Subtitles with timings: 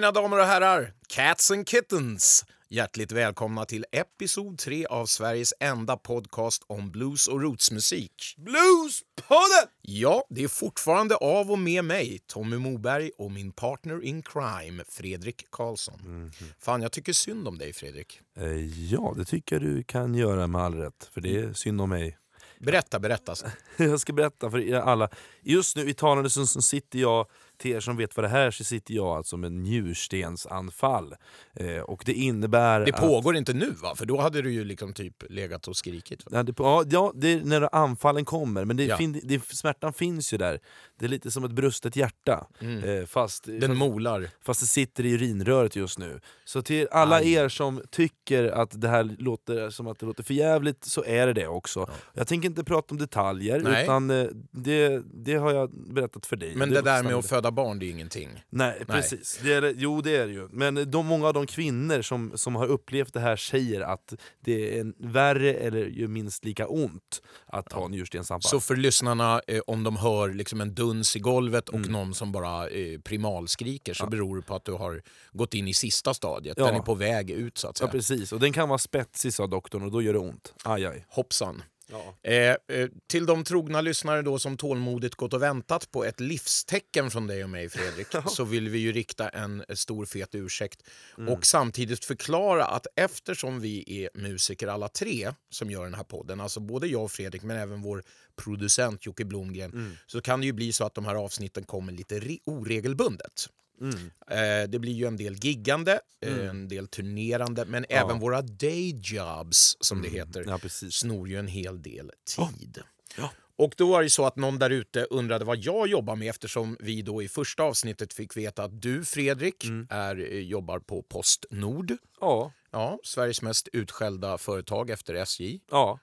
[0.00, 2.44] Mina damer och herrar, Cats and Kittens!
[2.68, 8.34] Hjärtligt välkomna till episod 3 av Sveriges enda podcast om blues och rootsmusik.
[8.36, 9.68] Bluespodden!
[9.82, 14.84] Ja, det är fortfarande av och med mig, Tommy Moberg och min partner in crime,
[14.88, 16.30] Fredrik Karlsson.
[16.58, 18.20] Fan, jag tycker synd om dig, Fredrik.
[18.38, 18.54] Eh,
[18.92, 21.88] Ja, det tycker jag du kan göra med all rätt, för det är synd om
[21.88, 22.18] mig.
[22.60, 23.34] Berätta, berätta.
[23.76, 25.08] Jag ska berätta för er alla.
[25.42, 27.26] Just nu i talande stund sitter jag,
[27.60, 31.14] till er som vet vad det här är, så sitter jag alltså med njurstensanfall.
[31.56, 33.00] Eh, och det innebär Det att...
[33.00, 33.94] pågår inte nu, va?
[33.96, 36.24] För då hade du ju liksom typ legat och skrikit.
[36.24, 36.30] Va?
[36.32, 38.96] Ja, det, ja, det är när anfallen kommer, men det, Ja.
[38.96, 40.60] fin, det, smärtan finns ju där.
[41.00, 42.46] Det är lite som ett brustet hjärta.
[42.60, 43.60] Eh, fast, Mm.
[43.60, 44.28] Den molar.
[44.44, 46.20] fast det sitter i urinröret just nu.
[46.44, 47.32] Så till alla Aj.
[47.32, 51.26] er som tycker att det här låter som att det låter för jävligt så är
[51.26, 51.90] det det också.
[52.14, 53.82] Jag tänker inte prata om detaljer, Nej.
[53.82, 56.54] utan eh, det, det har jag berättat för dig.
[56.56, 58.44] Men det, där med att föda barn, det är ingenting.
[58.50, 59.40] Nej, precis.
[59.42, 60.48] Det är, jo, det är det ju.
[60.52, 64.76] Men de, många av de kvinnor som, som har upplevt det här säger att det
[64.76, 68.50] är en värre eller ju minst lika ont att ha njurstensanfall.
[68.50, 71.92] Så för lyssnarna, eh, om de hör liksom en duns i golvet och Mm.
[71.92, 75.74] någon som bara eh, primalskriker så beror det på att du har gått in i
[75.74, 76.58] sista stadiet.
[76.58, 76.66] Ja.
[76.66, 77.92] Den är på väg ut så att Ja säga.
[77.92, 80.54] precis, och den kan vara spetsig sa doktorn och då gör det ont.
[80.64, 81.04] Aj, aj.
[81.08, 81.62] Hoppsan.
[81.90, 82.14] Ja.
[82.30, 82.34] Eh,
[82.76, 87.26] eh, till de trogna lyssnare då som tålmodigt gått och väntat på ett livstecken från
[87.26, 90.82] dig och mig Fredrik så vill vi ju rikta en stor fet ursäkt
[91.18, 91.32] Mm.
[91.32, 96.40] och samtidigt förklara att eftersom vi är musiker alla tre som gör den här podden,
[96.40, 98.02] alltså både jag och Fredrik men även vår
[98.36, 99.96] producent Jocke Blomgren, Mm.
[100.06, 103.46] så kan det ju bli så att de här avsnitten kommer lite re- oregelbundet.
[103.80, 104.10] Mm.
[104.30, 109.00] Eh, det blir ju en del giggande, eh, en del turnerande men även våra day
[109.02, 110.94] jobs som det heter Ja, precis.
[110.94, 112.78] snor ju en hel del tid.
[113.16, 113.30] Ja.
[113.56, 116.76] Och då var det så att någon där ute undrade vad jag jobbar med eftersom
[116.80, 119.86] vi då i första avsnittet fick veta att du Fredrik Mm.
[119.90, 121.96] är, eh, jobbar på Postnord.
[122.20, 125.60] Ja, Ja, Sveriges mest utskällda företag efter SJ.
[125.70, 125.98] ja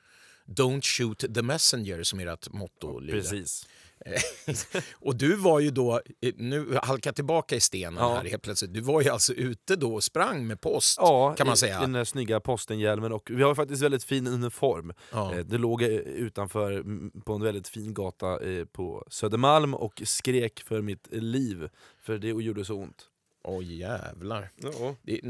[0.46, 3.20] Don't shoot the messenger som ert motto lyder.
[3.20, 3.68] precis.
[4.94, 8.16] och du var ju då, eh, nu halkar tillbaka i stenen Ja.
[8.16, 11.48] här helt plötsligt, du var ju alltså ute då och sprang med post Ja, kan
[11.48, 11.78] man säga.
[11.78, 14.94] i den där snygga postenhjälmen och vi har faktiskt väldigt fin uniform.
[15.12, 15.34] Ja.
[15.36, 16.84] Eh, Det låg eh, utanför
[17.22, 18.40] på en väldigt fin gata
[18.72, 21.70] på Södermalm och skrek för mitt liv,
[22.02, 23.06] för det gjorde så ont.
[23.44, 24.52] Oj jävlar.
[24.56, 24.96] Ja.
[25.02, 25.22] Det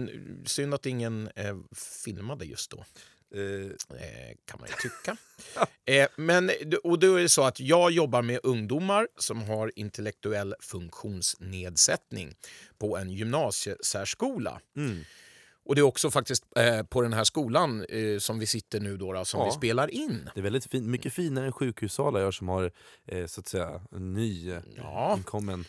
[0.46, 1.58] synd att ingen eh,
[2.06, 2.86] filmade just då.
[3.36, 5.18] Eh, Eh, kan man ju tycka.
[5.86, 6.52] eh, men,
[6.84, 12.36] och då är det så att jag jobbar med ungdomar som har intellektuell funktionsnedsättning
[12.78, 14.60] på en gymnasiesärskola.
[14.78, 15.04] mm.
[15.66, 18.98] Och det är också faktiskt eh, på den här skolan eh, som vi sitter nu
[18.98, 19.46] då, då som Ja.
[19.46, 20.30] vi spelar in.
[20.34, 22.72] Det är väldigt fin, mycket finare än sjukhussalar jag som har
[23.06, 25.14] eh, så att säga en ny eh, Ja.
[25.18, 25.66] inkommen.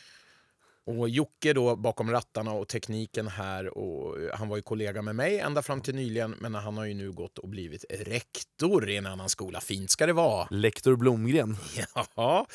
[0.88, 3.78] Och Jocke då bakom rattarna och tekniken här.
[3.78, 6.94] Och han var ju kollega med mig ända fram till nyligen men han har ju
[6.94, 9.60] nu gått och blivit rektor i en annan skola.
[9.60, 10.48] Fint ska det vara.
[10.50, 11.56] Lektor Blomgren.
[12.14, 12.46] Ja.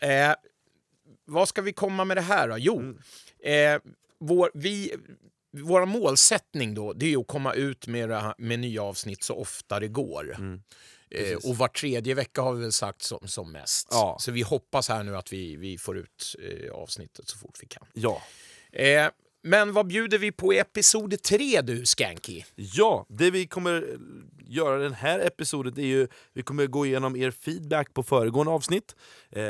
[0.00, 0.34] Eh,
[1.24, 2.58] vad ska vi komma med det här då?
[2.58, 2.98] Jo,
[3.44, 3.80] eh,
[4.18, 4.94] vår, vi,
[5.52, 9.88] vår målsättning då, det är att komma ut med, med nya avsnitt så ofta det
[9.88, 10.36] går.
[11.10, 13.88] Eh, och var tredje vecka har vi väl sagt som, som mest.
[13.90, 14.16] Ja.
[14.20, 17.66] Så vi hoppas här nu att vi, vi får ut eh, avsnittet så fort vi
[17.66, 17.86] kan.
[17.92, 18.22] Ja.
[18.72, 19.08] Eh,
[19.42, 22.42] men vad bjuder vi på i episod tre du, Skanky?
[22.54, 23.98] Ja, det vi kommer
[24.48, 28.96] göra den här episoden är ju vi kommer gå igenom er feedback på föregående avsnitt.
[29.30, 29.42] Eh,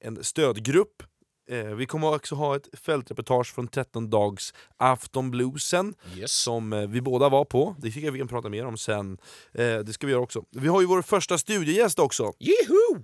[0.00, 1.02] en stödgrupp.
[1.50, 6.32] Eh, vi kommer också ha ett fältreportage från 13 dags aftonbluesen Yes.
[6.32, 7.76] som eh, vi båda var på.
[7.78, 9.18] Det tycker jag vi kan prata mer om sen.
[9.54, 10.44] Eh, det ska vi göra också.
[10.50, 12.32] Vi har ju vår första studiegäst också.
[12.38, 13.02] Jeho!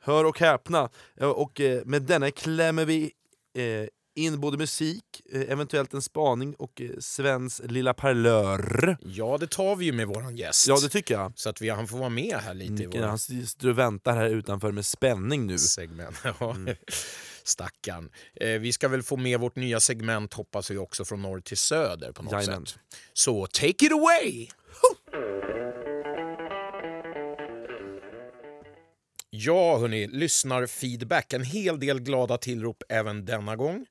[0.00, 0.88] Hör och häpna!
[1.20, 3.12] Och med denna klämmer vi
[4.14, 8.96] in både musik, eventuellt en spaning och Svens lilla parlör.
[9.00, 10.68] Ja, det tar vi ju med våran gäst.
[10.68, 11.32] Ja, det tycker jag.
[11.36, 13.78] Så att vi, han får vara med här lite i Nicke, våra han sitter och
[13.78, 15.58] väntar här utanför med spänning nu.
[15.58, 16.16] segment.
[16.40, 16.56] Ja.
[17.44, 18.10] Stackarn.
[18.34, 21.56] Eh, vi ska väl få med vårt nya segment hoppas vi också från norr till
[21.56, 22.66] söder på något Jajamän.
[22.66, 22.78] sätt.
[23.12, 24.48] Så take it away!
[29.44, 31.32] Ja, hörni, lyssnar feedback.
[31.32, 33.86] En hel del glada tillrop även denna gång.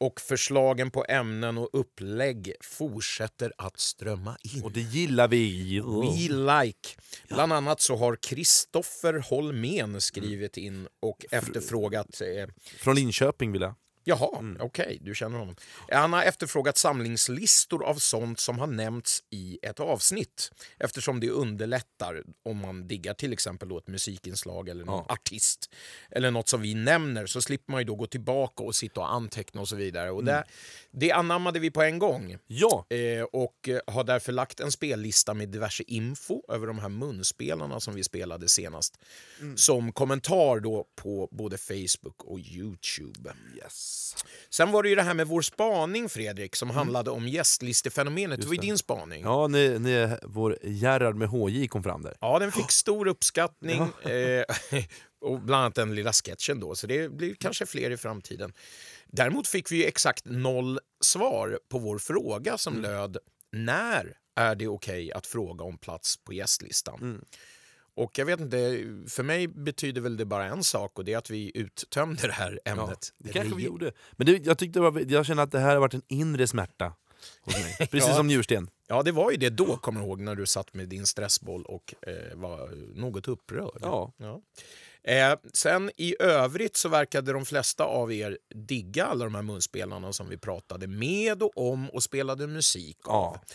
[0.00, 4.62] Och förslagen på ämnen och upplägg fortsätter att strömma in.
[4.64, 5.80] Och det gillar vi!
[5.80, 6.34] We
[6.64, 6.88] like.
[7.28, 12.20] Bland annat så har Kristoffer Holmén skrivit in och efterfrågat...
[12.20, 13.74] Eh, Från Linköping vill jag.
[14.08, 14.56] Jaha, Mm.
[14.60, 15.56] okej, du känner honom.
[15.90, 22.22] Han har efterfrågat samlingslistor av sånt som har nämnts i ett avsnitt eftersom det underlättar
[22.44, 25.14] om man diggar till exempel ett musikinslag eller någon Ja.
[25.14, 25.70] artist
[26.10, 29.12] eller något som vi nämner så slipper man ju då gå tillbaka och sitta och
[29.12, 30.10] anteckna och så vidare.
[30.10, 30.34] Och Mm.
[30.34, 30.44] det,
[30.90, 35.34] det anammade vi på en gång Ja, eh, och eh, har därför lagt en spellista
[35.34, 38.98] med diverse info över de här munspelarna som vi spelade senast
[39.40, 39.56] Mm.
[39.56, 43.32] som kommentar då på både Facebook och Youtube.
[43.56, 43.95] yes.
[44.50, 48.40] Sen var det ju det här med vår spaning, Fredrik, som handlade om gästlistefenomenet.
[48.40, 48.66] Det var ju Mm.
[48.66, 49.22] din spaning.
[49.22, 52.16] ja när, när vår Gerhard med HJ kom fram där.
[52.20, 53.80] Ja, den fick stor uppskattning.
[54.02, 54.44] Eh,
[55.20, 58.52] och bland annat den lilla sketchen då, så det blir kanske fler i framtiden.
[59.06, 63.16] Däremot fick vi ju exakt noll svar på vår fråga som löd
[63.52, 66.98] när är det okej att fråga om plats på gästlistan?
[67.00, 67.24] Mm.
[67.96, 68.58] Och jag vet inte,
[69.08, 72.32] för mig betyder väl det bara en sak och det är att vi uttömde det
[72.32, 73.12] här Ja, ämnet.
[73.18, 73.92] det kanske vi gjorde.
[74.12, 76.92] Men det, jag, tyckte var, jag känner att det här har varit en inre smärta
[77.42, 77.76] hos mig.
[77.90, 78.14] Precis Ja.
[78.16, 78.70] som njursten.
[78.88, 81.64] Ja, det var ju det då, kommer jag ihåg, när du satt med din stressboll
[81.64, 82.70] och eh, var
[83.00, 83.78] något upprörd.
[83.80, 84.12] Ja.
[84.16, 84.40] Ja.
[85.12, 90.12] Eh, sen i övrigt så verkade de flesta av er digga alla de här munspelarna
[90.12, 93.34] som vi pratade med och om och spelade musik av.
[93.34, 93.54] Ja.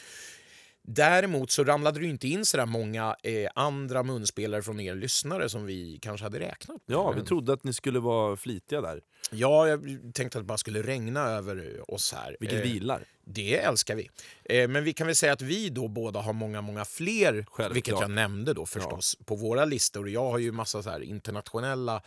[0.83, 5.65] Däremot så ramlade det inte in så många eh, andra munspelare från er lyssnare som
[5.65, 6.95] vi kanske hade räknat med.
[6.95, 9.01] ja, vi trodde att ni skulle vara flitiga där.
[9.31, 9.81] Ja, jag
[10.13, 12.37] tänkte att det bara skulle regna över oss här.
[12.39, 13.03] Vilket Eh, vilar.
[13.25, 14.09] Det älskar vi.
[14.43, 17.75] Eh, men vi kan väl säga att vi då båda har många, många fler, Självklart.
[17.75, 20.09] vilket jag nämnde då förstås, på våra listor.
[20.09, 22.01] Jag har ju massa så internationella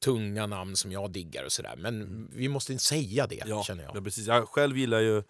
[0.00, 1.74] tunga namn som jag diggar och sådär.
[1.78, 3.96] Men vi måste inte säga det, Ja, känner jag.
[3.96, 4.26] ja, precis.
[4.26, 5.22] Jag själv gillar ju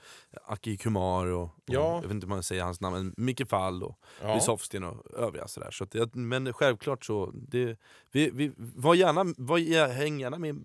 [0.44, 1.94] Aki Kumar och, och Ja.
[1.94, 4.40] jag vet inte om man säger hans namn, men Micke Fall och Ja.
[4.40, 5.48] Sofsten och övriga.
[5.48, 5.70] Sådär.
[5.70, 7.76] Så att, men självklart så, det,
[8.12, 10.60] vi, vi, var gärna, var, häng gärna med,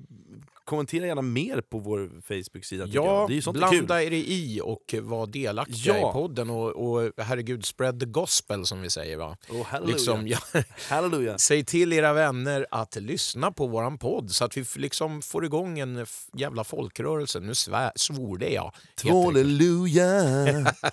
[0.65, 2.85] kommentera gärna mer på vår Facebook-sida.
[2.87, 6.09] Ja, det är sånt är blanda er i och var delaktiga Ja.
[6.09, 6.49] i podden.
[6.49, 9.17] Och, och herregud, spread the gospel som vi säger.
[9.17, 9.37] va?
[9.49, 9.95] Oh, halleluja.
[9.95, 10.37] Liksom, ja,
[10.89, 11.37] halleluja.
[11.37, 15.79] säg till era vänner att lyssna på våran podd så att vi liksom får igång
[15.79, 17.39] en jävla folkrörelse.
[17.39, 18.71] Nu svär, svor det jag.
[19.03, 20.73] Halleluja.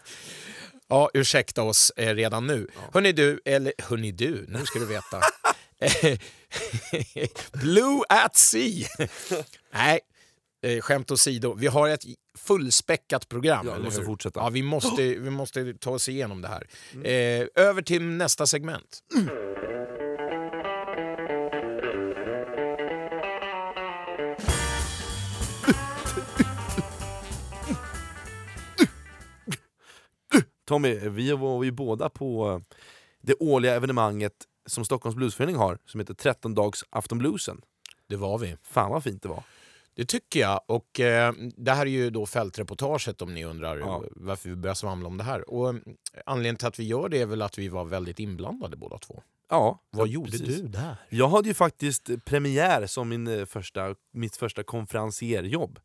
[0.89, 2.69] Ja, ursäkta oss eh, redan nu.
[2.93, 5.21] Hörni du, eller hörni du, nu ska du veta.
[7.53, 8.89] Blue at sea.
[9.73, 10.01] Nej,
[10.63, 11.55] eh, skämt åsido.
[11.55, 12.05] Vi har ett
[12.39, 13.67] fullspäckat program.
[13.67, 14.07] Ja, vi måste hur?
[14.07, 14.41] fortsätta.
[14.41, 16.67] Ja, vi måste, vi måste ta oss igenom det här.
[17.05, 18.99] Eh, över till nästa segment.
[30.65, 32.63] Tommy, vi var ju båda på
[33.21, 34.33] det årliga evenemanget
[34.67, 37.61] som Stockholms Bluesförening har, som heter 13 dags aftonbluesen.
[38.09, 38.57] Det var vi.
[38.63, 39.43] Fan vad fint det var.
[39.95, 40.61] Det tycker jag.
[40.67, 44.05] Och eh, Det här är ju då fältreportaget om ni undrar Ja.
[44.11, 45.51] varför vi börjar svamla om det här.
[45.51, 45.75] Och eh,
[46.27, 49.23] Anledningen till att vi gör det är väl att vi var väldigt inblandade båda två.
[49.51, 50.61] Ja, Vad gjorde precis.
[50.61, 50.97] du där?
[51.09, 55.79] Jag hade ju faktiskt premiär som min eh, första, mitt första konferencierjobb.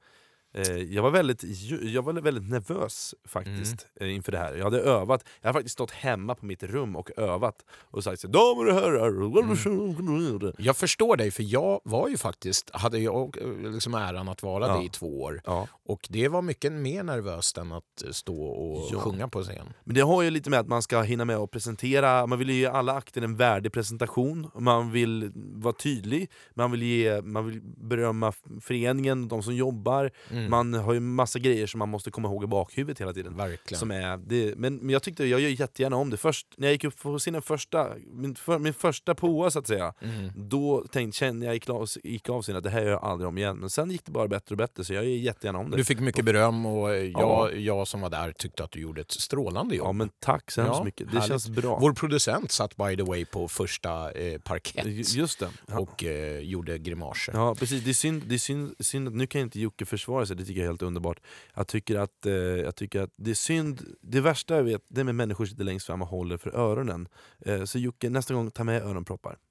[0.58, 4.10] Eh, Jag var, väldigt, ju- jag var väldigt nervös faktiskt Mm.
[4.10, 4.56] eh, inför det här.
[4.56, 8.20] Jag hade övat, jag hade faktiskt stått hemma på mitt rum och övat och sagt
[8.22, 10.54] så, damer och herrar, Mm.
[10.58, 14.68] Jag förstår dig, för jag var ju faktiskt, hade jag eh, liksom äran att vara
[14.68, 14.78] Ja.
[14.78, 15.42] det i två år.
[15.46, 15.68] Ja.
[15.86, 19.00] Och det var mycket mer nervöst än att stå och Ja.
[19.00, 19.68] sjunga på scen.
[19.84, 22.50] Men det har ju lite med att man ska hinna med att presentera, man vill
[22.50, 27.62] ge alla akter en värdig presentation, man vill vara tydlig, man vill, ge, man vill
[27.64, 30.47] berömma föreningen, de som jobbar, Mm.
[30.50, 33.38] Man har ju massa grejer som man måste komma ihåg i bakhuvudet hela tiden.
[33.38, 33.80] Verkligen.
[33.80, 36.18] Som är, det, men, men jag tyckte, jag gör jättegärna om det.
[36.18, 39.68] Först när jag gick upp på scenen första, min, för, min första påa så att
[39.68, 40.32] säga, Mm.
[40.36, 43.28] då tänkte, kände jag gick, av- gick av scenen att det här gör jag aldrig
[43.28, 43.58] om igen.
[43.58, 45.78] Men sen gick det bara bättre och bättre, så jag gör jättegärna om det.
[45.78, 47.52] Du fick mycket beröm och jag, Ja.
[47.52, 49.88] jag som var där tyckte att du gjorde ett strålande jobb.
[49.88, 51.28] Ja men tack så hemskt Ja, mycket, det härligt.
[51.28, 51.78] känns bra.
[51.82, 55.50] Vår producent satt by the way på första eh, parkett Ju- Just det.
[55.68, 55.80] Ja.
[55.80, 57.34] och eh, gjorde grimaser.
[57.34, 60.26] Ja precis, det är, synd, det är synd, synd att nu kan inte Jocke försvara
[60.28, 61.20] sig, det tycker jag är helt underbart.
[61.56, 65.00] Jag tycker att, eh, jag tycker att det är synd, det värsta jag vet det
[65.02, 67.08] är med människor sitter längst fram och håller för öronen.
[67.46, 69.38] Eh, så Jocke, nästa gång ta med öronproppar.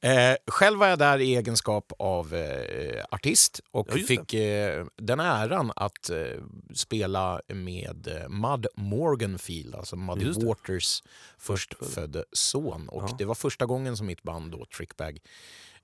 [0.00, 5.20] Eh, själv var jag där i egenskap av eh, artist och Ja, fick eh, den
[5.20, 6.42] äran att eh,
[6.74, 10.46] spela med Mud Morganfield, alltså Muddy.
[10.46, 11.02] Waters
[11.38, 12.88] förstfödde son.
[12.88, 13.14] Och Ja.
[13.18, 15.18] Det var första gången som mitt band då, Trickbag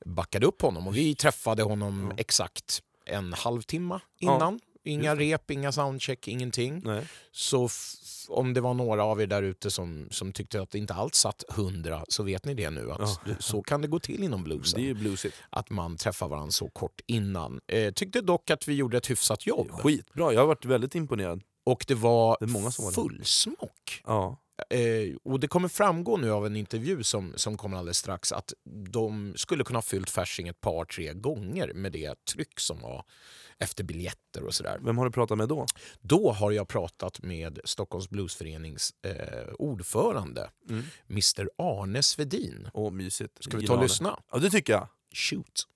[0.06, 2.16] backade upp honom och vi träffade honom Ja.
[2.18, 6.82] exakt en halvtimme innan inga rep, inga soundcheck, ingenting.
[6.84, 7.06] Nej.
[7.32, 7.68] Så
[8.28, 11.14] om det var några av er där ute som, som tyckte att det inte alls
[11.14, 12.92] satt hundra så vet ni det nu.
[12.92, 14.82] Att Så kan det gå till inom bluesen.
[14.82, 15.36] Det är bluesigt.
[15.50, 17.60] Att man träffar varandra så kort innan.
[17.66, 19.70] Eh, tyckte dock att vi gjorde ett hyfsat jobb.
[19.70, 21.42] Skitbra, jag har varit väldigt imponerad.
[21.64, 24.02] Och det var, Det var fullsmock.
[24.06, 24.36] Ja.
[24.70, 28.52] Eh, och det kommer framgå nu av en intervju som, som kommer alldeles strax att
[28.64, 33.04] de skulle kunna ha fyllt Fasching ett par, tre gånger med det tryck som var
[33.58, 34.78] efter biljetter och sådär.
[34.82, 35.66] Vem har du pratat med då?
[36.00, 40.84] Då har jag pratat med Stockholms Bluesförenings eh, ordförande, Mm.
[41.10, 42.68] Mr Arne Svedin.
[42.74, 43.44] Åh, mysigt.
[43.44, 44.20] Ska vi ta och lyssna?
[44.32, 44.88] Ja, det tycker jag.
[45.14, 45.68] Shoot!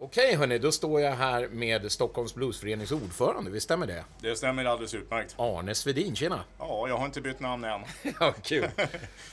[0.00, 4.04] Okej hörni, då står jag här med Stockholms Bluesförenings ordförande, visst stämmer det?
[4.20, 5.34] Det stämmer alldeles utmärkt.
[5.38, 6.44] Arne Svedin, tjena!
[6.58, 7.80] Ja, jag har inte bytt namn än.
[8.20, 8.68] Ja, kul.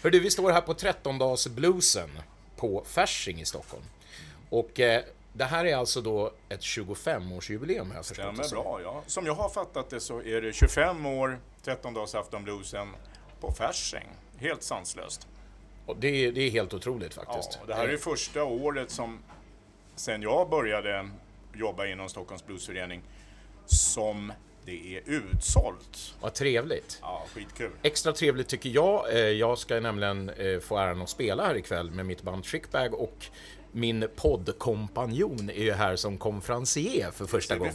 [0.04, 2.10] Hör du, vi står här på 13-dagsbluesen
[2.56, 3.84] på Fasching i Stockholm.
[4.50, 5.04] Och eh,
[5.34, 8.58] det här är alltså då ett 25-årsjubileum har jag förstått det Stämmer som.
[8.64, 9.04] bra, ja.
[9.08, 12.88] Som jag har fattat det så är det 25 år 13-dagsaftonbluesen
[13.40, 14.08] på Fasching.
[14.38, 15.28] Helt sanslöst.
[15.86, 17.60] Och det, är, det är helt otroligt Ja, faktiskt.
[17.62, 19.20] och det här är första året som,
[19.96, 21.10] sen jag började
[21.54, 23.02] jobba inom Stockholms Bluesförening,
[23.66, 24.34] som
[24.66, 26.16] det är utsålt.
[26.22, 27.00] Vad trevligt.
[27.02, 27.72] Ja, skitkul.
[27.84, 29.14] Extra trevligt tycker jag.
[29.14, 32.94] Eh, Jag ska nämligen eh, få äran att spela här ikväll med mitt band Trickbag
[32.94, 33.26] och
[33.72, 37.74] min poddkompanjon är ju här som konferencier för första gången.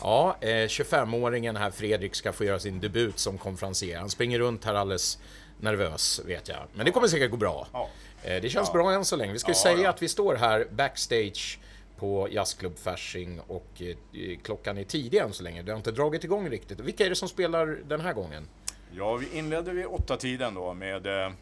[0.00, 3.98] Ja, eh, 25-åringen här Fredrik ska få göra sin debut som konferencier.
[3.98, 5.18] Han springer runt här alldeles
[5.60, 6.58] nervös vet jag.
[6.74, 7.66] Men det kommer säkert gå bra.
[7.72, 7.88] Ja.
[8.24, 9.32] Eh, Det känns bra än så länge.
[9.32, 9.90] Vi ska Ja, säga ja.
[9.90, 11.58] att vi står här backstage
[11.96, 15.62] på Jazzklubb Fasching och eh, klockan är tidig än så länge.
[15.62, 16.80] Det har inte dragit igång riktigt.
[16.80, 18.48] Vilka är det som spelar den här gången?
[18.92, 21.32] Ja, vi inledde vid åtta tiden då med eh,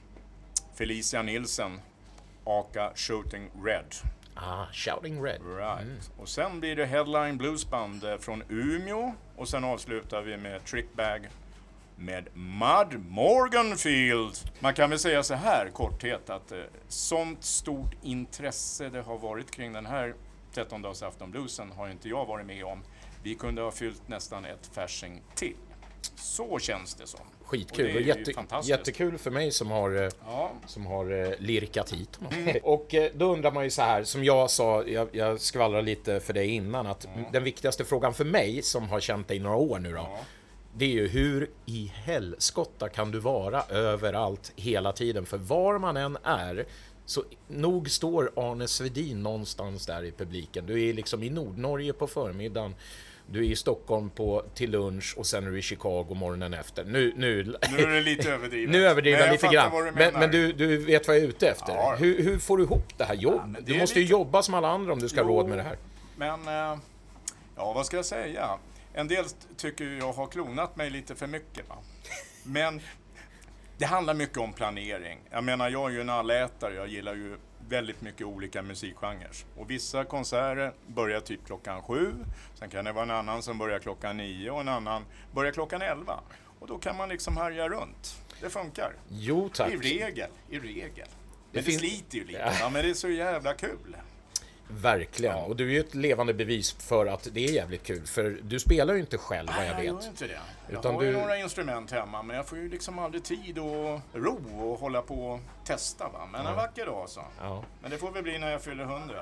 [0.75, 1.81] Felicia Nilsen,
[2.45, 3.85] aka Shooting Red.
[4.35, 5.41] Ah, Shouting Red.
[5.57, 6.11] Right.
[6.19, 11.29] Och sen blir det Headline Bluesband från Umeå och sen avslutar vi med Trickbag
[12.03, 14.35] med Mud Morganfield.
[14.61, 19.51] Man kan väl säga så här korthet att eh, sånt stort intresse det har varit
[19.51, 20.15] kring den här
[20.55, 22.83] 13-dagsaftonbluesen har inte jag varit med om.
[23.23, 25.57] Vi kunde ha fyllt nästan ett Fasching till.
[26.15, 27.21] Så känns det som.
[27.45, 28.33] Skitkul Och och, det är ju jätte,
[28.65, 32.33] jättekul för mig som har, eh, Ja, som har eh, lirkat hit honom.
[32.33, 32.57] Mm.
[32.63, 36.21] Och eh, då undrar man ju så här, som jag sa, jag, jag skvallrade lite
[36.21, 39.57] för dig innan, att den viktigaste frågan för mig som har känt dig i några
[39.57, 40.19] år nu då, Ja.
[40.77, 45.27] Det är ju hur i helskotta kan du vara överallt hela tiden?
[45.27, 46.65] För var man än är,
[47.07, 50.67] så nog står Arne Svedin någonstans där i publiken.
[50.67, 52.75] Du är liksom i Nordnorge på förmiddagen,
[53.27, 56.85] du är i Stockholm på, till lunch och sen är du i Chicago morgonen efter.
[56.85, 58.71] Nu, nu, nu är det lite överdrivet.
[58.73, 59.85] nu överdriver jag lite grann.
[59.85, 61.75] du Men, men du, du vet vad jag är ute efter.
[61.75, 61.97] Ja.
[61.99, 63.67] Hur, hur får du ihop det här jobbet?
[63.67, 65.37] det du måste ju lite- jobba som alla andra om du ska ha Jo.
[65.37, 65.77] råd med det här.
[66.17, 66.79] Men, eh,
[67.57, 68.51] ja vad ska jag säga?
[68.95, 69.25] En del
[69.57, 71.69] tycker jag har klonat mig lite för mycket.
[71.69, 71.77] Va?
[72.45, 72.81] Men
[73.79, 75.19] det handlar mycket om planering.
[75.31, 76.75] Jag menar, jag är ju en allätare.
[76.75, 77.37] Jag gillar ju
[77.69, 79.31] väldigt mycket olika musikgenrer.
[79.57, 82.13] Och vissa konserter börjar typ klockan sju.
[82.55, 85.83] Sen kan det vara en annan som börjar klockan nio och en annan börjar klockan
[85.83, 86.21] elva.
[86.61, 88.17] Och då kan man liksom härja runt.
[88.41, 88.93] Det funkar.
[89.09, 89.73] Jo tack.
[89.73, 91.09] I regel, i regel.
[91.09, 91.09] Men
[91.53, 92.57] det, finns- sliter ju lite.
[92.61, 93.97] Ja, men det är så jävla kul.
[94.81, 95.37] Verkligen.
[95.37, 95.45] Ja.
[95.45, 98.07] Och du är ju ett levande bevis för att det är jävligt kul.
[98.07, 100.03] För du spelar ju inte själv vad jag Nej, jag vet.
[100.05, 100.41] gör inte det.
[100.69, 103.59] Jag Utan har ju du- några instrument hemma, men jag får ju liksom aldrig tid
[103.59, 106.09] och ro och hålla på och testa.
[106.09, 106.29] Va?
[106.33, 107.21] Men en vacker dag så.
[107.41, 107.65] Ja.
[107.83, 109.15] Men det får väl bli när jag fyller 100.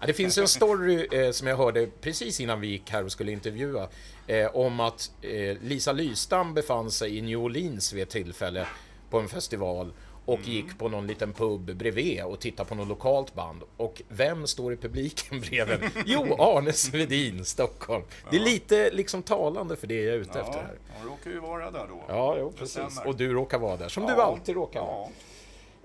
[0.00, 3.12] Ja, det finns en story eh, som jag hörde precis innan vi gick här och
[3.12, 3.88] skulle intervjua
[4.26, 8.66] eh, om att eh, Lisa Lystam befann sig i New Orleans vid ett tillfälle
[9.10, 9.92] på en festival
[10.24, 13.62] och gick på någon liten pub bredvid och tittade på något lokalt band.
[13.76, 15.90] Och vem står i publiken bredvid?
[16.06, 18.04] Jo, Arne Svedin, Stockholm.
[18.30, 20.78] Det är lite liksom talande för det jag är ute efter Ja, här.
[20.98, 22.02] hon råkar ju vara där då.
[22.08, 23.00] Ja, jo, precis.
[23.06, 24.22] Och du råkar vara där, som du Ja.
[24.22, 24.90] alltid råkar vara.
[24.90, 25.10] Ja.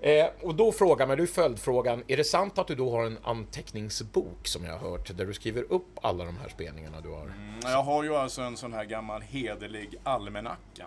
[0.02, 3.18] Eh, och då frågar man, du följdfrågan, är det sant att du då har en
[3.22, 7.22] anteckningsbok som jag har hört, där du skriver upp alla de här spelningarna du har?
[7.22, 10.86] Mm, Jag har ju alltså en sån här gammal hederlig almanacka.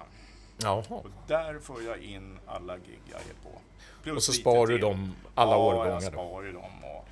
[0.63, 0.84] Jaha.
[0.89, 3.60] Och där får jag in alla gig jag är på.
[4.03, 6.10] Plus Och så sparar du dem alla ja, årgångar jag då?
[6.12, 6.84] sparar ju dem.
[6.84, 7.08] Och,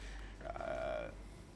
[0.45, 1.05] eh,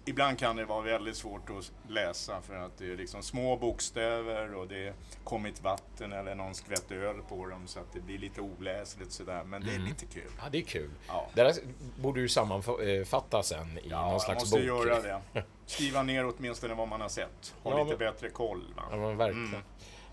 [0.05, 4.55] ibland kan det vara väldigt svårt att läsa för att det är liksom små bokstäver
[4.55, 8.17] och det är kommit vatten eller någon skvätt öl på dem så att det blir
[8.17, 9.43] lite oläsligt sådär.
[9.43, 9.87] Men det är Mm.
[9.87, 10.31] lite kul.
[10.43, 10.89] Ja, det är kul.
[11.07, 11.27] Ja.
[11.33, 11.53] Det där
[12.01, 14.65] borde du sammanfatta sen i Ja, någon jag slags måste bok.
[14.65, 15.21] göra det.
[15.65, 17.55] Skriva ner åtminstone vad man har sett.
[17.63, 18.73] Ha Ja, lite men- bättre koll.
[18.75, 18.83] Va?
[18.91, 19.47] Ja, men verkligen.
[19.47, 19.61] Mm.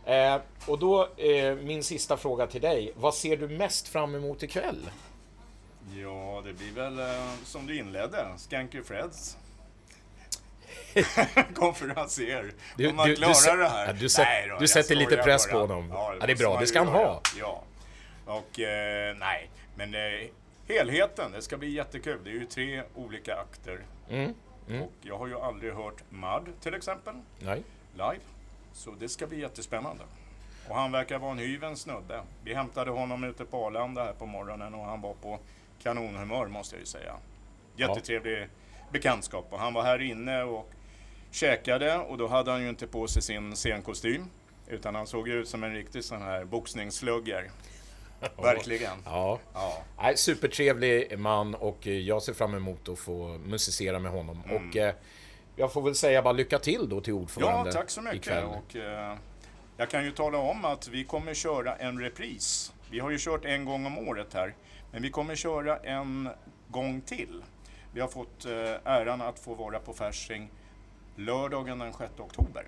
[0.06, 2.92] Eh, och då, eh, min sista fråga till dig.
[2.96, 4.90] Vad ser du mest fram emot ikväll?
[5.94, 9.36] Ja, det blir väl eh, som du inledde, Skanky Freds.
[11.54, 12.52] konferenser.
[12.76, 13.92] Du- om man du- du klarar sä- det här.
[13.92, 15.52] du sätt- Nej då, du sätter lite press bara.
[15.52, 15.88] på honom.
[15.90, 17.06] Ja, Ja, det är bra, det ska han göra.
[17.06, 17.20] ha.
[17.38, 17.62] Ja.
[18.26, 20.28] Och eh, nej, men eh,
[20.68, 22.20] helheten, det ska bli jättekul.
[22.24, 23.80] Det är ju tre olika akter.
[24.10, 24.34] Mm,
[24.82, 27.62] Och jag har ju aldrig hört Mud till exempel, Nej.
[27.94, 28.18] live.
[28.72, 30.04] Så det ska bli jättespännande.
[30.68, 32.22] Och han verkar vara en hyvens snubbe.
[32.44, 35.38] Vi hämtade honom ute på Arlanda här på morgonen och han var på
[35.82, 37.14] kanonhumör måste jag ju säga.
[37.76, 38.48] Jättetrevlig
[38.92, 40.70] bekantskap och han var här inne och
[41.30, 44.30] käkade och då hade han ju inte på sig sin scenkostym.
[44.68, 47.50] Utan han såg ut som en riktig sån här boxningsslugger.
[48.36, 48.96] Verkligen.
[49.04, 49.38] Ja.
[49.54, 49.82] Ja.
[50.02, 54.42] Nej, supertrevlig man och eh, jag ser fram emot att få musicera med honom.
[54.44, 54.94] Och eh,
[55.56, 58.16] jag får väl säga bara lycka till då till ordförande Ja, tack så mycket.
[58.16, 58.44] ikväll.
[58.44, 59.16] Och, eh,
[59.76, 62.72] jag kan ju tala om att vi kommer köra en repris.
[62.90, 64.54] Vi har ju kört en gång om året här,
[64.92, 66.28] men vi kommer köra en
[66.68, 67.42] gång till.
[67.94, 68.52] Vi har fått eh,
[68.84, 70.50] äran att få vara på Fasching
[71.16, 72.66] lördagen den 6 oktober.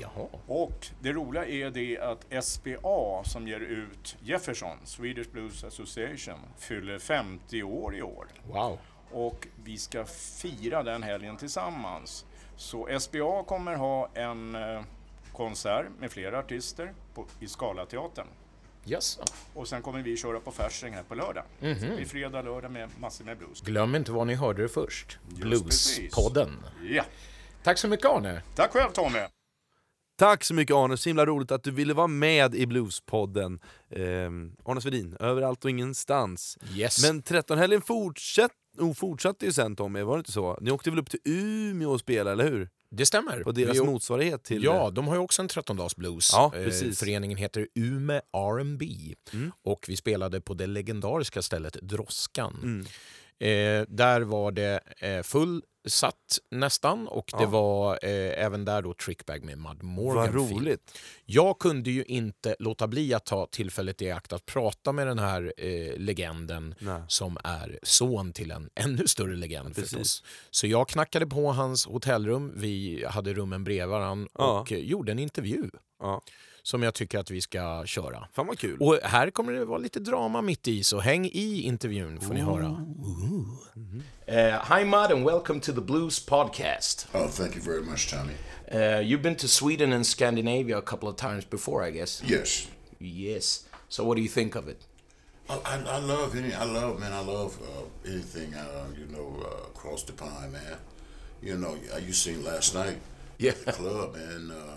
[0.00, 0.26] Jaha.
[0.46, 6.98] Och det roliga är det att SBA som ger ut Jefferson, Swedish Blues Association, fyller
[6.98, 8.26] 50 år i år.
[8.46, 8.78] Wow.
[9.12, 10.04] Och vi ska
[10.40, 12.24] fira den helgen tillsammans.
[12.56, 14.80] Så SBA kommer ha en eh,
[15.32, 18.26] konsert med flera artister på, i Scalateatern.
[18.86, 19.18] Yes.
[19.54, 21.44] Och sen kommer vi köra på Fasching här på lördag.
[21.60, 21.80] Mhm.
[21.80, 23.60] Så det blir fredag, lördag med massor med blues.
[23.60, 25.18] Glöm inte var ni hörde det först.
[25.28, 26.64] Bluespodden.
[26.90, 27.04] Ja,
[27.62, 28.42] Tack så mycket Arne.
[28.54, 29.18] tack själv Tommy!
[30.18, 33.60] Tack så mycket Arne, så himla roligt att du ville vara med i Bluespodden.
[33.90, 34.00] Eh,
[34.64, 36.58] Arne Svedin, överallt och ingenstans.
[36.74, 37.02] Yes.
[37.06, 38.50] Men 13-helgen fortsatt,
[38.80, 40.58] oh, fortsatte ju sen Tommy, var det inte så?
[40.60, 42.68] Ni åkte väl upp till Umeå och spelade, eller hur?
[42.90, 43.40] det stämmer.
[43.42, 44.64] På deras Vi- motsvarighet till...
[44.64, 46.30] Ja, de har ju också en 13-dags blues.
[46.32, 46.98] Ja, Eh, precis.
[46.98, 48.86] Föreningen heter Ume R&B
[49.32, 49.52] Mm.
[49.64, 52.56] och vi spelade på det legendariska stället Droskan.
[52.62, 52.86] Mm.
[53.40, 55.22] Eh, där var det eh,
[55.88, 57.48] fullsatt nästan och det Ja.
[57.48, 60.14] var eh, även där då Trickbag med Mud Morgan.
[60.16, 60.98] Vad roligt.
[61.24, 65.18] Jag kunde ju inte låta bli att ta tillfället i akt att prata med den
[65.18, 67.02] här eh, legenden Nej.
[67.08, 69.90] som är son till en ännu större legend precis.
[69.90, 70.22] förstås.
[70.50, 74.60] Så jag knackade på hans hotellrum, vi hade rummen bredvid varandra Ja.
[74.60, 76.22] och eh, gjorde en intervju Ja.
[76.68, 78.28] Som jag tycker att vi ska köra.
[78.32, 78.76] Fan vad kul.
[78.80, 82.40] Och här kommer det vara lite drama mitt i, så häng i intervjun får ni
[82.40, 82.66] höra.
[84.28, 87.08] Uh, hi Mud and welcome to the Blues podcast.
[87.14, 88.32] Oh, thank you very much, Tommy.
[88.72, 92.22] Uh, you've been to Sweden and Scandinavia a couple of times before, I guess.
[92.26, 92.68] Yes,
[93.00, 93.64] Yes.
[93.88, 94.86] So what do you think of it?
[95.48, 96.54] I, I, I love any.
[96.54, 97.12] I love man.
[97.12, 98.54] I love uh, anything.
[98.54, 100.76] Uh, you know, uh, across the pond, man.
[101.42, 102.98] You know, uh, you seen last night.
[103.38, 103.54] Yeah.
[103.64, 104.50] the club, man.
[104.50, 104.76] Uh,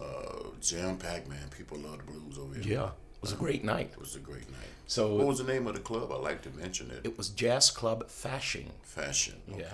[0.00, 1.48] uh, Jam packed, man.
[1.56, 2.78] People love the blues over here.
[2.78, 3.90] Yeah, it was a great night.
[3.92, 4.68] it was a great night.
[4.86, 6.10] So- what was the name of the club?
[6.12, 7.00] I like to mention it.
[7.04, 8.70] It was Jazz Club Fashion.
[8.82, 9.36] Fashion.
[9.50, 9.60] Okay.
[9.60, 9.72] Yeah.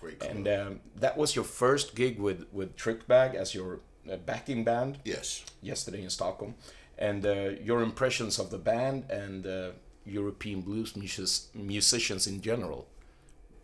[0.00, 0.30] Great club.
[0.32, 4.64] And um, that was your first gig with, with Trick Bag as your uh, backing
[4.64, 5.44] band yes.
[5.62, 6.54] yesterday in Stockholm.
[6.98, 9.70] And uh, your impressions of the band and uh,
[10.06, 12.86] European blues music- musicians in general.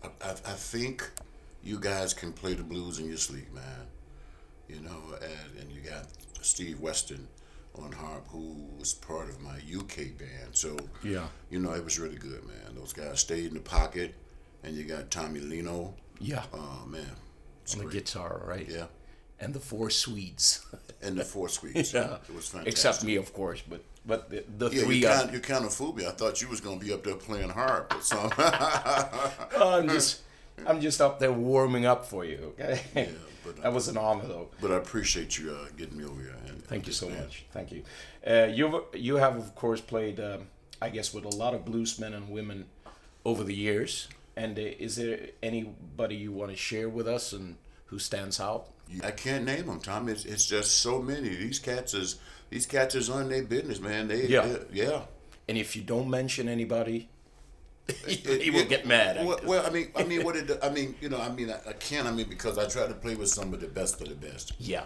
[0.03, 1.09] I, I, I think
[1.62, 3.87] you guys can play the blues in your sleep, man.
[4.72, 6.06] You know, and, and you got
[6.42, 7.26] Steve Weston
[7.74, 10.50] on harp, who was part of my UK band.
[10.52, 11.26] So, Yeah.
[11.50, 12.74] you know, it was really good, man.
[12.74, 14.14] Those guys stayed in the pocket,
[14.62, 15.94] and you got Tommy Lino.
[16.20, 16.42] Yeah.
[16.52, 17.06] Oh man,
[17.62, 18.04] it's On the great.
[18.04, 18.68] guitar, right?
[18.68, 18.87] Yeah,
[19.38, 20.64] And the four Swedes.
[21.02, 21.94] and the four sweets.
[21.94, 22.16] yeah.
[22.28, 22.72] it was fantastic.
[22.72, 24.96] Except me, of course, but but the, the Yeah, three.
[24.98, 26.06] you of- kind, you kind of fooled me.
[26.06, 28.44] I thought you was gonna be up there playing harp or something.
[29.56, 30.22] I'm just
[30.66, 32.54] I'm just up there warming up for you.
[32.61, 33.11] Okay.
[33.44, 34.48] But, uh, that was an honor, though.
[34.61, 36.37] but I appreciate you uh, getting me over here.
[36.48, 37.44] And Thank you so much.
[37.53, 37.83] Thank you.
[38.26, 40.48] Uh, you you have of course played, um,
[40.83, 42.66] I guess, with a lot of bluesmen and women
[43.24, 44.09] over the years.
[44.37, 48.68] And uh, is there anybody you want to share with us and who stands out?
[49.05, 50.09] I can't name them, Tom.
[50.09, 51.29] It's, it's just so many.
[51.29, 52.18] These cats is
[52.50, 54.09] these cats is on their business, man.
[54.09, 54.46] They Yeah.
[54.46, 55.03] they- yeah.
[55.48, 57.09] And if you don't mention anybody,
[58.07, 59.18] he will get mad.
[59.18, 60.59] I Well, well, I mean, I mean, what it?
[60.62, 62.07] I mean, you know, I mean, I, I can.
[62.07, 64.53] I mean, because I try to play with some of the best of the best.
[64.59, 64.85] yeah.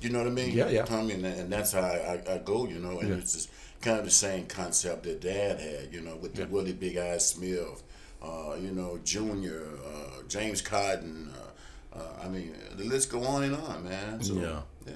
[0.00, 0.56] You know what I mean?
[0.56, 0.86] Yeah, yeah.
[0.86, 2.66] Tommy, and, and that's how I, I, I go.
[2.66, 3.50] You know, and it's just
[3.82, 5.92] kind of the same concept that Dad had.
[5.92, 7.82] You know, with the Willie Big Eyes Smith,
[8.22, 11.30] uh, you know, Junior, uh, James Cotton.
[11.34, 14.22] Uh, uh, I mean, the list go on and on, man.
[14.22, 14.60] So, Yeah.
[14.86, 14.92] yeah.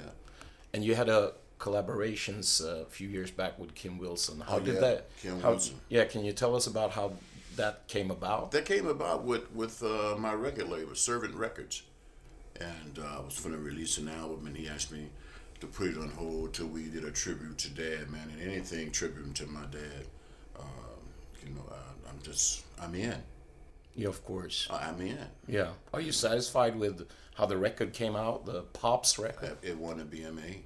[0.73, 1.33] And you had a
[1.65, 4.41] collaborations uh, a few years back with Kim Wilson.
[4.41, 5.07] How Oh, did yeah, that?
[5.21, 5.81] Kim how, Wilson.
[5.89, 7.15] Yeah, can you tell us about how
[7.57, 8.51] that came about?
[8.51, 11.83] That came about with with uh, my record label, Servant Records,
[12.61, 15.09] and uh, I was going to release an album, and he asked me
[15.61, 18.91] to put it on hold till we did a tribute to Dad, man, and anything
[18.91, 20.05] tribute to my dad.
[20.59, 20.67] Um,
[21.47, 23.17] you know, I, I'm just I'm in.
[23.97, 24.69] Yeah, of course.
[24.71, 25.19] I'm in.
[25.47, 25.69] Yeah.
[25.95, 29.57] Are you satisfied with how the record came out, the Pops record?
[29.63, 30.63] It won a BMA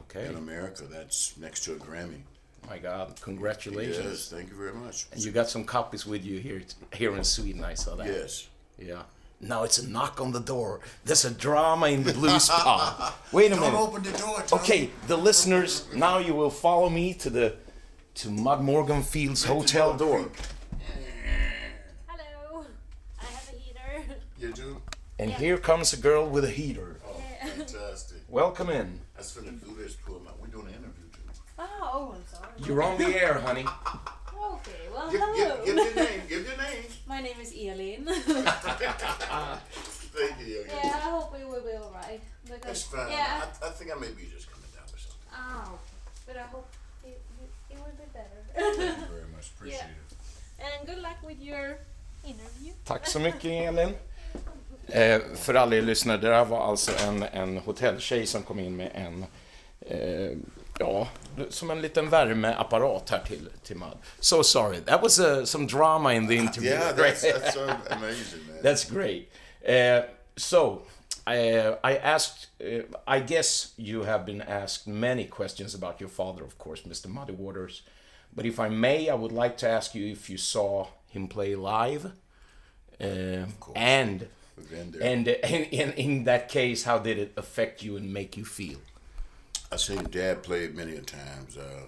[0.00, 0.26] Okay.
[0.26, 0.84] in America.
[0.90, 2.20] That's next to a Grammy.
[2.68, 4.04] My God, congratulations.
[4.04, 5.06] Yes, thank you very much.
[5.12, 7.64] And you got some copies with you here here in Sweden.
[7.64, 8.06] I saw that.
[8.06, 8.48] Yes.
[8.78, 9.02] Yeah.
[9.40, 10.80] Now it's a knock on the door.
[11.04, 13.12] There's a drama in the blues pod.
[13.32, 13.78] Wait a Don't minute.
[13.78, 14.42] open the door.
[14.46, 14.58] Tom.
[14.58, 17.54] Okay, the listeners, now you will follow me to the
[18.16, 20.28] to Mud Morgan Fields hotel door.
[22.08, 22.66] Hello,
[23.20, 24.16] I have a heater.
[24.40, 24.82] You do?
[25.20, 26.98] And here comes a girl with a heater.
[27.06, 27.22] Oh,
[27.56, 28.18] fantastic.
[28.28, 29.00] Welcome in.
[29.18, 29.94] I was finna do this.
[30.06, 30.30] Pull my.
[30.40, 31.22] We're doing an interview too.
[31.58, 32.52] Oh, oh, I'm sorry.
[32.64, 33.66] You're on the air, honey.
[33.66, 35.56] Okay, well, Give, hello.
[35.66, 36.20] give, give your name.
[36.28, 36.84] Give your name.
[37.08, 38.04] My name is Eileen.
[40.14, 40.46] Thank you.
[40.46, 40.70] Yogi.
[40.70, 42.20] yeah, I hope we will be alright.
[42.46, 43.10] That's Because fine.
[43.10, 45.34] yeah, I, I think I may be just coming down or something.
[45.34, 45.78] oh,
[46.26, 46.68] but I hope
[47.04, 48.40] it, it, it will be better.
[48.54, 49.50] Thank you very much.
[49.56, 50.62] Appreciate Yeah.
[50.62, 50.64] it.
[50.78, 51.78] and good luck with your
[52.24, 52.72] interview.
[52.84, 53.94] Tack så mycket Elin.
[54.88, 58.76] Eh, för alla er lyssnare, det där var alltså en, en hotelltjej som kom in
[58.76, 59.24] med en,
[59.80, 60.36] eh,
[60.78, 61.08] ja,
[61.50, 63.98] som en liten värmeapparat här till, till Mud.
[64.20, 66.70] So sorry, that was uh, some drama in the interview.
[66.70, 68.62] Yeah, that's, that's so amazing, man.
[68.62, 69.28] That's great.
[69.68, 70.82] Uh, so,
[71.26, 76.44] uh, I asked, uh, I guess you have been asked many questions about your father,
[76.44, 77.08] of course, Mr.
[77.08, 77.82] Muddy Waters.
[78.34, 81.56] But if I may, I would like to ask you if you saw him play
[81.56, 82.12] live.
[83.00, 84.26] Uh, and
[84.58, 88.44] We've been and uh, in, that case, how did it affect you and make you
[88.44, 88.78] feel?
[89.70, 91.82] I seen Dad play it many a times, uh,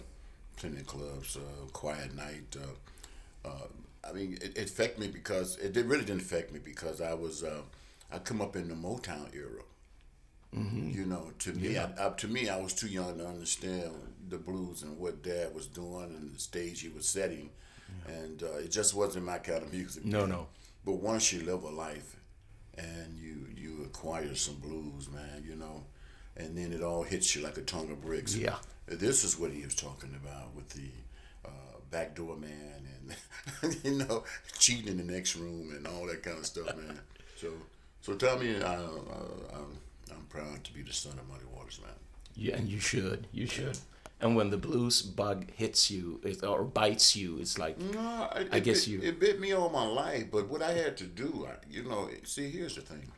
[0.56, 2.56] plenty of clubs, uh, Quiet Night.
[2.56, 3.66] Uh, uh,
[4.08, 7.14] I mean, it, it affected me because it did, really didn't affect me because I
[7.14, 7.62] was uh,
[8.12, 9.62] I come up in the Motown era.
[10.52, 13.92] You know, to me, I, I, to me, I was too young to understand
[14.28, 17.50] the blues and what Dad was doing and the stage he was setting,
[18.08, 20.04] and uh, it just wasn't my kind of music.
[20.04, 20.30] No, man.
[20.30, 20.46] no.
[20.84, 22.16] But once you live a life,
[22.76, 25.84] and you you acquire some blues, man, you know,
[26.36, 28.36] and then it all hits you like a ton of bricks.
[28.36, 28.56] Yeah.
[28.86, 30.90] This is what he was talking about with the
[31.44, 32.88] uh, backdoor man
[33.62, 34.24] and you know
[34.58, 36.98] cheating in the next room and all that kind of stuff, man.
[37.36, 37.48] So
[38.00, 38.88] so tell me, I, uh,
[39.54, 39.78] I'm
[40.10, 41.94] I'm proud to be the son of Muddy Waters, man.
[42.34, 43.78] Yeah, and you should, you should.
[44.22, 48.48] And when the blues bug hits you it, or bites you, it's like No, it,
[48.52, 51.04] I guess bit, you- It bit me all my life, but what I had to
[51.04, 53.10] do, I, you know, see, here's the thing.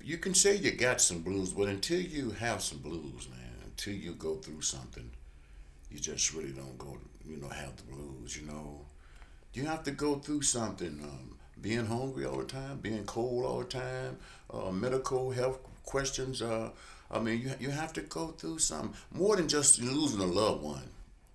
[0.00, 3.94] You can say you got some blues, but until you have some blues, man, until
[3.94, 5.10] you go through something,
[5.90, 8.36] you just really don't go, you know, have the blues.
[8.36, 8.82] You know,
[9.54, 11.00] you have to go through something.
[11.02, 14.18] Um, being hungry all the time, being cold all the time,
[14.52, 16.42] uh, medical health questions.
[16.42, 16.70] Uh,
[17.10, 20.62] I mean, you you have to go through something more than just losing a loved
[20.62, 20.88] one.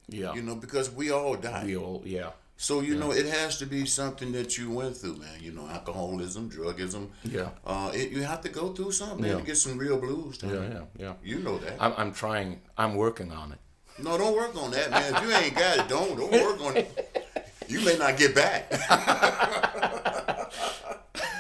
[0.08, 1.64] yeah, You know, because we all die.
[1.66, 2.32] we all yeah.
[2.58, 5.38] So you know, it has to be something that you went through, man.
[5.42, 7.08] You know, alcoholism, drugism.
[7.24, 7.50] Yeah.
[7.66, 9.38] Uh, it, you have to go through something man, Yeah.
[9.40, 10.40] to get some real blues.
[10.44, 11.14] Yeah, yeah, yeah.
[11.24, 11.76] You know that.
[11.80, 12.60] I'm, I'm trying.
[12.78, 13.60] I'm working on it.
[14.04, 15.14] no, don't work on that, man.
[15.16, 16.90] If you ain't got it, don't don't work on it.
[17.70, 18.66] You may not get back.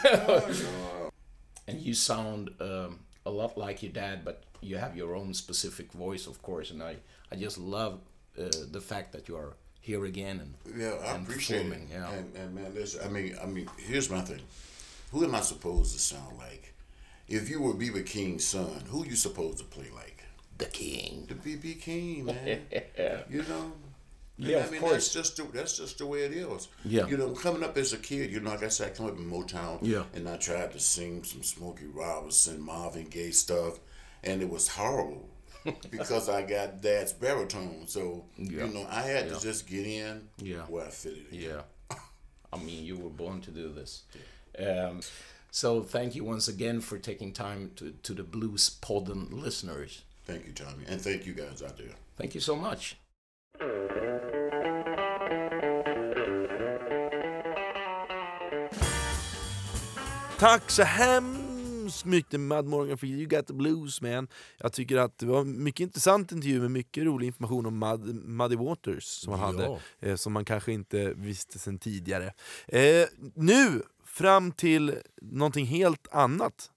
[1.67, 5.91] And you sound um, a lot like your dad, but you have your own specific
[5.91, 6.71] voice, of course.
[6.71, 6.97] And I,
[7.31, 7.99] I just love
[8.39, 11.89] uh, the fact that you are here again and yeah, I and appreciate performing.
[11.89, 11.93] it.
[11.93, 12.11] Yeah.
[12.11, 13.01] And, and man, listen.
[13.05, 14.41] I mean, I mean, here's my thing.
[15.11, 16.73] Who am I supposed to sound like?
[17.27, 18.03] If you were B.B.
[18.03, 20.23] King's son, who you supposed to play like?
[20.57, 21.25] the king.
[21.27, 21.75] The B.B.
[21.75, 22.61] King, man.
[23.29, 23.71] You know.
[24.41, 24.93] Yeah, I of mean, course.
[24.93, 26.69] that's just the, that's just the way it is.
[26.85, 27.05] Yeah.
[27.07, 29.17] You know, coming up as a kid, you know, like I said, I come up
[29.17, 29.79] in Motown.
[29.81, 30.03] Yeah.
[30.13, 33.79] And I tried to sing some Smokey Robinson, Marvin Gaye stuff,
[34.23, 35.29] and it was horrible
[35.91, 37.85] because I got dad's baritone.
[37.87, 38.65] So Yeah.
[38.65, 39.33] you know, I had Yeah.
[39.35, 40.61] to just get in Yeah.
[40.69, 41.41] where I fitted in.
[41.41, 41.61] Yeah.
[42.53, 44.03] I mean, you were born to do this.
[44.57, 45.01] Um,
[45.51, 50.03] so thank you once again for taking time to, to the Blues Podden listeners.
[50.25, 51.87] Thank you, Tommy, and thank you guys out there.
[52.17, 52.95] Thank you so much.
[60.39, 64.27] Tack så hemskt mycket Mad Morgan för You Got The Blues Man.
[64.57, 68.55] Jag tycker att det var mycket intressant intervju med mycket rolig information om Mud, Muddy
[68.55, 69.61] Waters som han Ja.
[69.99, 72.33] hade, eh, som man kanske inte visste sedan tidigare.
[72.67, 76.69] Eh, nu, fram till någonting helt annat.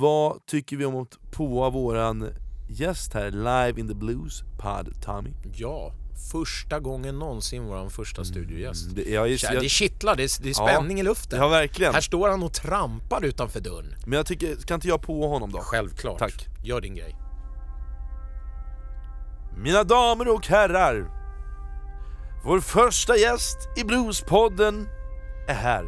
[0.00, 2.28] Vad tycker vi om att påa våran
[2.70, 5.30] gäst här live in the blues pod, Tommy?
[5.54, 5.92] Ja,
[6.32, 8.94] första gången någonsin vår första studiogäst.
[8.94, 11.38] Det, jag, jag, Det kittlar, det är, det är spänning i luften.
[11.38, 11.94] ja, verkligen.
[11.94, 13.94] Här står han och trampar utanför dörren.
[14.06, 15.58] Men jag tycker, kan inte jag på honom då?
[15.58, 16.18] Självklart.
[16.18, 16.46] Tack.
[16.64, 17.16] Gör din grej.
[19.58, 21.10] Mina damer och herrar,
[22.44, 24.88] vår första gäst i Bluespodden
[25.48, 25.84] är här.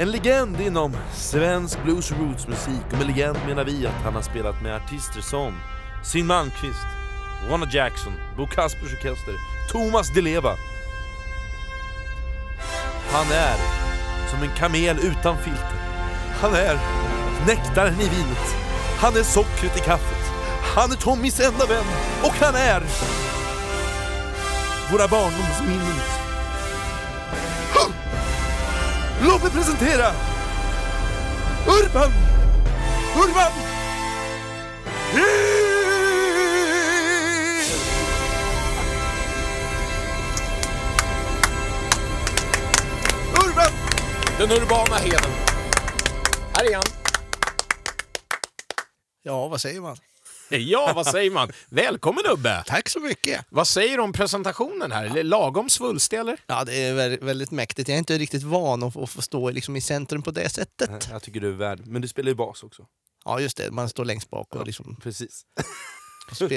[0.00, 4.22] En legend inom svensk blues och rootsmusik, och med legend menar vi att han har
[4.22, 5.52] spelat med artister som
[6.04, 6.86] Sin Malmqvist,
[7.50, 9.34] Wanna Jackson, Bo Kaspers Orkester,
[9.72, 10.56] Thomas Di Leva.
[13.12, 13.56] Han är
[14.30, 15.78] som en kamel utan filter.
[16.40, 16.78] Han är
[17.46, 18.56] nektaren i vinet.
[18.98, 20.32] Han är sockret i kaffet.
[20.76, 21.84] Han är Tommys enda vän.
[22.22, 22.82] Och han är
[24.92, 26.17] våra barndomsminnen.
[29.22, 30.12] Låt mig presentera
[31.66, 32.12] Urban!
[33.16, 33.52] Urban!
[43.34, 43.72] Urban!
[44.38, 45.30] Den urbana heden.
[46.54, 46.84] Här är han.
[49.22, 49.96] Ja, vad säger man?
[50.58, 51.52] Ja, vad säger man?
[51.68, 52.62] Välkommen Ubbe!
[52.66, 53.44] Tack så mycket!
[53.50, 55.04] Vad säger du om presentationen här?
[55.04, 56.38] Är det Lagom svulstig eller?
[56.46, 57.88] Ja, det är vä- väldigt mäktigt.
[57.88, 61.08] Jag är inte riktigt van att, att få stå liksom i centrum på det sättet.
[61.10, 62.86] Jag tycker du är värd, men du spelar ju bas också.
[63.24, 63.70] Ja, just det.
[63.70, 65.42] Man står längst bak och liksom, Precis.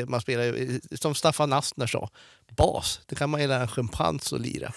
[0.08, 2.10] man spelar ju, som Staffan Astner sa,
[2.58, 4.71] bas, det kan man ju lära en schimpans att lira.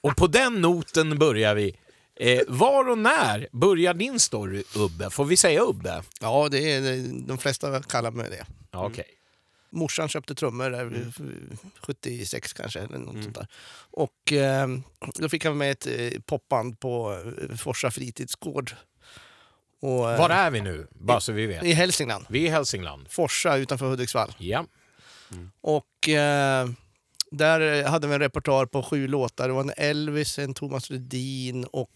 [0.00, 1.76] Och på den noten börjar vi.
[2.22, 5.10] Eh, var och när börjar din story, Ubbe?
[5.10, 6.02] Får vi säga Ubbe?
[6.20, 8.46] Ja, det är, de flesta kallar mig det.
[8.70, 9.04] Ja, Okej.
[9.70, 11.12] Morsan köpte trummor där,
[11.80, 13.46] 76 kanske, eller något sånt där.
[13.90, 14.68] Och eh,
[15.14, 18.76] då fick han med ett eh, popband på eh, Forsa fritidsgård.
[19.80, 20.86] Och, eh, Var är vi nu?
[20.90, 21.64] Bara så vi vet.
[21.64, 22.26] I Hälsingland.
[22.28, 23.10] Vi är i Hälsingland.
[23.10, 24.34] Forsa utanför Hudiksvall.
[24.38, 24.66] Ja.
[25.60, 26.68] Och eh,
[27.32, 29.48] där hade vi en repertoar på sju låtar.
[29.48, 31.90] Det var en Elvis, en Thomas Ledin och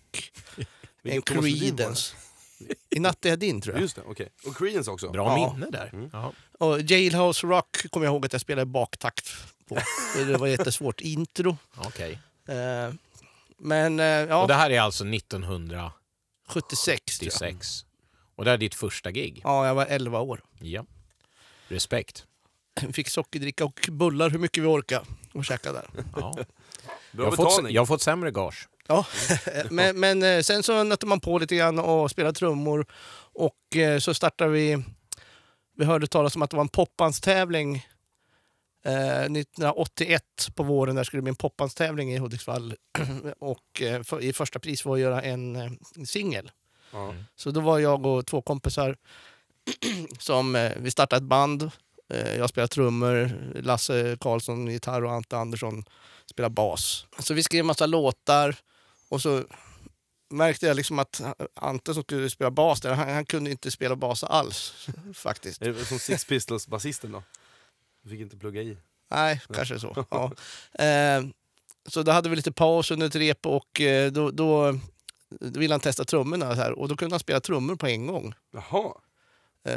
[1.02, 1.22] en?
[1.22, 2.14] Creedence.
[2.90, 3.82] I natt är jag din tror jag.
[3.82, 4.28] Just det, okej.
[4.46, 5.10] Och Creedence också.
[5.10, 5.52] Bra Ja.
[5.54, 6.08] minne där.
[6.12, 6.32] Ja.
[6.58, 9.28] Och Jailhouse Rock kommer jag ihåg att jag spelade baktakt
[9.68, 9.78] på.
[10.26, 11.00] Det var jättesvårt.
[11.00, 11.56] Intro.
[11.76, 12.18] Okej.
[12.48, 12.94] Eh,
[13.58, 15.92] men eh, Och ja, det här är alltså 1986.
[16.48, 17.56] 76 tror jag.
[18.36, 19.40] Och det är ditt första gig?
[19.44, 20.40] Ja, jag var 11 år.
[20.60, 20.84] Ja.
[21.68, 22.24] Respekt.
[22.92, 25.86] Fick sockerdricka och bullar hur mycket vi orkade och käka där.
[26.16, 26.34] Ja.
[27.12, 28.68] Bra Jag, har fått, jag har fått sämre gage.
[28.88, 29.06] Ja,
[29.70, 32.86] men, men eh, sen så nötte man på lite grann och spelade trummor.
[33.32, 34.82] Och eh, så startade vi...
[35.78, 37.86] Vi hörde talas om att det var en popbandstävling
[38.84, 40.22] eh, 1981
[40.54, 40.96] på våren.
[40.96, 42.74] Där skulle det bli en popbandstävling i Hudiksvall.
[43.38, 45.70] och eh, för, i första pris var att göra en eh,
[46.04, 46.50] singel.
[46.92, 47.14] Ja.
[47.36, 48.96] Så då var jag och två kompisar
[50.18, 51.70] som eh, vi startade ett band.
[52.08, 53.30] Eh, jag spelade trummor,
[53.62, 55.84] Lasse Karlsson gitarr och Ante Andersson
[56.26, 57.06] spelade bas.
[57.18, 58.56] Så vi skrev massa låtar
[59.08, 59.44] och så
[60.30, 61.22] märkte jag liksom att
[61.54, 65.62] Ante som skulle spela bas där, han, han kunde inte spela bas alls faktiskt.
[65.62, 67.22] Är det som Six Pistols-basisten då?
[68.02, 68.76] Du fick inte plugga i.
[69.10, 70.06] Nej, kanske så.
[70.10, 70.32] Ja.
[70.84, 71.22] Eh,
[71.88, 74.78] så då hade vi lite paus under ett rep och eh, då, då,
[75.40, 78.34] då ville han testa trummorna här, och då kunde han spela trummor på en gång.
[78.52, 78.92] Jaha,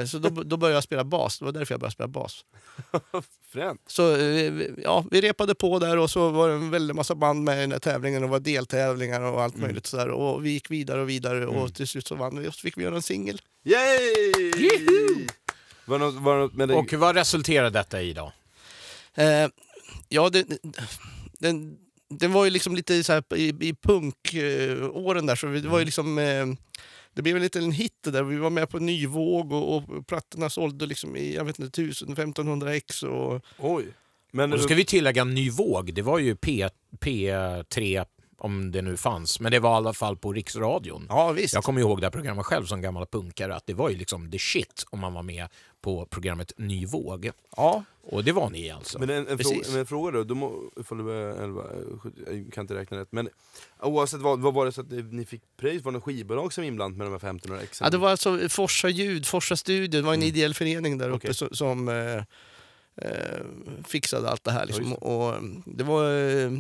[0.08, 1.40] Så då, då började jag spela bas.
[1.40, 2.46] Det var därför jag började spela bas.
[3.52, 3.82] fränt.
[3.88, 7.16] Så eh, vi- ja, vi repade på där och så var det en väldig massa
[7.16, 8.24] band med i den här tävlingen.
[8.24, 10.10] och Det var deltävlingar och allt möjligt sådär.
[10.10, 12.78] Och vi gick vidare och vidare och till slut så vann vi och så fick
[12.78, 13.42] vi göra en singel.
[13.64, 15.28] Yay!
[15.86, 16.76] Var det något, var det något med det?
[16.76, 18.32] Och vad resulterar detta i då?
[19.16, 19.48] Eh,
[20.10, 20.46] ja, det,
[21.40, 21.78] den,
[22.10, 25.80] den var ju liksom lite så här i, i punkåren där, så vi- det var
[25.80, 26.18] ju liksom...
[26.20, 26.46] Eh,
[27.20, 28.24] det blev en liten hit det där.
[28.24, 31.82] Vi var med på ny våg och, och plattorna sålde liksom i jag vet inte,
[31.82, 33.04] 1000-1500 ex.
[33.04, 33.86] Och, Oj.
[34.32, 35.94] Men, Och då ska vi tillägga Ny Våg.
[35.94, 36.68] Det var ju P,
[37.00, 38.06] P3,
[38.40, 39.40] om det nu fanns.
[39.40, 41.06] Men det var i alla fall på Riksradion.
[41.10, 41.54] ja, visst.
[41.54, 44.32] Jag kommer ihåg det här programmet själv som gammal punkare, att det var ju liksom
[44.32, 45.48] the shit om man var med
[45.82, 47.30] på programmet Ny Våg.
[47.58, 49.00] Ja, Och det var ni alltså.
[49.00, 52.00] Men en, en, fråga, men en fråga då, du må, ifall du var 11, eh,
[52.00, 53.30] sju- jag kan inte räkna rätt, men
[53.80, 55.84] oavsett vad, vad var det så att ni fick pris?
[55.84, 57.86] Var det något skivbolag som inblandat med de här 1500 exen?
[57.86, 61.18] Ja, det var alltså Forsa ljud, Forsa studio, det var en ideell förening där uppe
[61.18, 61.34] Okej.
[61.34, 62.16] som, som eh,
[63.10, 63.40] eh,
[63.88, 64.66] fixade allt det här.
[64.66, 64.86] Liksom.
[64.86, 66.04] Ja, just och, eh, det, var,
[66.46, 66.52] eh,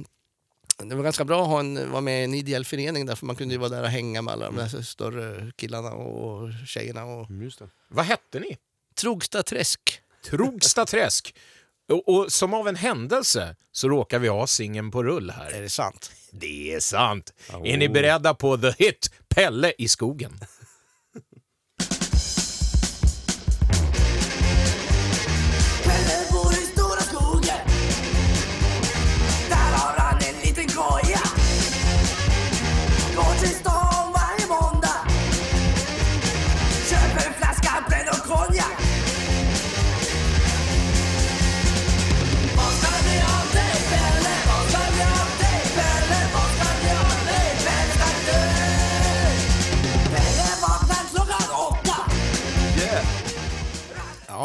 [0.83, 3.25] det var ganska bra att ha en, vara med i en ideell förening där, för
[3.25, 7.05] man kunde ju vara där och hänga med alla de där större killarna och tjejerna.
[7.05, 7.29] Och...
[7.29, 7.69] Mm, Just det.
[7.87, 8.57] Vad hette ni?
[8.95, 10.01] Trogsta träsk.
[10.29, 11.35] Trogsta träsk.
[11.91, 15.51] Och, och som av en händelse så råkar vi ha singeln på rull här.
[15.51, 16.11] Är det sant?
[16.31, 17.33] Det är sant.
[17.63, 20.39] Är ni beredda på the hit Pelle i skogen?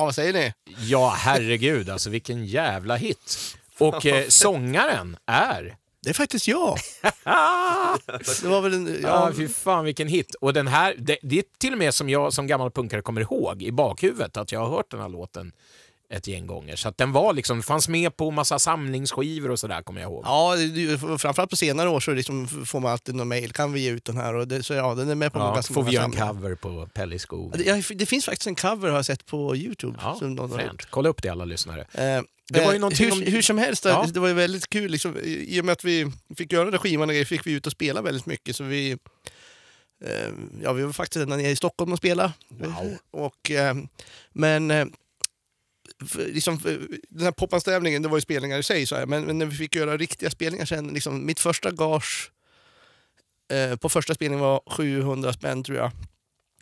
[0.00, 0.52] Vad säger ni?
[0.78, 3.56] Ja, herregud, alltså vilken jävla hit.
[3.78, 5.76] Och eh, sångaren är...
[6.02, 6.78] Det är faktiskt jag.
[8.42, 8.98] det var väl en...
[9.02, 10.34] Ja, Ja, fy fan vilken hit.
[10.34, 13.20] Och den här, det, det är till och med som jag som gammal punkare kommer
[13.20, 15.52] ihåg i bakhuvudet att jag har hört den här låten
[16.10, 16.76] ett gäng gånger.
[16.76, 20.22] Så att den var liksom, fanns med på massa samlingsskivor och sådär kommer jag ihåg.
[20.26, 23.52] Ja, det- framförallt på senare år så liksom får man alltid någon mail.
[23.52, 24.34] Kan vi ge ut den här?
[24.34, 26.12] Och det, så ja, den är med på Ja, ganska får många vi göra en
[26.34, 27.54] cover på Pelle skog.
[27.66, 29.98] Ja, Det, finns faktiskt en cover har jag sett på Youtube.
[30.02, 30.86] Ja, som någon fränt.
[30.90, 31.80] Kolla upp det alla lyssnare.
[31.80, 34.06] Eh, Det var ju eh, någonting hur, om- hur som helst, Ja.
[34.14, 34.90] det var ju väldigt kul.
[34.90, 37.52] Liksom, I och med att vi fick göra den där skivan och grejer fick vi
[37.52, 38.56] ut och spela väldigt mycket.
[38.56, 38.90] Så vi,
[40.04, 40.28] eh,
[40.62, 42.32] ja, vi var faktiskt ända nere i Stockholm och spela.
[42.48, 42.96] Wow.
[43.10, 43.74] Och, eh,
[44.32, 44.86] men eh,
[46.18, 48.86] liksom, för- den här poppanstävlingen, det var ju spelningar i sig.
[48.86, 52.30] Så här, men, men när vi fick göra riktiga spelningar sen, liksom, mitt första gage
[53.52, 55.90] eh, på första spelningen var 700 spänn tror jag.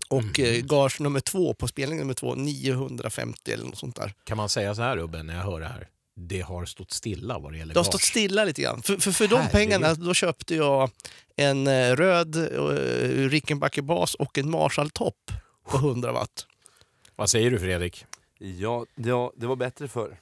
[0.09, 0.47] Och Mhm.
[0.47, 4.15] eh, gage nummer två på spelning nummer två 950 eller något sånt där.
[4.25, 5.89] Kan man säga så här Ubben, när jag hör det här?
[6.17, 7.93] Det har stått stilla vad det gäller Det har gage.
[7.93, 8.83] stått stilla lite grann.
[8.83, 9.53] För, för, för de Herregud.
[9.53, 10.91] pengarna då köpte jag
[11.37, 15.33] en eh, röd uh, Rickenbacker bas och en Marshall-topp
[15.71, 16.47] på 100 watt.
[17.17, 18.05] Vad säger du Fredrik?
[18.43, 20.21] Ja, ja, det var bättre förr.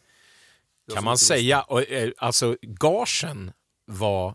[0.87, 3.53] Jag Kan man säga, och, eh, alltså gagen
[3.87, 4.35] var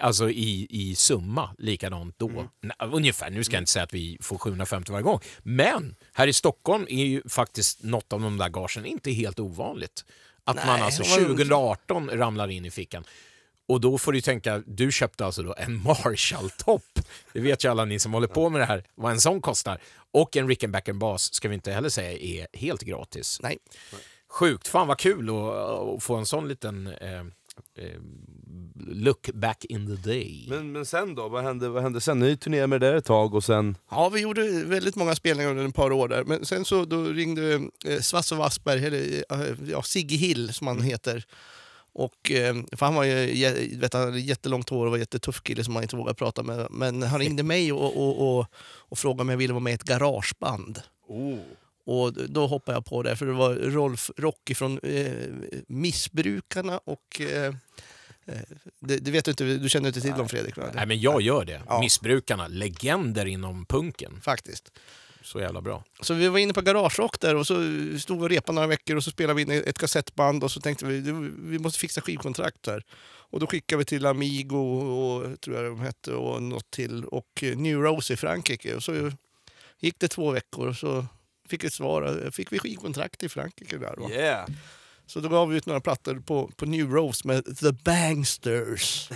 [0.00, 2.28] alltså i, i summa likadant då.
[2.28, 2.46] Mm.
[2.92, 5.20] Ungefär, nu ska jag inte säga att vi får 750 varje gång.
[5.42, 10.04] Men här i Stockholm är ju faktiskt något av de där gagen inte helt ovanligt.
[10.44, 13.04] Att Nej, man alltså det var- 2018 ramlar in i fickan.
[13.68, 17.00] Och då får du tänka, du köpte alltså då en Marshall-topp.
[17.32, 19.80] Det vet ju alla ni som håller på med det här, vad en sån kostar.
[20.10, 23.40] Och en Rickenbacker-bas ska vi inte heller säga är helt gratis.
[23.42, 23.58] Nej.
[24.30, 27.20] Sjukt, fan vad kul att, att få en sån liten eh,
[27.78, 28.00] eh,
[28.86, 30.46] look back in the day.
[30.48, 31.28] Men, men sen då?
[31.28, 32.18] Vad hände, vad hände sen?
[32.18, 33.76] Ni turnerade med det där ett tag och sen...
[33.90, 36.24] Ja, vi gjorde väldigt många spelningar under ett par år där.
[36.24, 40.80] Men sen så då ringde eh, Svasse Wassberg, eller eh, ja, Sigge Hill som han
[40.80, 41.24] heter.
[41.92, 45.64] Och, eh, för han var ju vet, han hade jättelångt hår och var jättetuff kille
[45.64, 46.66] som man inte vågade prata med.
[46.70, 49.74] Men han ringde mig och, och, och, och frågade om jag ville vara med i
[49.74, 50.82] ett garageband.
[51.08, 51.38] Oh.
[51.88, 55.12] Och då hoppade jag på det, för det var Rolf Rocky från eh,
[55.66, 57.20] Missbrukarna och...
[57.20, 57.54] Eh,
[58.26, 58.34] eh,
[58.80, 60.56] det, det vet du inte, du känner inte till dem Fredrik?
[60.56, 60.64] Va?
[60.74, 61.62] Nej men jag gör det.
[61.68, 61.80] Ja.
[61.80, 64.20] Missbrukarna, legender inom punken.
[64.22, 64.72] Faktiskt.
[65.22, 65.84] Så jävla bra.
[66.00, 67.54] Så vi var inne på Garagerock där och så
[68.00, 70.60] stod vi och repade några veckor och så spelade vi in ett kassettband och så
[70.60, 72.82] tänkte vi "Du, vi måste fixa skivkontrakt här.
[73.30, 77.42] Och då skickade vi till Amigo och tror jag de hette och något till och
[77.56, 78.74] New Rose i Frankrike.
[78.74, 79.12] Och så
[79.80, 81.06] gick det två veckor och så
[81.48, 82.30] fick vi ett svar.
[82.30, 83.94] Fick vi skivkontrakt i Frankrike där.
[83.96, 84.10] va.
[84.10, 84.48] Yeah!
[85.06, 89.08] Så då gav vi ut några plattor på, på New Rose med The Bangsters.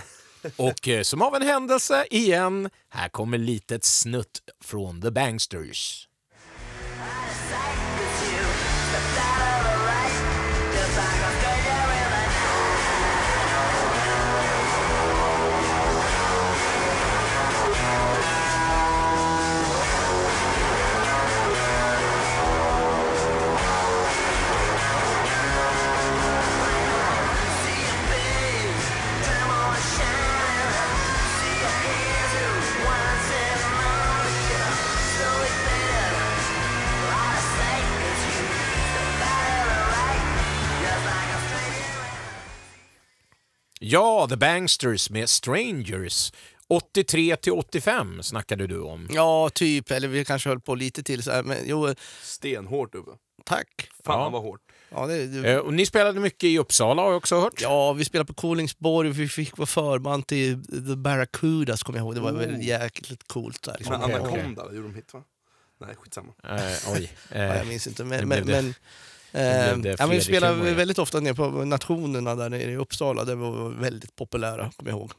[0.55, 6.07] Och eh, som av en händelse igen, här kommer litet snutt från The Bangsters.
[43.85, 46.33] Ja, The Bangsters med Strangers.
[46.67, 49.07] 83 till 85 snackade du om.
[49.13, 49.91] Ja, typ.
[49.91, 51.23] Eller vi kanske höll på lite till.
[51.23, 51.43] Så här.
[51.43, 53.11] Men jo, Stenhårt Ubbe.
[53.45, 53.89] tack.
[54.05, 54.29] Fan Ja.
[54.29, 54.59] vad hårt.
[54.89, 57.61] Ja, det, det, Eh, och ni spelade mycket i Uppsala har jag också hört.
[57.61, 62.05] Ja, vi spelade på Kolingsborg och vi fick vara förband till The Barracudas, kommer jag
[62.05, 62.15] ihåg.
[62.15, 63.63] Det var väl jäkligt coolt.
[63.63, 63.99] Där, liksom.
[64.01, 65.23] Men Anaconda gjorde de hit va?
[65.81, 66.33] Nej, skitsamma.
[66.43, 67.11] Eh, oj.
[67.31, 68.03] Ja, Eh, jag minns inte.
[68.03, 68.73] Men, men, det- men, blev eh,
[69.33, 70.71] ja, men vi spelade humor.
[70.71, 73.23] väldigt ofta ner på Nationerna där nere i Uppsala.
[73.25, 75.11] Det var väldigt populära, kommer jag ihåg.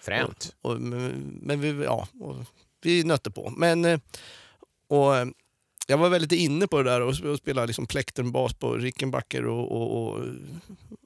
[0.00, 0.54] fränt.
[0.62, 2.36] Och, men, men vi, ja, och
[2.82, 3.50] vi nötte på.
[3.56, 3.98] Men, eh,
[4.88, 5.26] och, eh,
[5.86, 9.46] jag var väldigt inne på det där och sp- och spela liksom plektrumbas på Rickenbacker
[9.46, 10.24] och, och, och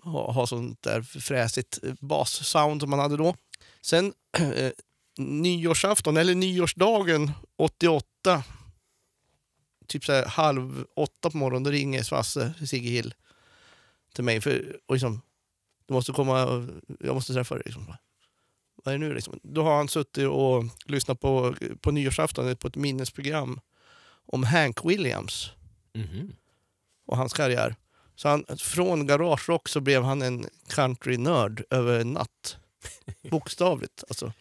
[0.03, 3.35] ha, ha sånt där fräsigt eh, bassound som man hade då.
[3.83, 4.70] Sen eh,
[5.18, 8.43] nyårsafton, eller nyårsdagen 88,
[9.89, 13.14] typ så här halv åtta på morgonen, då ringer Svasse, Sigge Hill,
[14.14, 14.41] till mig.
[14.41, 15.20] För, och liksom,
[15.86, 16.64] du måste komma, och-
[17.01, 17.62] jag måste träffa dig.
[17.66, 17.95] Liksom.
[18.84, 19.41] Vad är det nu liksom?
[19.43, 23.61] Då har han suttit och lyssnat på, på nyårsafton på ett minnesprogram
[24.26, 25.51] om Hank Williams
[25.95, 26.32] Mhm.
[27.07, 27.76] och hans karriär.
[28.14, 32.57] Så han, från garagerock så blev han en countrynörd över en natt.
[33.30, 34.32] Bokstavligt alltså.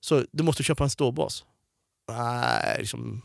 [0.00, 1.44] Så du måste köpa en ståbas.
[2.08, 3.22] Nej, liksom...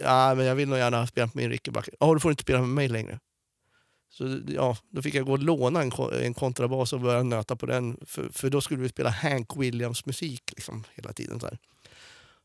[0.00, 1.94] Ja, men jag vill nog gärna spela med min Rickenbacker.
[2.00, 3.18] Ja, du får inte spela med mig längre.
[4.08, 5.92] Så ja, då fick jag gå och låna en,
[6.22, 7.96] en kontrabas och börja nöta på den.
[8.06, 11.40] För, för då skulle vi spela Hank Williams musik liksom, hela tiden.
[11.40, 11.58] Så här.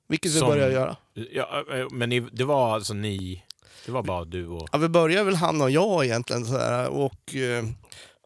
[0.07, 0.97] Vilket vi Som- började göra.
[1.13, 3.43] Ja, eh, men ni, det var alltså ni...
[3.85, 4.69] Det var bara du och...
[4.71, 7.65] Ja, vi började väl han och jag egentligen så här, och, eh,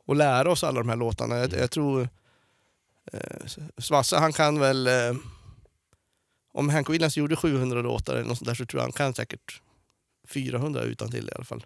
[0.05, 1.37] och lära oss alla de här låtarna.
[1.37, 2.09] Jag, jag tror
[3.13, 4.87] eh, Svasse han kan väl...
[4.87, 5.13] Eh,
[6.53, 9.13] om Hank Williams gjorde 700 låtar eller något sånt där så tror jag han kan
[9.13, 9.61] säkert
[10.27, 11.65] 400 utan till i alla fall.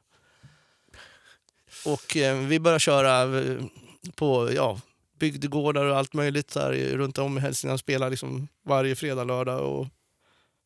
[1.86, 3.64] Och eh, vi började köra eh,
[4.16, 4.82] på ja,
[5.20, 7.80] bygdegårdar och allt möjligt så här, runt om i Hälsingland.
[7.80, 9.88] Spela liksom varje fredag, lördag och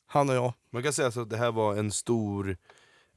[0.06, 0.54] han och jag.
[0.72, 2.58] Man kan säga så att det här var en stor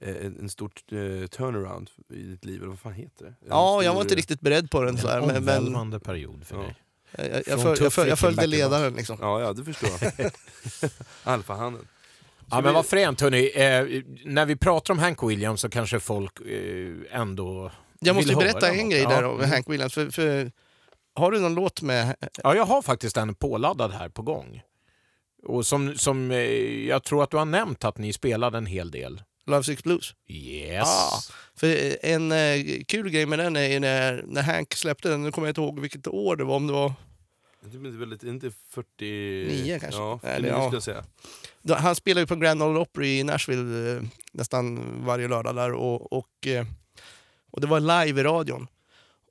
[0.01, 3.29] eh, en, en stor eh, turnaround i ditt liv, eller vad fan heter det?
[3.29, 4.99] En Ja, jag var inte riktigt beredd på den.
[4.99, 6.63] Så här, En men, men, omvälvande period för Ja.
[6.63, 6.77] dig.
[7.19, 9.19] Jag, jag, föl, jag, föl, jag följde ledaren liksom.
[9.21, 10.31] Ja, ja, det förstår jag.
[11.25, 11.89] Alfahanden.
[12.51, 13.51] Ja, men vad fränt hörni.
[13.55, 18.69] Eh, när vi pratar om Hank Williams så kanske folk eh, ändå Jag måste berätta
[18.71, 18.91] en något.
[18.93, 19.09] grej Ja.
[19.09, 19.51] där om Mm.
[19.51, 19.95] Hank Williams.
[19.95, 20.53] För, för,
[21.15, 22.17] har du någon låt med...
[22.43, 24.63] Ja, jag har faktiskt en påladdad här på gång.
[25.47, 26.39] Och som, som eh,
[26.89, 29.23] jag tror att du har nämnt att ni spelade en hel del.
[29.47, 30.15] Love Six Blues.
[30.29, 30.85] Yes.
[30.87, 31.21] Ah,
[31.55, 35.49] för en eh, kul grej med den är när, när Hank släppte den, nu kommer
[35.49, 36.93] jag inte ihåg vilket år det var, om det var...
[37.61, 38.87] Det är inte 40...
[39.01, 40.01] Nio kanske?
[40.01, 40.63] Ja, 49 Eller ja.
[40.63, 41.05] skulle jag säga.
[41.63, 45.73] Då, han spelar ju på Grand Ole Opry i Nashville eh, nästan varje lördag där
[45.73, 46.67] och, och, eh,
[47.51, 48.67] och det var live i radion.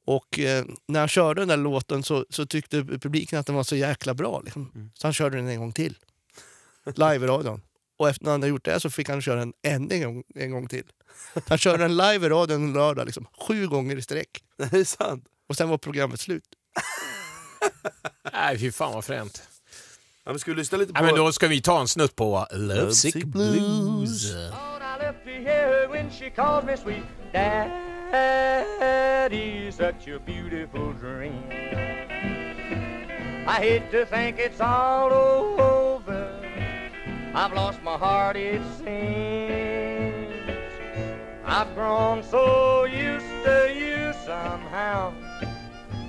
[0.06, 3.64] Och eh, när han körde den där låten så, så tyckte publiken att den var
[3.64, 4.42] så jäkla bra.
[4.42, 4.72] Liksom.
[4.76, 4.90] Mm.
[4.94, 5.98] Så han körde den en gång till.
[6.96, 7.62] Live i radion.
[8.04, 10.24] Och efter när han hade gjort det så fick han köra den än en gång,
[10.36, 10.84] en gång till.
[11.34, 14.44] Så han körde den live i radion en lördag, liksom, sju gånger i sträck.
[14.58, 15.26] Det är sant.
[15.50, 16.44] Och sen var programmet slut.
[18.34, 19.44] Nej, fy fan vad fränt.
[20.24, 21.02] Ja, men ska vi lyssna lite på...
[21.02, 24.34] Nej, men då ska vi ta en snutt på Love Sick Blues.
[33.46, 35.83] I hate to think it's all over.
[37.36, 40.32] I've lost my heart, it seems.
[41.44, 45.14] I've grown so used to you somehow.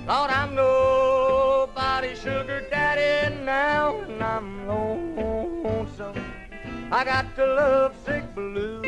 [0.07, 6.31] Lord, I'm nobody's sugar daddy now, and I'm lonesome.
[6.91, 8.85] I got the love sick blues.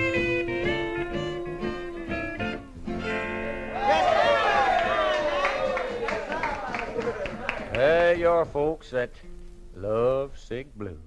[7.73, 9.11] Hey, your folks that
[9.75, 11.06] love sick blues.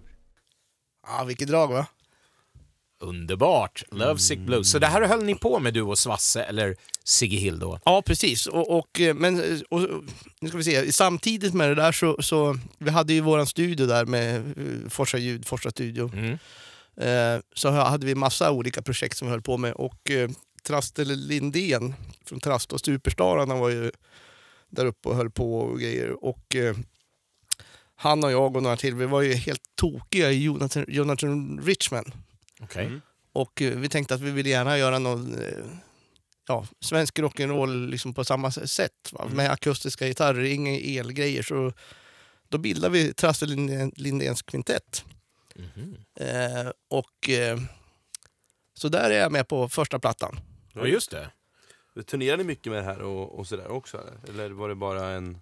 [1.18, 1.86] Ja, vilket drag va?
[3.00, 3.82] Underbart.
[3.90, 4.70] Love Sick Blues.
[4.70, 7.80] Så det här höll ni på med du och Svasse, eller Sigge Hill då?
[7.84, 8.46] Ja, precis.
[8.46, 9.80] Och, och, eh, men, eh, och,
[10.40, 10.92] nu ska vi se.
[10.92, 15.18] Samtidigt med det där så, så vi hade ju våran studio där med eh, Forsa
[15.18, 16.10] ljud, Forsa studio.
[16.14, 16.38] Mm.
[16.96, 19.72] Eh, så hade vi massa olika projekt som vi höll på med.
[19.72, 20.30] Och eh,
[20.62, 21.94] Trastel Lindén
[22.24, 23.90] från Trast och Superstararna var ju
[24.70, 26.24] där uppe och höll på och grejer.
[26.24, 26.76] Och eh,
[28.00, 32.12] han och jag och några till, vi var ju helt tokiga i Jonathan, Jonathan Richman.
[32.60, 32.86] Okej.
[32.86, 33.00] Mm.
[33.32, 35.64] Och eh, vi tänkte att vi ville gärna göra någon eh,
[36.48, 39.12] ja, svensk rock'n'roll liksom på samma sätt.
[39.12, 39.28] Va?
[39.32, 41.42] Med akustiska gitarrer, inga elgrejer.
[41.42, 41.72] Så
[42.48, 45.04] då bildade vi Trasse Lindén- Lindéns kvintett.
[45.56, 45.96] Mhm.
[46.20, 47.58] Eh, och eh,
[48.74, 50.40] så där är jag med på första plattan.
[50.72, 51.30] Ja, just det.
[52.06, 54.04] Turnerar ni mycket med det här och, och sådär också?
[54.28, 54.44] Eller?
[54.44, 55.40] eller var det bara en...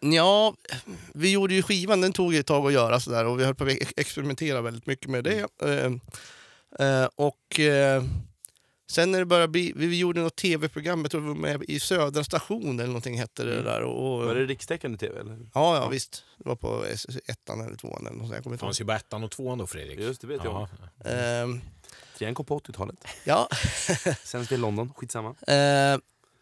[0.00, 0.54] Ja,
[1.14, 3.64] vi gjorde ju skivan, den tog ett tag att göra sådär och vi höll på
[3.64, 5.46] att ex- experimentera väldigt mycket med det.
[5.62, 5.92] Eh,
[6.86, 8.04] eh, och eh,
[8.90, 11.80] sen när det började bli, vi gjorde något tv-program, jag tror vi var med i
[11.80, 13.64] Södra station eller någonting hette det Mm.
[13.64, 13.80] där.
[13.82, 15.20] Och, Var det rikstäckande tv?
[15.20, 15.38] Eller?
[15.54, 16.24] Ja, ja visst.
[16.38, 16.84] Det var på
[17.26, 18.40] ettan eller tvåan eller något sånt.
[18.44, 19.98] Jag Det fanns ju bara ettan och tvåan då, Fredrik.
[20.00, 20.68] Just det, vet jag.
[21.04, 21.10] Ja.
[21.10, 21.60] Ehm,
[22.18, 22.96] Trean kom på 80-talet.
[23.24, 23.48] ja.
[24.24, 25.28] Sen till London, skitsamma.
[25.28, 25.98] Eh,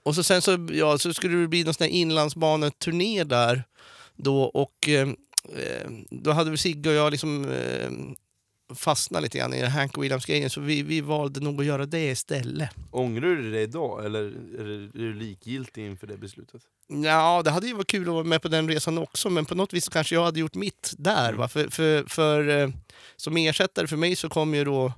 [0.09, 3.65] och så sen så, ja, så skulle det bli någon sån här inlandsbaneturné där
[4.17, 5.09] då och eh,
[5.57, 7.91] eh, då hade väl Sigge och jag liksom eh,
[8.75, 12.71] fastnat lite grann i Hank Williams-grejen så vi, vi valde nog att göra det istället.
[12.91, 14.21] Ångrar du det idag eller
[14.59, 16.63] är du- likgiltig inför det beslutet?
[17.05, 19.55] Ja, det hade ju varit kul att vara med på den resan också men på
[19.55, 21.33] något vis kanske jag hade gjort mitt där.
[21.33, 21.49] Va?
[21.49, 22.69] För, för, för eh,
[23.17, 24.93] som ersättare för mig så kom ju då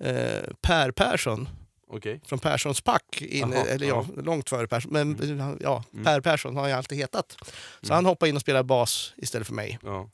[0.00, 1.48] eh, Per Persson
[1.92, 2.20] Okej.
[2.26, 6.04] från Perssons pack, in, Jaha, eller ja, långt före Persson, men han- ja, Mm.
[6.04, 7.36] Per Persson har jag alltid hetat.
[7.80, 7.94] Så Mm.
[7.94, 9.78] han hoppade in och spelade bas istället för mig.
[9.82, 10.08] Ja.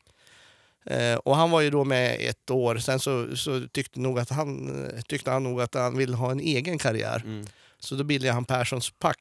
[0.87, 4.31] Eh, och han var ju då med ett år, sen så, så tyckte, nog att
[4.31, 4.71] han,
[5.09, 7.23] tyckte han nog att han ville ha en egen karriär.
[7.25, 7.47] Mm.
[7.79, 9.19] Så då bildade han Perssons pack.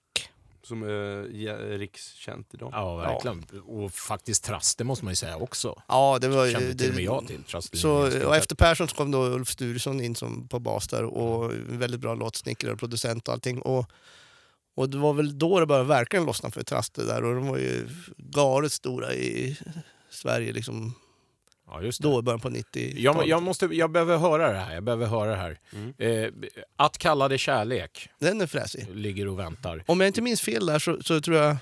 [0.67, 2.69] Som är ja, rikskänt idag.
[2.73, 3.45] Ja, verkligen.
[3.65, 5.81] Och faktiskt Traste måste man ju säga också.
[5.87, 6.49] Ja, det var.
[6.51, 7.43] Kände till och med det- jag till.
[7.43, 11.03] Traste Så, och efter Persson så kom då Ulf Sturesson in som på bas där
[11.03, 13.61] och väldigt bra låtsnickare och producent och allting.
[13.61, 13.91] Och,
[14.75, 17.57] och det var väl då det började verkligen lossna för Traste där och de var
[17.57, 17.87] ju
[18.17, 19.57] galet stora i
[20.09, 20.93] Sverige liksom
[21.67, 22.07] Ja, just det.
[22.07, 22.99] då i början på 90-talet.
[22.99, 24.73] Jag, jag, måste, jag behöver höra det här.
[24.73, 25.59] Jag behöver höra det här.
[25.97, 26.31] Eh,
[26.75, 28.87] att kalla det kärlek Den är fräsig.
[28.95, 29.83] ligger och väntar.
[29.87, 31.57] Om jag inte minns fel där så, så tror jag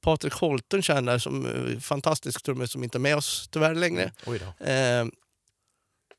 [0.00, 4.12] Patrik Holten känner som eh, fantastisk trummis som inte är med oss tyvärr längre.
[4.26, 4.64] Oj då.
[4.64, 5.06] Eh,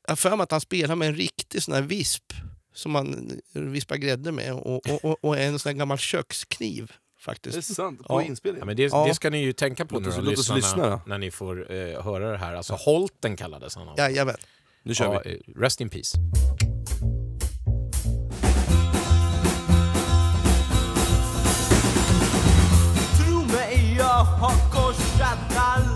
[0.08, 2.32] jag för mig att han spelar med en riktig sån här visp
[2.74, 6.92] som man vispar grädde med och, och, och, och en sån här gammal kökskniv
[7.26, 7.74] Det är faktiskt.
[7.74, 8.22] sant, på Ja.
[8.22, 8.58] inspelning.
[8.58, 9.04] Ja, men det, Ja.
[9.08, 11.18] det ska ni ju tänka på Låt nu oss- då, låt oss lyssnarna, lyssna när
[11.18, 12.54] ni får eh, höra det här.
[12.54, 13.88] Alltså Holten kallades han.
[13.96, 14.36] Jajamän.
[14.82, 15.30] Nu kör Ja, vi.
[15.34, 16.18] eh, rest in peace.
[23.18, 25.95] Tro mig, jag har korsat alla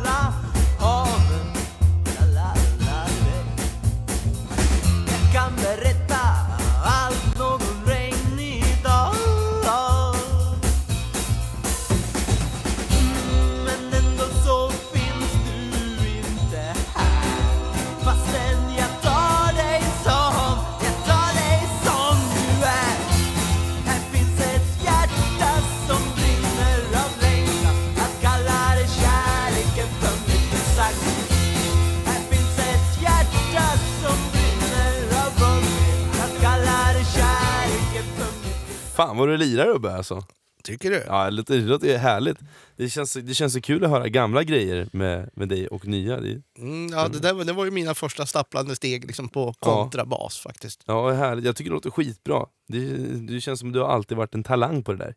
[39.01, 40.25] Fan vad du lirar Ubbe alltså.
[40.65, 41.05] Tycker du?
[41.07, 42.39] Ja, det låter, det låter härligt.
[42.77, 46.21] Det känns, det känns så kul att höra gamla grejer med, med dig och nya.
[46.21, 49.53] Det, Mm, ja, det, där, var- det var ju mina första stapplande steg liksom på
[49.53, 50.83] kontrabas faktiskt.
[50.87, 51.45] ja, det är härligt.
[51.45, 52.47] Jag tycker det låter skitbra.
[52.69, 52.79] Det,
[53.27, 55.15] det känns som du har alltid varit en talang på det där.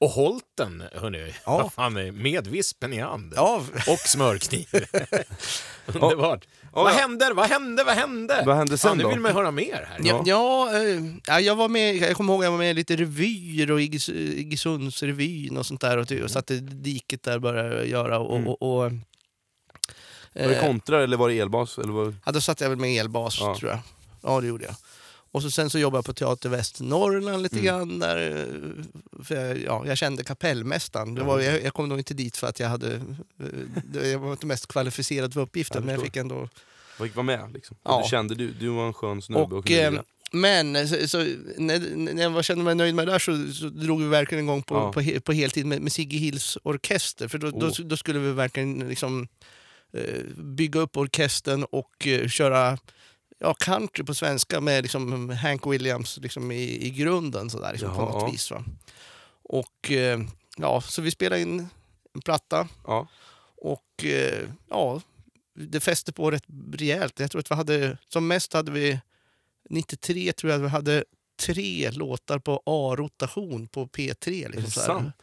[0.00, 1.34] Och Holten, hörni.
[1.46, 1.58] Ja.
[1.62, 3.32] Vad fan, är- med vispen i hand.
[3.36, 4.66] Ja, Och smörkniv.
[5.86, 6.44] Underbart.
[6.60, 6.96] Ja, vad ja.
[6.96, 7.32] hände?
[7.34, 7.84] Vad hände?
[7.84, 8.42] Vad hände?
[8.46, 9.10] Vad hände sen Fan, nu då?
[9.10, 10.00] vill man höra mer här.
[10.02, 12.74] Ja, ja, eh, ja, jag var med, jag kommer ihåg att jag var med i
[12.74, 17.40] lite revyer och Igges- Iggesundsrevyn och sånt där och, och satt i diket där och
[17.42, 18.36] började göra och...
[18.36, 18.48] Mm.
[18.48, 18.92] och, och Var
[20.32, 21.78] det eh, kontra eller var det elbas?
[21.78, 22.14] Eller var...
[22.26, 23.56] ja, då satt jag väl med elbas Ja.
[23.58, 23.78] tror jag.
[24.22, 24.74] Ja, det gjorde jag.
[25.32, 27.64] Och så, sen så jobbade jag på Teater Västernorrland lite Mm.
[27.66, 28.30] grann där.
[28.40, 31.14] eh, För jag, ja, jag kände kapellmästaren.
[31.14, 32.94] Det var, jag, jag kom nog inte dit för att jag hade...
[32.94, 33.46] eh,
[33.84, 36.48] det- Jag var inte mest kvalificerad för uppgiften, Jag men jag fick ändå...
[36.98, 37.76] Fick vara med liksom?
[37.82, 38.00] Ja.
[38.04, 40.00] Du kände du, du var en skön snubbe och, eh,
[40.32, 41.18] men så, så,
[41.58, 44.62] när, när jag kände mig nöjd med det där så, så drog vi verkligen igång
[44.62, 44.92] på, Ja.
[44.92, 47.28] på, he, på heltid med, med Sigge Hills orkester.
[47.28, 47.80] För då, då, Oh.
[47.80, 49.28] då skulle vi verkligen liksom,
[49.92, 52.78] eh, bygga upp orkestern och eh, köra
[53.42, 58.00] ja, country på svenska med liksom, Hank Williams liksom, i, i grunden så liksom, på
[58.00, 58.50] något vis.
[58.50, 58.64] Va?
[59.42, 60.20] Och eh,
[60.56, 61.66] ja, så vi spelade in
[62.14, 63.08] en platta Ja.
[63.56, 65.00] och eh, ja,
[65.54, 67.20] det fäste på rätt rejält.
[67.20, 69.00] Jag tror att vi hade, som mest hade vi
[69.70, 71.04] 93 tror jag att vi hade
[71.42, 74.44] tre låtar på A-rotation på P3.
[74.44, 75.14] Är Liksom, det så här, sant?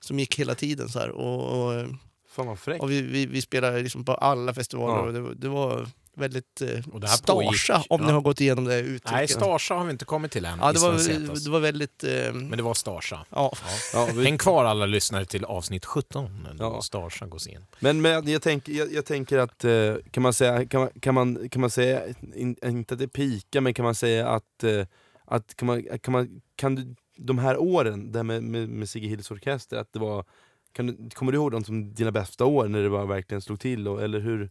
[0.00, 0.88] som gick hela tiden.
[0.88, 1.86] Så här, och, och,
[2.28, 2.82] Fan vad fräckt.
[2.82, 5.02] och vi, vi, vi spelade liksom på alla festivaler Ja.
[5.06, 8.12] och det, det var väldigt eh, Och det här starsa, om ni ja.
[8.12, 9.10] har gått igenom det uttrycket.
[9.12, 12.04] Nej, Starsa har vi inte kommit till än ja, det, var, det var väldigt...
[12.04, 13.26] Eh, Men det var Starsa.
[13.30, 13.52] ja.
[13.92, 16.82] Ja, vi, Häng kvar alla lyssnare till avsnitt 17 då Ja.
[16.82, 17.66] Starsa gås in.
[17.80, 21.14] Men, men jag, tänker, jag, jag tänker att, eh, kan man säga, kan man, kan
[21.14, 22.02] man, kan man säga,
[22.34, 24.86] in, inte att det pika, men kan man säga att, eh,
[25.24, 29.08] att kan man, kan man, kan du, de här åren där med, med, med Sigge
[29.08, 30.24] Hills orkester, att det var,
[30.72, 33.60] kan du, kommer du ihåg dem som dina bästa år när det bara verkligen slog
[33.60, 33.88] till?
[33.88, 34.50] Och, eller hur?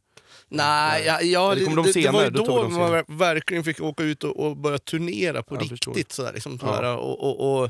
[0.49, 2.29] Nej, ja, ja, det, de det, det var ju senare?
[2.29, 3.01] Då då dem man senare.
[3.01, 5.93] ver- verkligen fick åka ut och, och börja turnera på förstår.
[5.93, 6.11] riktigt.
[6.11, 6.67] Sådär, liksom, Ja.
[6.75, 7.69] sådär, och, och, och,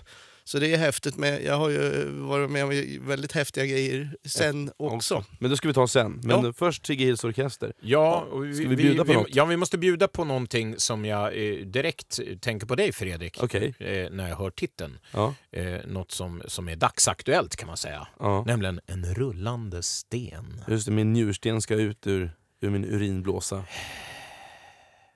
[0.49, 4.71] så det är häftigt, men jag har ju varit med om väldigt häftiga grejer sen
[4.77, 5.23] också.
[5.39, 6.19] Men då ska vi ta sen.
[6.23, 6.53] Men Ja.
[6.53, 7.73] först Sigge Hills orkester.
[7.79, 9.35] Ja, och vi, Ska vi bjuda på vi, något?
[9.35, 13.73] Ja, vi måste bjuda på någonting som jag eh, direkt tänker på dig Fredrik, Okej.
[13.79, 14.99] eh, när jag hör titeln.
[15.13, 15.33] Ja.
[15.51, 18.07] Eh, något som, som är dagsaktuellt kan man säga.
[18.19, 18.43] Ja.
[18.47, 20.61] Nämligen en rullande sten.
[20.67, 22.31] Just det, min njursten ska ut ur,
[22.61, 23.63] ur min urinblåsa.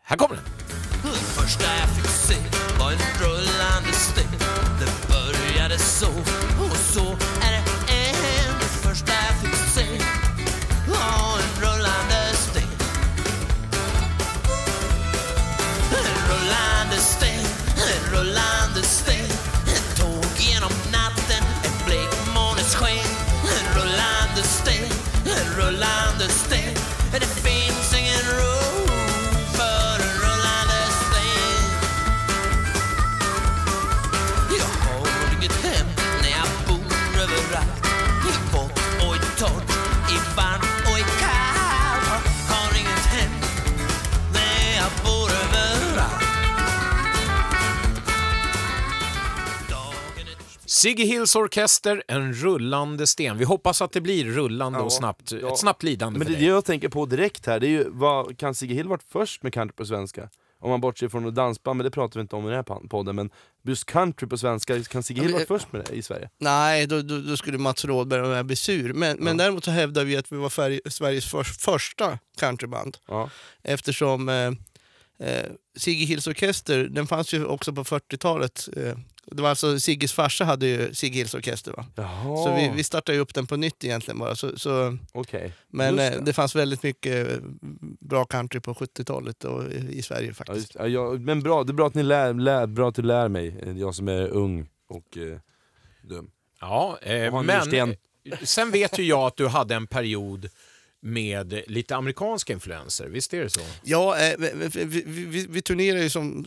[0.04, 1.13] Här kommer den!
[1.44, 2.38] Första jag fick se
[2.80, 4.40] var en rullande sten.
[4.80, 6.08] Det började så
[6.64, 7.06] och så
[7.42, 8.54] är det än.
[8.60, 9.88] Det första jag fick se
[10.88, 12.70] var en rullande sten.
[15.92, 19.26] En rullande sten, en rullande sten.
[19.68, 22.14] Ett tåg genom natten, en blek
[22.76, 23.08] sken
[23.44, 24.90] En rullande sten,
[25.26, 26.30] en rullande
[50.84, 53.38] Siggy Hills Orkester, en rullande sten.
[53.38, 55.48] Vi hoppas att det blir rullande Ja, och snabbt, ja.
[55.54, 56.48] ett snabbt lidande Men för det, dig.
[56.48, 59.54] jag tänker på direkt här, det är ju, vad, kan Sigge Hill varit först med
[59.54, 60.30] country på svenska?
[60.60, 63.16] Om man bortser från dansband, men det pratar vi inte om i den här podden,
[63.16, 63.30] men
[63.64, 66.30] just country på svenska, kan Sigge Ja, Hill men- varit först med det i Sverige?
[66.38, 68.94] Nej, då, då, då skulle Mats Rådberg och jag bli sur.
[68.94, 72.98] Men, men däremot så hävdar vi att vi var färg, Sveriges för, första countryband.
[73.08, 73.30] Ja.
[73.64, 74.46] Eftersom eh,
[75.30, 75.46] eh,
[75.78, 78.70] Sigge Hills Orkester, den fanns ju också på 40-talet.
[78.78, 78.94] Eh,
[79.32, 81.86] det var alltså Sigges farsa hade ju Sigge Hills Orkester va?
[81.96, 84.36] Jaha, Så vi, vi startade upp den på nytt egentligen bara.
[84.36, 85.54] Så, så, okej.
[85.70, 86.26] men Just det.
[86.26, 86.34] det.
[86.34, 87.38] fanns väldigt mycket eh,
[88.00, 90.76] bra country på 70-talet och i Sverige Ja, faktiskt.
[90.76, 93.28] ja, jag, men bra, det är bra att ni lär, lär, bra att du lär
[93.28, 95.38] mig, eh, jag som är ung och eh,
[96.10, 96.30] dum.
[96.62, 97.96] Ja, eh, men
[98.44, 100.50] sen vet ju jag att du hade en period
[101.02, 103.62] med lite amerikanska influenser, visst är det så?
[103.84, 106.46] Ja, eh, vi, vi, vi, vi turnerar ju som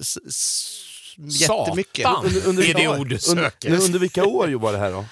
[0.00, 2.02] s, s, jättemycket.
[2.04, 3.70] Satan, Under- under- är det ord du Under, söker.
[3.70, 5.04] men under vilka år jobbar det här då?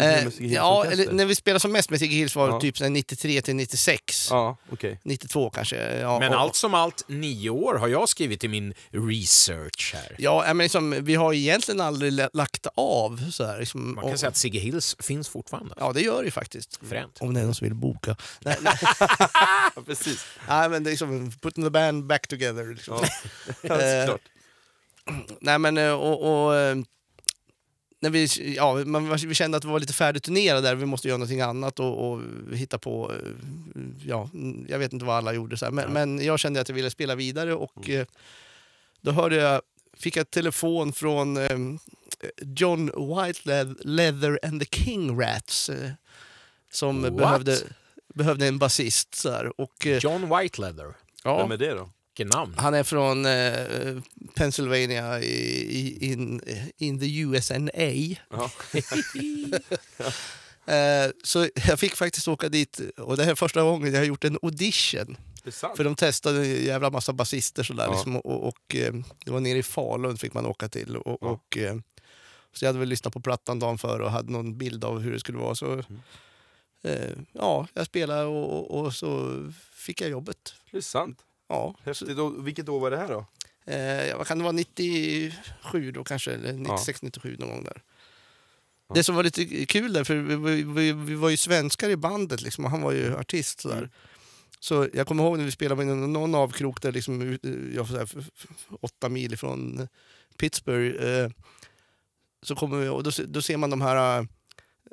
[0.00, 2.60] Eh, ja, eller, när vi spelade som mest med Sigge Hills var det Ja.
[2.60, 4.28] typ så här 93 till 96.
[4.30, 5.00] Ja, okej.
[5.04, 5.98] 92 kanske.
[6.00, 10.14] Ja, Men och- allt som allt, nio år har jag skrivit i min research här.
[10.18, 13.30] Ja, men liksom, vi har egentligen aldrig la- lagt av.
[13.30, 15.74] Så här, liksom, Man kan och- säga att Sigge Hills finns fortfarande.
[15.78, 16.80] Ja, det gör det ju faktiskt.
[16.88, 17.16] Fränt.
[17.20, 18.16] Om det är någon som vill boka.
[18.40, 18.74] Nej, nej,
[19.76, 20.24] Ja, precis.
[20.48, 22.74] nej men det är liksom putting the band back together.
[22.74, 23.04] Liksom.
[23.62, 24.18] Ja.
[25.40, 26.76] Nej men eh, och, och eh,
[28.00, 31.18] när vi, ja, man, vi kände att vi var lite färdigturnerade där, vi måste göra
[31.18, 32.20] någonting annat och, och
[32.52, 36.38] hitta på, eh, ja, mm, jag vet inte vad alla gjorde så men, men jag
[36.38, 38.06] kände att jag ville spela vidare och eh,
[39.00, 39.62] då hörde jag,
[39.96, 41.38] fick jag ett telefon från
[42.56, 45.70] John Whiteleather and the King Rats
[46.70, 47.16] som What?
[47.16, 47.58] behövde,
[48.14, 49.14] behövde en basist.
[49.14, 50.94] Så här, och, John Whiteleather,
[51.24, 51.90] ja, Vem är det då?
[52.18, 52.54] Namn.
[52.56, 54.02] han är från eh,
[54.34, 55.26] Pennsylvania i,
[55.78, 56.40] i, in,
[56.76, 57.70] in the USNA.
[58.30, 58.50] Ja.
[60.66, 64.04] Eh, så jag fick faktiskt åka dit och det här är första gången jag har
[64.06, 65.16] gjort en audition.
[65.76, 67.92] För de testade en jävla massa basister sådär Ja.
[67.92, 68.92] liksom, och, och eh,
[69.24, 70.96] det var nere i Falun fick man åka till.
[70.96, 71.28] Och, Ja.
[71.28, 71.74] och, eh,
[72.52, 75.12] så jag hade väl lyssnat på plattan dagen före och hade någon bild av hur
[75.12, 75.54] det skulle vara.
[75.54, 75.82] Så, Mm.
[76.84, 79.42] eh, ja, jag spelade och, och, och så
[79.74, 80.54] fick jag jobbet.
[80.70, 81.18] Det är sant.
[81.84, 82.22] Ja, så.
[82.24, 83.26] Och vilket år var det här då?
[83.66, 87.82] eh, ja, vad kan det vara, 97 då kanske, eller 96, 97 någon gång där.
[88.88, 88.94] Ja.
[88.94, 92.42] Det som var lite kul där, för vi, vi, vi, var ju svenskar i bandet
[92.42, 93.76] liksom, och han var ju artist sådär.
[93.78, 93.90] Mm.
[94.60, 98.14] Så jag kommer ihåg när vi spelade med någon, avkrok där, liksom, ut- jag f-
[98.36, 99.88] f- åtta mil ifrån
[100.36, 101.04] Pittsburgh.
[101.04, 101.30] Eh,
[102.42, 104.24] så kommer vi, och då, då ser man de här, eh,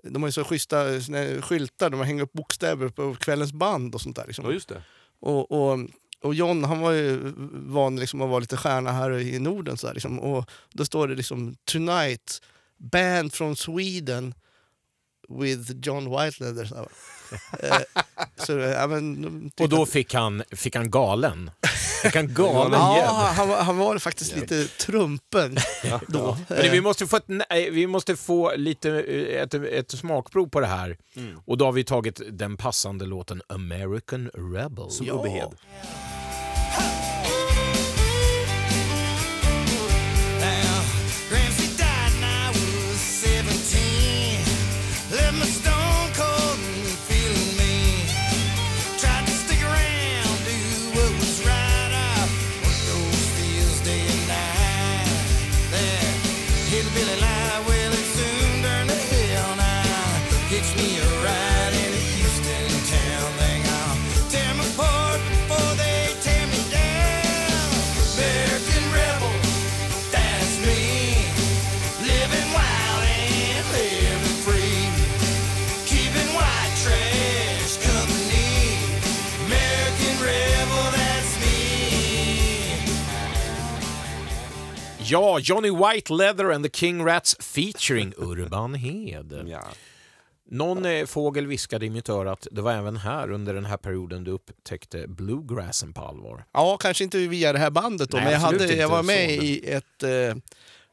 [0.03, 4.01] de har ju så schyssta här skyltar man hänger upp bokstäver på kvällens band och
[4.01, 4.27] sånt där.
[4.27, 4.45] Liksom.
[4.45, 4.83] Ja, just det.
[5.19, 5.79] Och, och,
[6.23, 9.77] och John han var ju van liksom att vara lite stjärna här i Norden.
[9.77, 10.19] Så här, liksom.
[10.19, 12.41] Och då står det liksom “Tonight,
[12.91, 14.33] band from Sweden
[15.29, 16.65] with John Whiteleather”.
[16.65, 16.87] Så, här.
[17.63, 18.01] eh,
[18.37, 21.51] så, ja, men, Och då fick han, fick han galen.
[22.03, 25.57] Fick han galen Ja, han, var- han var faktiskt lite trumpen
[26.07, 26.37] då.
[26.47, 30.49] Men Eh, vi måste få, ett, nej, vi måste få lite, eh, ett, ett smakprov
[30.49, 30.97] på det här.
[31.45, 34.89] Och då har vi tagit den passande låten American Rebel.
[34.89, 35.51] Som Ja.
[85.11, 89.43] Ja, Johnny White Leather and the King Rats featuring Urban Hed.
[89.47, 89.63] Ja.
[90.51, 93.77] Någon eh, fågel viskade i mitt öra att det var även här under den här
[93.77, 96.45] perioden du upptäckte bluegrassen på allvar.
[96.51, 99.31] Ja, kanske inte via det här bandet då, Nej, men jag, hade, jag var med
[99.31, 100.35] i ett eh,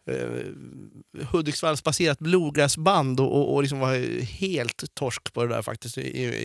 [0.06, 6.02] eh, Hudiksvallsbaserat bluegrassband och, och, och liksom var helt torsk på det där faktiskt i,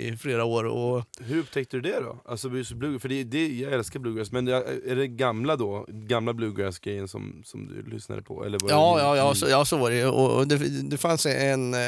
[0.07, 0.63] i flera år.
[0.63, 2.21] Och, Hur upptäckte du det då?
[2.25, 7.07] Alltså för det, det, jag älskar bluegrass, men jag- är det gamla då, gamla bluegrass-grejen
[7.07, 8.45] som, som du lyssnade på?
[8.45, 10.05] Eller var ja, det ja, ja, så, ja, så var det.
[10.05, 10.57] Och, och det,
[10.89, 11.73] det fanns en...
[11.73, 11.79] Eh,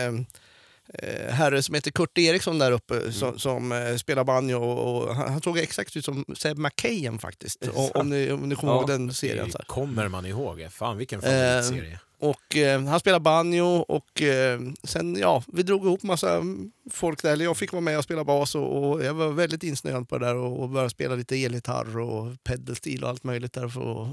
[1.29, 4.57] herre som heter Kurt Eriksson där uppe som, som eh, spelar banjo.
[4.57, 7.67] Och, och han, han såg exakt ut som Seb McKayen faktiskt.
[7.73, 9.49] Om, om, ni, om ni kommer Ja, ihåg den serien.
[9.49, 10.67] Det kommer man ihåg.
[10.71, 11.99] Fan vilken Eh, favoritserie.
[12.19, 17.21] Och eh, han spelar banjo och eh, sen ja, vi drog ihop massa mm, folk
[17.21, 17.33] där.
[17.33, 20.17] Eller jag fick vara med och spela bas och, och jag var väldigt insnöad på
[20.17, 23.67] det där och, och började spela lite elgitarr och pedalstil och allt möjligt där.
[23.67, 24.09] För,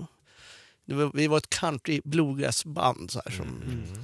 [0.85, 3.37] det var, vi var ett country bluegrassband så här.
[3.37, 4.01] Som, eh,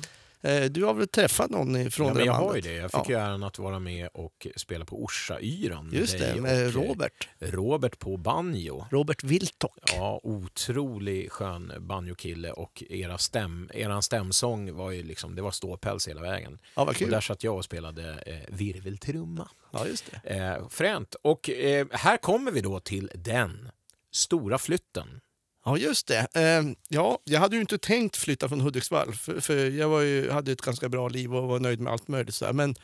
[0.71, 2.73] du har väl träffat någon från Ja, det men jag har ju det.
[2.73, 3.05] Jag fick Ja.
[3.09, 5.91] ju äran att vara med och spela på Orsa-yran.
[5.93, 7.29] Just det, med och, eh, Robert.
[7.39, 8.85] Robert på banjo.
[8.91, 9.79] Robert Wiltock.
[9.93, 16.09] Ja, otrolig skön banjokille och era stäm, eran stämsång var ju liksom, det var ståpäls
[16.09, 16.59] hela vägen.
[16.63, 17.11] Ja, vad Och kul.
[17.11, 19.49] där satt jag och spelade eh, virveltrumma.
[19.73, 20.31] Ja, just det.
[20.37, 21.15] Eh, fränt.
[21.23, 23.69] Och eh, här kommer vi då till den
[24.13, 25.21] stora flytten.
[25.67, 26.27] Ja, just det.
[26.35, 30.31] Eh, ja, jag hade ju inte tänkt flytta från Hudiksvall, för, för jag var ju,
[30.31, 32.35] hade ett ganska bra liv och var nöjd med allt möjligt.
[32.35, 32.53] Så här.
[32.53, 32.75] Men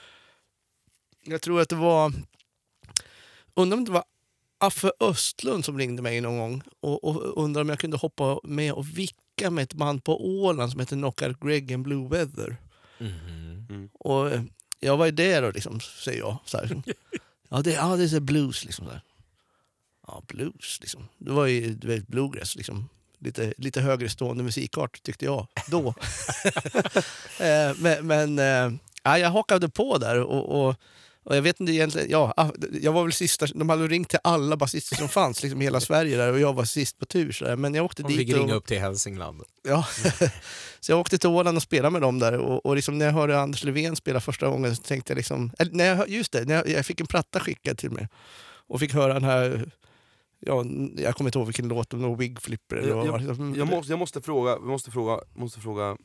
[1.24, 2.12] jag tror att det var...
[3.54, 4.04] Undrar om det var
[4.58, 8.72] Affe Östlund som ringde mig någon gång och, och undrade om jag kunde hoppa med
[8.72, 12.56] och vicka med ett band på Åland som heter Knockout Greg and Blue Weather.
[13.92, 14.42] Och eh,
[14.80, 16.38] jag var ju där och liksom, säger jag.
[16.44, 16.82] Så här.
[17.48, 18.86] Ja, det, ja, det är så blues liksom.
[18.86, 19.02] Så här.
[20.06, 21.08] Ja, blues liksom.
[21.18, 22.88] Det var ju du vet, bluegrass liksom.
[23.18, 25.94] Lite, lite högre stående musikart tyckte jag då.
[27.40, 30.76] Eh, men men eh, ja, jag hakade på där och, och,
[31.24, 32.50] och jag vet inte egentligen, ja, ah,
[32.80, 35.80] jag var väl sista, de hade ringt till alla basister som fanns liksom i hela
[35.80, 37.32] Sverige där och jag var sist på tur.
[37.32, 37.56] Så där.
[37.56, 39.42] Men jag åkte vi dit fick ringa och, upp till Hälsingland.
[39.62, 39.86] Ja.
[40.80, 43.12] så jag åkte till Åland och spelade med dem där och, och liksom när jag
[43.12, 46.32] hörde Anders Levén spela första gången så tänkte jag liksom, eller, när jag, hör- just
[46.32, 48.08] det, när jag, jag fick en platta skickad till mig
[48.68, 49.70] och fick höra den här,
[50.46, 50.64] ja,
[50.96, 53.20] jag kommer inte ihåg vilken låt, om det var Wig Flipper eller vad Jag, var
[53.20, 53.58] jag, det?
[53.58, 55.96] jag, måste, jag måste fråga, vi måste fråga, måste fråga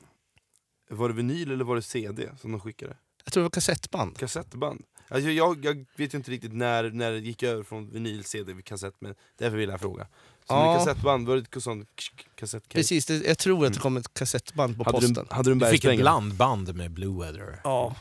[0.89, 2.97] var det vinyl eller var det CD som de skickade?
[3.25, 4.17] jag tror det var kassettband.
[4.17, 4.83] Kassettband?
[5.09, 8.53] Alltså jag, jag vet ju inte riktigt när, när det gick över från vinyl, CD
[8.53, 10.03] till kassett, men därför vill jag fråga.
[10.47, 10.65] Så Ja.
[10.65, 12.73] med kassettband, var det ett sånt k- k- kassettcase?
[12.73, 15.27] Precis, det, jag tror att det kom ett kassettband på Hade du, posten.
[15.29, 17.61] hade du en Du fick ett blandband med Blue Weather.
[17.63, 17.95] Ja.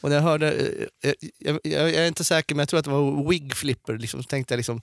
[0.00, 0.52] Och när jag hörde,
[1.00, 3.98] eh, jag, jag, jag är inte säker men jag tror att det var Wig Flipper,
[3.98, 4.82] liksom, så tänkte jag liksom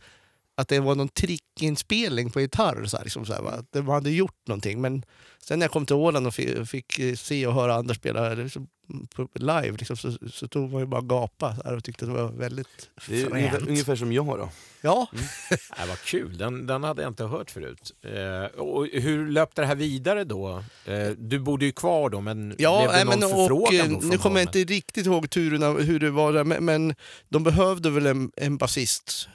[0.60, 2.86] att det var någon trickinspelning på gitarr.
[2.86, 3.64] Så här, liksom, så här, va?
[3.72, 4.82] De hade gjort någonting.
[4.82, 5.06] Men
[5.44, 8.34] sen när jag kom till Åland och fick, fick eh, se och höra Anders spela
[8.34, 8.68] liksom,
[9.16, 12.12] på, live liksom, så, så tog man ju bara gapa så här, och tyckte det
[12.12, 13.70] var väldigt Det är ungefär, fränt.
[13.70, 14.50] ungefär som jag då.
[14.82, 15.08] Ja,
[15.52, 17.92] Äh, vad kul, den, den hade jag inte hört förut.
[18.02, 20.64] Eh, och hur löpte det här vidare då?
[20.86, 23.94] Eh, du bodde ju kvar då, men Ja, blev det någon men, och, förfrågan eh,
[23.94, 26.96] då från nu kommer jag inte riktigt ihåg turerna hur det var där, men, men
[27.30, 29.30] de behövde väl en, en basist.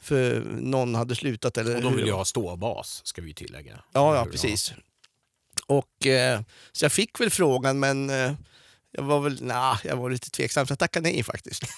[0.00, 2.20] För någon hade slutat eller Och då hur vill det jag var.
[2.20, 3.80] ha ståbas, ska vi tillägga.
[3.92, 4.72] Ja, ja precis.
[5.66, 6.40] Och, eh,
[6.72, 8.32] så jag fick väl frågan, men eh,
[8.90, 11.62] jag var väl nah, jag var lite tveksam, så jag tackade nej faktiskt.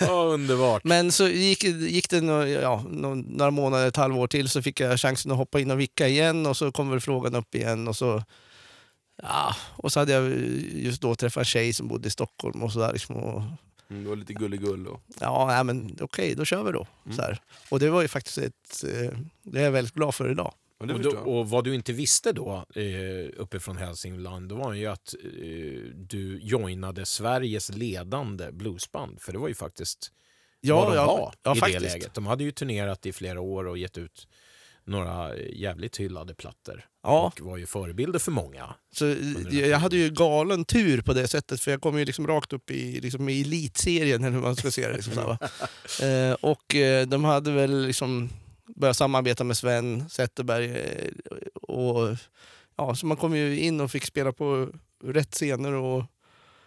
[0.00, 0.84] Ja, underbart.
[0.84, 4.80] Men så gick, gick det några, ja, nå- några månader, ett halvår till, så fick
[4.80, 7.88] jag chansen att hoppa in och vicka igen och så kom väl frågan upp igen.
[7.88, 8.24] Och så,
[9.22, 10.30] ja, och så hade jag
[10.72, 12.92] just då träffat en tjej som bodde i Stockholm och sådär.
[12.92, 13.42] Liksom, och,
[13.90, 15.00] Mm, det var lite gulligull och...
[15.20, 16.86] ja, nej, men okej, då kör vi då.
[17.16, 17.40] Så här.
[17.70, 20.54] Och det var ju faktiskt ett, eh, det är jag väldigt glad för idag.
[20.78, 25.14] Och, då, och vad du inte visste då, eh, uppifrån Hälsingland, då var ju att
[25.24, 25.30] eh,
[25.94, 29.20] du joinade Sveriges ledande bluesband.
[29.22, 30.12] För det var ju faktiskt
[30.60, 31.80] Ja, vad de ja, var ja, i faktiskt.
[31.82, 32.14] det läget.
[32.14, 34.28] De hade ju turnerat i flera år och gett ut
[34.84, 36.84] några jävligt hyllade plattor.
[37.02, 37.32] Ja.
[37.40, 38.74] Och var ju förebilder för många.
[38.92, 42.26] Så den jag, hade ju galen tur på det sättet för jag kom ju liksom
[42.26, 44.94] rakt upp i, liksom i elitserien eller hur man ska se det.
[44.94, 45.18] Liksom,
[46.02, 48.28] eh, och eh, de hade väl liksom
[48.76, 50.70] börjat samarbeta med Sven Zetterberg.
[50.70, 51.10] Eh,
[51.62, 52.16] och,
[52.76, 54.68] ja, så man kom ju in och fick spela på
[55.04, 55.72] rätt scener.
[55.72, 56.04] Och,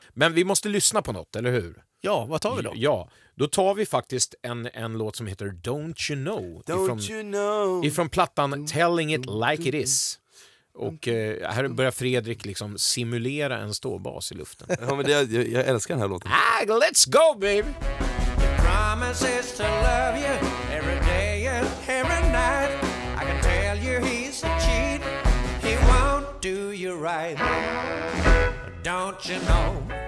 [0.09, 1.83] Men vi måste lyssna på något, eller hur?
[2.03, 2.71] ja, vad tar vi då?
[2.75, 6.63] Ja, då tar vi faktiskt en, en låt som heter Don't You Know.
[6.67, 7.85] ifrån, Don't you know?
[7.85, 10.19] ifrån plattan Telling It Like It Is.
[10.75, 14.67] Och eh, här börjar Fredrik liksom simulera en ståbas i luften.
[14.87, 16.31] Ja, men det, jag, jag älskar den här låten.
[16.31, 17.69] ah, let's go baby!
[18.57, 20.33] promises to love you
[20.71, 22.71] every day and every night.
[23.17, 25.01] I can tell you he's a cheat.
[25.61, 27.37] He won't do you right.
[28.83, 30.02] Don't you know?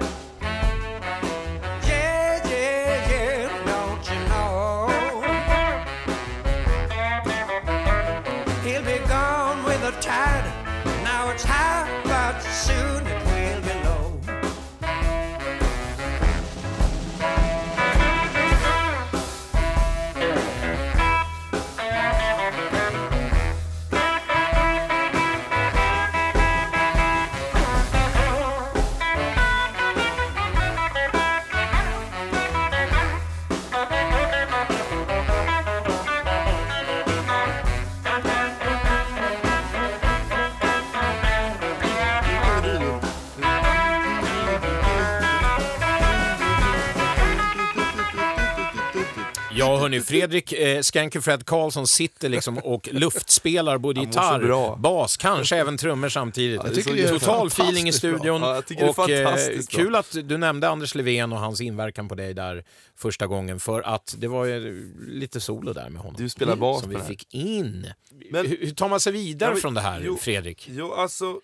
[50.06, 56.10] Fredrik eh, Skanky Fred Karlsson sitter liksom och luftspelar både gitarr, bas, kanske även trummor
[56.10, 56.62] samtidigt.
[56.64, 58.42] jag tycker det är Total feeling i studion.
[58.42, 59.38] Ja, och eh,
[59.70, 62.64] kul att du nämnde Anders Levén och hans inverkan på dig där
[62.96, 66.16] första gången, för att det var ju lite solo där med honom.
[66.18, 67.88] Du spelar bas som vi fick in.
[68.32, 70.70] Men- hur, hur tar man sig vidare men- från det här, jo, Fredrik?
[70.72, 71.40] Jo, alltså,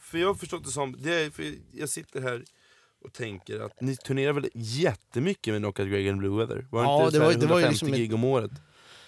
[0.00, 2.42] för jag har förstått det som, det är, för jag sitter här
[3.04, 6.66] och tänker att ni turnerar väl jättemycket med Knockout Greg and Blue Weather?
[6.70, 8.50] Var Ja, det inte det var- det var ju 150 liksom gig om året?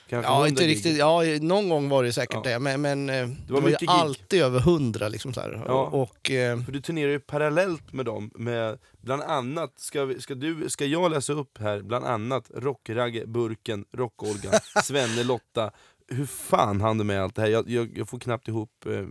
[0.09, 0.71] Kanske Ja, 100 inte gig?
[0.77, 0.97] riktigt.
[0.97, 2.51] Ja, någon gång var det säkert Ja.
[2.51, 3.89] det, men, men eh, det var, ju mycket gig.
[3.89, 5.09] alltid över hundra.
[5.09, 5.63] Liksom, så här.
[5.67, 5.87] Ja.
[5.87, 10.35] Och, eh, För du turnerar ju parallellt med dem, med bland annat, ska, vi, ska,
[10.35, 14.51] du, ska jag läsa upp här, bland annat Rockragge, Burken, Rock-Olga,
[14.85, 15.71] Svenne, Lotta.
[16.09, 17.49] Hur fan hann du med allt det här?
[17.49, 18.71] Jag, jag, jag får knappt ihop...
[18.87, 19.05] Eh,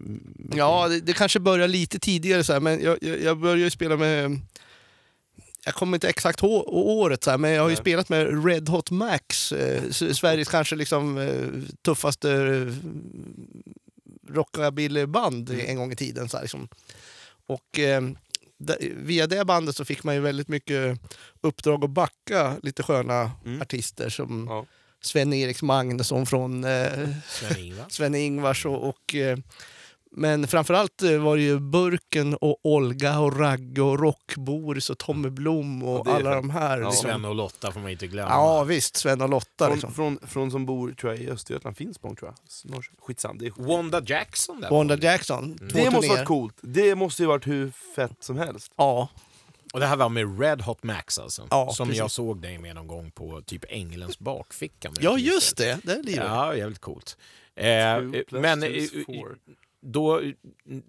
[0.55, 3.69] ja, det, det kanske börjar lite tidigare, så här, men jag, jag, jag började ju
[3.69, 4.39] spela med...
[5.65, 7.81] Jag kommer inte exakt ihåg året, så här, men jag har ju Nej.
[7.81, 12.73] spelat med Red Hot Max, eh, Sveriges kanske liksom, eh, tuffaste eh,
[14.33, 15.65] rockabillyband Mm.
[15.69, 16.29] en gång i tiden.
[16.29, 16.67] Så här, liksom.
[17.47, 18.01] Och eh,
[18.95, 20.99] via det bandet så fick man ju väldigt mycket
[21.41, 23.61] uppdrag att backa lite sköna Mm.
[23.61, 24.65] artister som Ja.
[25.01, 27.85] Sven-Eriks Magnusson från eh, Sven-Ingvar?
[27.89, 29.37] Sven-Ingvars och, och eh,
[30.15, 35.29] men framförallt eh, var det ju Burken och Olga och Ragge och Rockboris och Tommy
[35.29, 36.79] Blom och Ja, är alla de här.
[36.81, 36.87] Ja.
[36.89, 37.09] liksom.
[37.09, 38.29] Sven och Lotta får man inte glömma.
[38.29, 39.65] Ja visst, Sven och Lotta.
[39.65, 39.93] Från, Liksom.
[39.93, 42.33] från, från som bor tror jag, i Östergötland, Finspång tror
[42.65, 42.83] jag.
[43.01, 44.69] Skitsam, det är Wanda Jackson där.
[44.69, 45.57] Wanda Jackson.
[45.57, 46.09] Två Det måste turnéer.
[46.17, 46.55] varit coolt.
[46.61, 48.71] Det måste ju varit hur fett som helst.
[48.77, 49.09] Ja,
[49.73, 51.47] Och det här var med Red Hot Max alltså.
[51.49, 51.99] Ja, som precis.
[51.99, 54.89] jag såg dig med någon gång på typ Ängelens bakficka.
[54.89, 55.79] med ja just det.
[55.83, 56.25] Det lirar.
[56.25, 57.17] Ja, jävligt coolt.
[57.55, 57.97] Eh,
[58.27, 58.69] plus men eh,
[59.05, 59.37] four
[59.83, 60.33] då mm,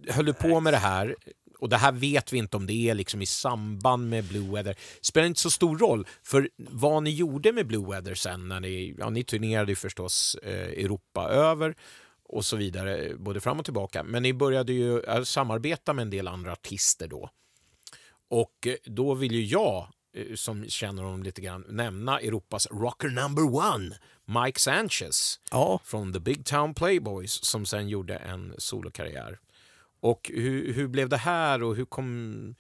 [0.09, 1.17] höll du på med det här,
[1.59, 4.77] och det här vet vi inte om det är liksom i samband med Blue Weather.
[5.01, 8.95] spelar inte så stor roll, för vad ni gjorde med Blue Weather sen när ni,
[8.99, 11.75] ja, ni turnerade ju förstås eh, Europa över
[12.29, 14.03] och så vidare, både fram och tillbaka.
[14.03, 17.31] Men ni började ju eh, samarbeta med en del andra artister då.
[18.31, 19.89] Och eh, då vill ju jag,
[20.35, 25.81] som känner honom lite grann, nämna Europas rocker number one, Mike Sanchez Ja.
[25.85, 29.39] från The Big Town Playboys som sen gjorde en solokarriär.
[30.01, 32.55] Och hur, hur blev det här och hur kom...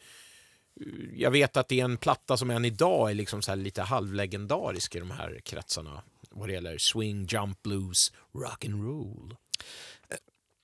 [1.13, 3.83] Jag vet att det är en platta som än idag är liksom så här lite
[3.83, 6.03] halvlegendarisk i de här kretsarna
[6.35, 9.37] vad det gäller swing, jump blues, rock and roll.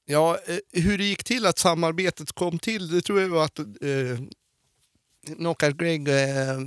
[0.04, 3.58] Ja, eh, hur det gick till att samarbetet kom till, det tror jag var att
[3.58, 4.20] eh,
[5.26, 6.60] Knockout Greg eh,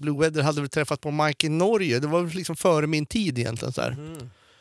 [0.00, 1.98] Blue Weather hade väl träffat på Mike i Norge.
[1.98, 3.72] Det var väl liksom före min tid egentligen.
[3.72, 3.96] Så här.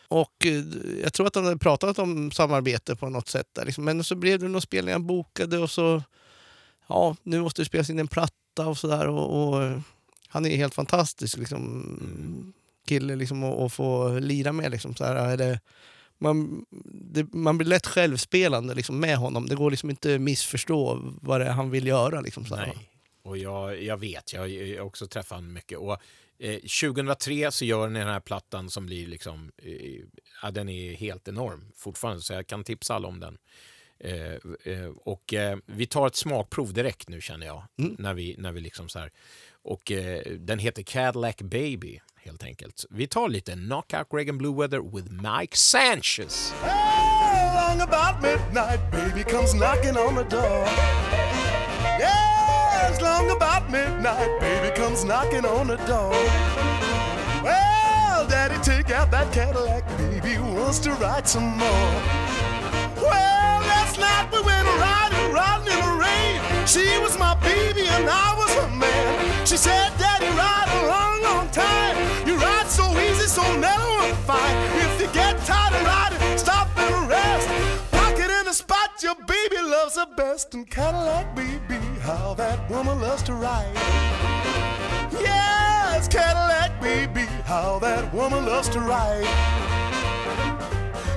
[0.07, 0.63] Och eh,
[1.03, 3.47] jag tror att de hade pratat om samarbete på något sätt.
[3.53, 3.83] Där, liksom.
[3.83, 6.03] Men så blev det några spelningar bokade och så...
[6.87, 9.07] Ja, nu måste det spelas in en platta och sådär.
[9.07, 9.79] Och, och, eh,
[10.27, 12.53] han är helt fantastisk liksom,
[12.87, 14.71] kille liksom, att, få lira med.
[14.71, 15.59] Liksom, så här, är det,
[16.17, 16.65] man,
[17.11, 19.45] det, man blir lätt självspelande liksom, med honom.
[19.45, 22.21] Det går liksom inte att missförstå vad det är han vill göra.
[22.21, 22.55] Liksom, så.
[23.29, 25.77] Och jag, jag vet, jag har också träffat honom mycket.
[25.77, 25.97] Och,
[26.39, 30.01] eh, 2003 så gör ni den här plattan som blir liksom, eh,
[30.41, 33.37] ja, den är helt enorm fortfarande, så jag kan tipsa alla om den.
[33.99, 34.33] Eh,
[34.73, 38.61] eh, och eh, vi tar ett smakprov direkt nu känner jag, när vi, när vi
[38.61, 39.11] liksom så här.
[39.51, 42.85] Och eh, den heter Cadillac Baby helt enkelt.
[42.89, 46.53] Vi tar lite Knockout Reagan Blue Weather with Mike Sanchez.
[47.53, 51.28] Long about midnight, baby comes knocking on the door.
[53.01, 56.11] Long about midnight, baby comes knocking on the door.
[57.43, 61.93] Well, daddy, take out that Cadillac, baby wants to ride some more.
[62.97, 66.67] Well, last night we went riding, riding in the rain.
[66.67, 69.45] She was my baby and I was her man.
[69.45, 71.95] She said, Daddy, ride a long, long time.
[72.27, 73.89] You ride so easy, so never
[74.29, 74.57] fine.
[74.85, 77.47] If you get tired of riding, stop and rest.
[77.91, 80.53] Pocket in the spot your baby loves the best.
[80.53, 83.73] And Cadillac, baby, how that woman loves to ride.
[85.11, 89.27] Yes, Cadillac, baby, how that woman loves to ride.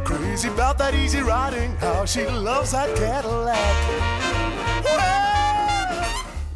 [0.05, 3.77] Crazy about that easy riding, how she loves that Cadillac.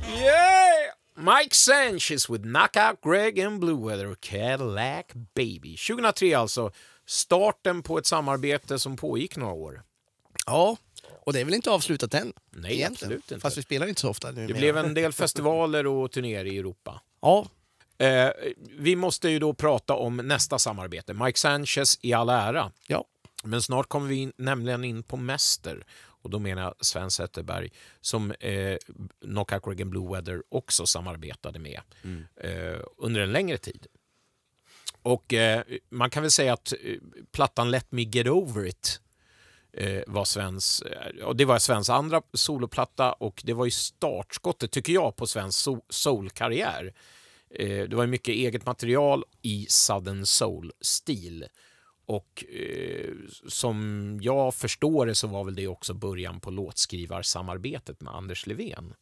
[0.03, 0.91] Yeah!
[1.17, 5.77] Mike Sanchez with Knockout Greg and Blue Weather Cadillac Baby.
[5.77, 6.71] 2003 alltså.
[7.07, 9.83] Starten på ett samarbete som pågick några år.
[10.47, 10.77] Ja,
[11.27, 12.33] och det är väl inte avslutat än?
[12.51, 12.93] Nej, egentligen.
[12.93, 13.41] absolut inte.
[13.41, 14.47] Fast vi spelar inte så ofta nu.
[14.47, 17.01] Det blev en del festivaler och turnéer i Europa.
[17.21, 17.47] Ja,
[17.99, 18.31] Eh,
[18.79, 21.15] vi måste ju då prata om nästa samarbete.
[21.15, 22.73] Mike Sanchez i all ära.
[22.87, 23.05] ja.
[23.45, 25.85] Men snart kommer vi in, nämligen in på Mäster.
[26.23, 27.71] Och då menar jag Sven Zetterberg
[28.01, 28.77] som eh,
[29.21, 31.81] Knockout Reagan Blue Weather också samarbetade med
[32.41, 33.87] eh, under en längre tid.
[35.03, 36.97] Och eh, man kan väl säga att eh,
[37.33, 39.01] plattan Let Me Get Over It
[39.77, 44.71] eh, var Svens, eh, och det var Svens andra soloplatta och det var ju startskottet,
[44.71, 46.95] tycker jag, på svensk so- soulkarriär.
[47.51, 51.47] Eh, det var mycket eget material i Southern Soul-stil.
[52.07, 53.11] Och eh,
[53.49, 58.95] som jag förstår det så var väl det också början på låtskrivarsamarbetet med Anders Levén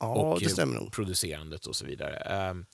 [0.00, 0.92] Ja, och det stämmer nog.
[0.92, 2.16] producerandet och så vidare.
[2.16, 2.66] Ehm,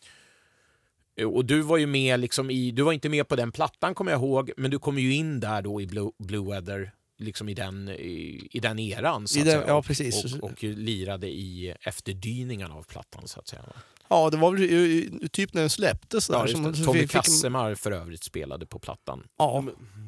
[1.27, 4.13] och du var ju med liksom i, du var inte med på den plattan kommer
[4.13, 7.55] jag ihåg, men du kom ju in där då i Blue, Blue Weather, liksom i
[7.55, 9.29] den, i, i den eran.
[9.29, 10.35] Så I den- säga, ja, och, precis.
[10.35, 13.63] Och, och lirade i efterdyningarna av plattan så att säga.
[14.09, 16.27] Ja, det var väl ju- typ när den släpptes.
[16.27, 19.27] Där, Ja, som- Tommy fick- Kassemar för övrigt spelade på plattan.
[19.39, 19.65] Ja,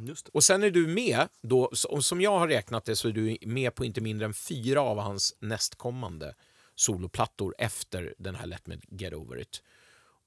[0.09, 0.31] Just det.
[0.35, 3.75] Och sen är du med, då, som jag har räknat det så är du med
[3.75, 6.35] på inte mindre än fyra av hans nästkommande
[6.75, 9.63] soloplattor efter den här Let Me Get Over It.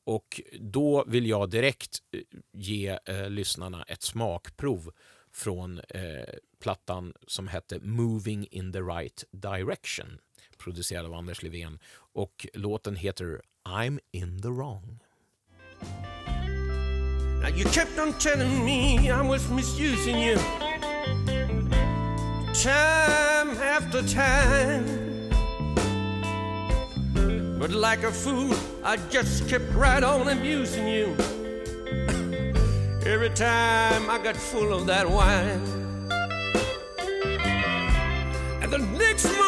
[0.05, 2.19] Och då vill jag direkt eh,
[2.53, 4.91] ge eh, lyssnarna ett smakprov
[5.33, 6.01] från eh,
[6.59, 10.19] plattan som hette Moving in the right direction,
[10.57, 11.79] producerad av Anders Levén.
[12.13, 14.99] Och låten heter I'm in the wrong.
[17.41, 20.37] Now you kept on telling me I was misusing you
[22.55, 24.85] time after time.
[27.59, 31.15] But like a fool, I just kept right on abusing you.
[33.05, 35.84] Every time I got full of that wine.
[38.66, 39.41] And the next morning,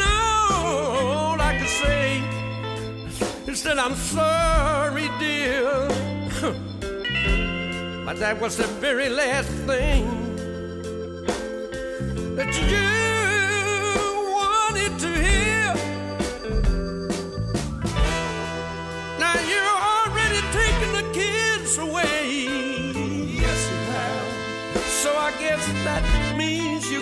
[0.00, 2.22] all I could say
[3.50, 5.88] is that I'm sorry, dear.
[8.06, 10.06] but that was the very last thing
[12.36, 12.84] that you
[14.32, 15.45] wanted to hear.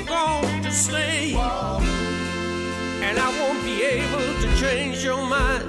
[0.04, 1.34] You're going to stay.
[3.02, 5.64] And I won't be able to change your mind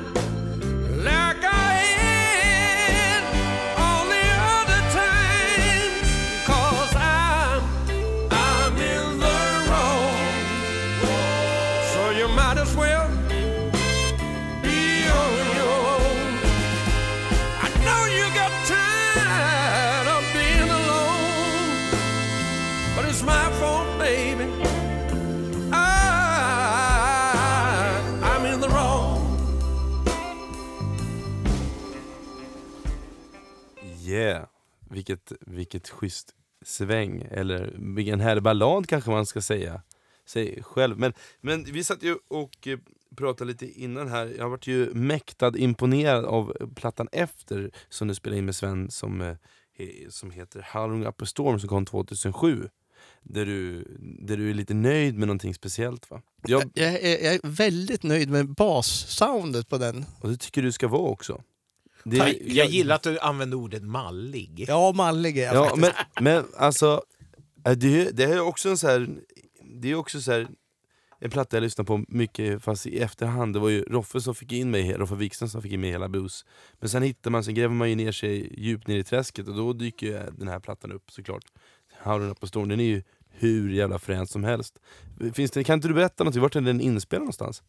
[1.03, 1.74] like I
[34.15, 34.45] Yeah,
[34.89, 36.35] vilket, vilket schysst
[36.65, 39.81] sväng, eller vilken härlig ballad kanske man ska säga.
[40.25, 40.99] Säg själv.
[40.99, 42.79] Men, men vi satt ju och eh,
[43.15, 48.15] pratade lite innan här, jag har varit ju mäktad imponerad av plattan efter som du
[48.15, 49.35] spelade in med Sven som, eh,
[50.09, 52.69] som heter Howling Up A Storm som kom 2007.
[53.23, 56.21] Där du, där du är lite nöjd med någonting speciellt va?
[56.47, 60.05] Jag, jag, jag är väldigt nöjd med bassoundet på den.
[60.21, 61.41] och det tycker du ska vara också.
[62.05, 64.65] Det- jag, jag gillar att du använder ordet mallig.
[64.67, 65.93] Ja, mallig är jag Ja, faktiskt.
[66.15, 67.01] men, men alltså,
[67.77, 69.09] det, det är också en så här,
[69.81, 70.47] det är också så här,
[71.19, 73.53] en platta jag lyssnar på mycket fast i efterhand.
[73.55, 75.93] Det var ju Roffe som fick in mig, Roffe Wikström som fick in mig i
[75.93, 76.45] hela blues.
[76.79, 79.55] Men sen hittar man, sen gräver man ju ner sig djupt ner i träsket och
[79.55, 81.43] då dyker ju den här plattan upp såklart.
[82.03, 84.77] Howling Up A Storm, den är ju hur jävla frän som helst.
[85.33, 86.35] Finns det, kan inte du berätta något?
[86.35, 87.63] Vart är den inspelad någonstans?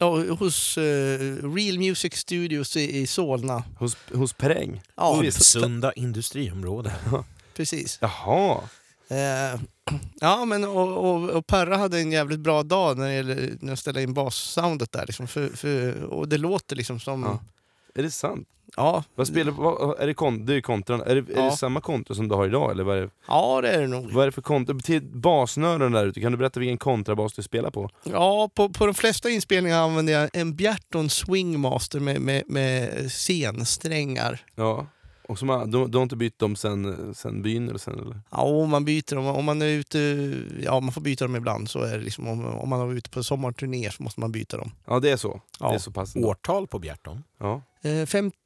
[0.00, 1.20] Ja, hos eh,
[1.54, 3.64] Real Music Studios i, i Solna.
[3.78, 4.82] Hos, hos Peräng?
[4.96, 6.94] Ja, Ulvsunda industriområde.
[7.54, 7.98] precis.
[8.00, 8.60] Jaha!
[9.08, 9.60] Eh,
[10.20, 13.68] ja, men och, och, och Perra hade en jävligt bra dag när det gäller när
[13.68, 15.06] jag ställde in bassoundet där.
[15.06, 17.22] Liksom, för, för, och det låter liksom som...
[17.22, 17.40] Ja.
[17.94, 18.48] Är det sant?
[18.76, 21.44] Ja, Vad spelar, vad, är det, kon, det är kontran, är det, är Ja.
[21.44, 23.10] det samma kontra som du har idag eller vad är det?
[23.28, 24.10] ja det är det nog.
[24.12, 24.78] Vad är det för kontra?
[24.78, 27.90] Till basnörden där ute, kan du berätta vilken kontrabas du spelar på?
[28.04, 34.40] Ja, på, på de flesta inspelningar använder jag en Bjerton Swingmaster med, med, med scensträngar.
[34.54, 34.86] Ja.
[35.28, 38.20] Och som, du, du har inte bytt dem sen, sen byn eller sen eller?
[38.30, 39.26] Ja, man byter dem.
[39.26, 39.98] Om man är ute,
[40.62, 41.70] ja man får byta dem ibland.
[41.70, 44.56] Så är det liksom, om, om man är ute på sommarturné så måste man byta
[44.56, 44.72] dem.
[44.86, 45.40] Ja det är så.
[45.60, 45.68] Ja.
[45.68, 46.16] Det är så pass.
[46.16, 47.24] Årtal på Bjärton?
[47.40, 47.62] Ja.
[47.82, 48.36] Eh, 50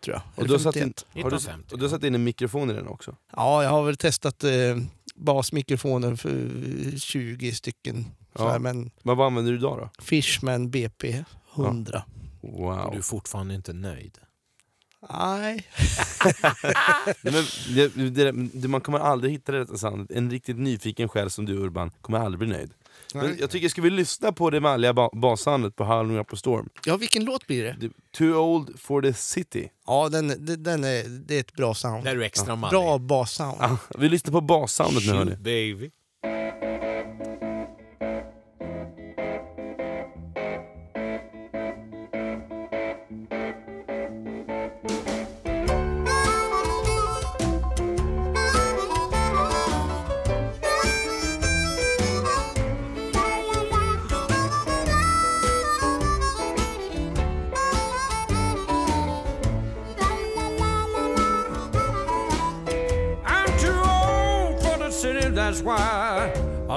[0.00, 0.22] tror jag.
[0.36, 1.06] Och du, har satt in, 51.
[1.24, 1.72] har du, 1950.
[1.74, 3.16] och du har satt in en mikrofon i den också?
[3.36, 4.50] Ja, jag har väl testat eh,
[5.14, 6.50] basmikrofoner för
[6.98, 8.04] 20 stycken.
[8.36, 8.48] Så Ja.
[8.50, 10.02] här, men Men vad använder du idag då?
[10.04, 11.24] Fishman BP
[11.56, 12.02] 100.
[12.40, 12.88] Och Wow.
[12.92, 14.18] du är fortfarande inte nöjd?
[15.10, 15.66] Nej.
[17.22, 17.32] Men
[17.74, 20.06] det, det, det, man kommer aldrig hitta det rätta.
[20.10, 22.70] En riktigt nyfiken själ som du Urban kommer aldrig bli nöjd.
[23.14, 26.36] Men jag tycker, ska vi lyssna på det manliga ba bassoundet på Howling Up a
[26.36, 26.68] Storm?
[26.86, 27.74] Ja, vilken låt blir det?
[27.80, 29.68] The- Too Old for the City.
[29.86, 32.04] Ja, den, den, den är, det är ett bra sound.
[32.04, 32.80] Där är du extra manlig.
[32.80, 33.56] Bra bassound.
[33.60, 35.30] Ah, vi lyssnar på bassoundet nu hörni.
[35.30, 35.90] Shoot, baby.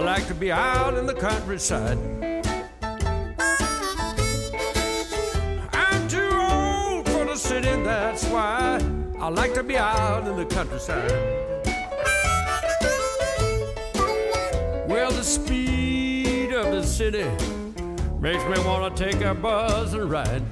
[0.04, 1.98] Like to be out in the countryside.
[5.72, 8.82] I'm too old for the city, that's why
[9.20, 11.10] I like to be out in the countryside.
[14.88, 17.26] Well, the speed of the city
[18.20, 20.44] makes me want to take a buzz and ride.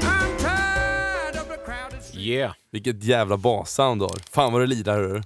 [0.00, 2.14] I'm tired the crowded streets.
[2.14, 2.52] Yeah.
[2.70, 4.18] Vilket jävla bassound du har.
[4.30, 5.22] Fan vad du lirar hörru.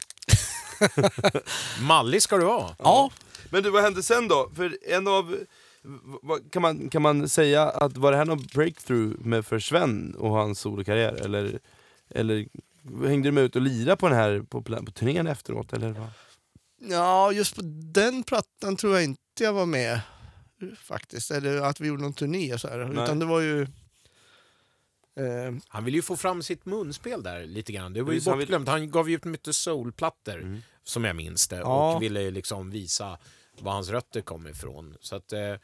[1.82, 2.76] Mallig ska du vara.
[2.78, 3.10] Ja,
[3.50, 4.50] Men du, vad hände sen då?
[4.56, 5.38] För en av...
[6.22, 10.14] vad- Kan man, kan man säga att var det här någon breakthrough med för Sven
[10.18, 11.12] och hans solokarriär?
[11.14, 11.58] Eller,
[12.10, 12.48] eller
[13.06, 15.72] hängde du med ut och lira på den här på, pla- på turnén efteråt?
[15.72, 16.08] Eller vad?
[16.90, 17.60] ja, just på
[17.92, 20.00] den plattan tror jag inte jag var med
[20.82, 21.30] faktiskt.
[21.30, 22.78] Eller att vi gjorde någon turné så här.
[22.78, 23.04] Nej.
[23.04, 23.62] Utan det var ju...
[25.16, 27.92] Eh, Han vill ju få fram sitt munspel där lite grann.
[27.92, 28.68] Det var ju Precis, han vill- bortglömt.
[28.68, 30.62] Han gav ju ut mycket soulplattor, Mm.
[30.84, 31.94] Som jag minns det, Ja.
[31.96, 33.18] och ville liksom visa
[33.60, 34.96] var hans rötter kom ifrån.
[35.00, 35.54] Så att, eh,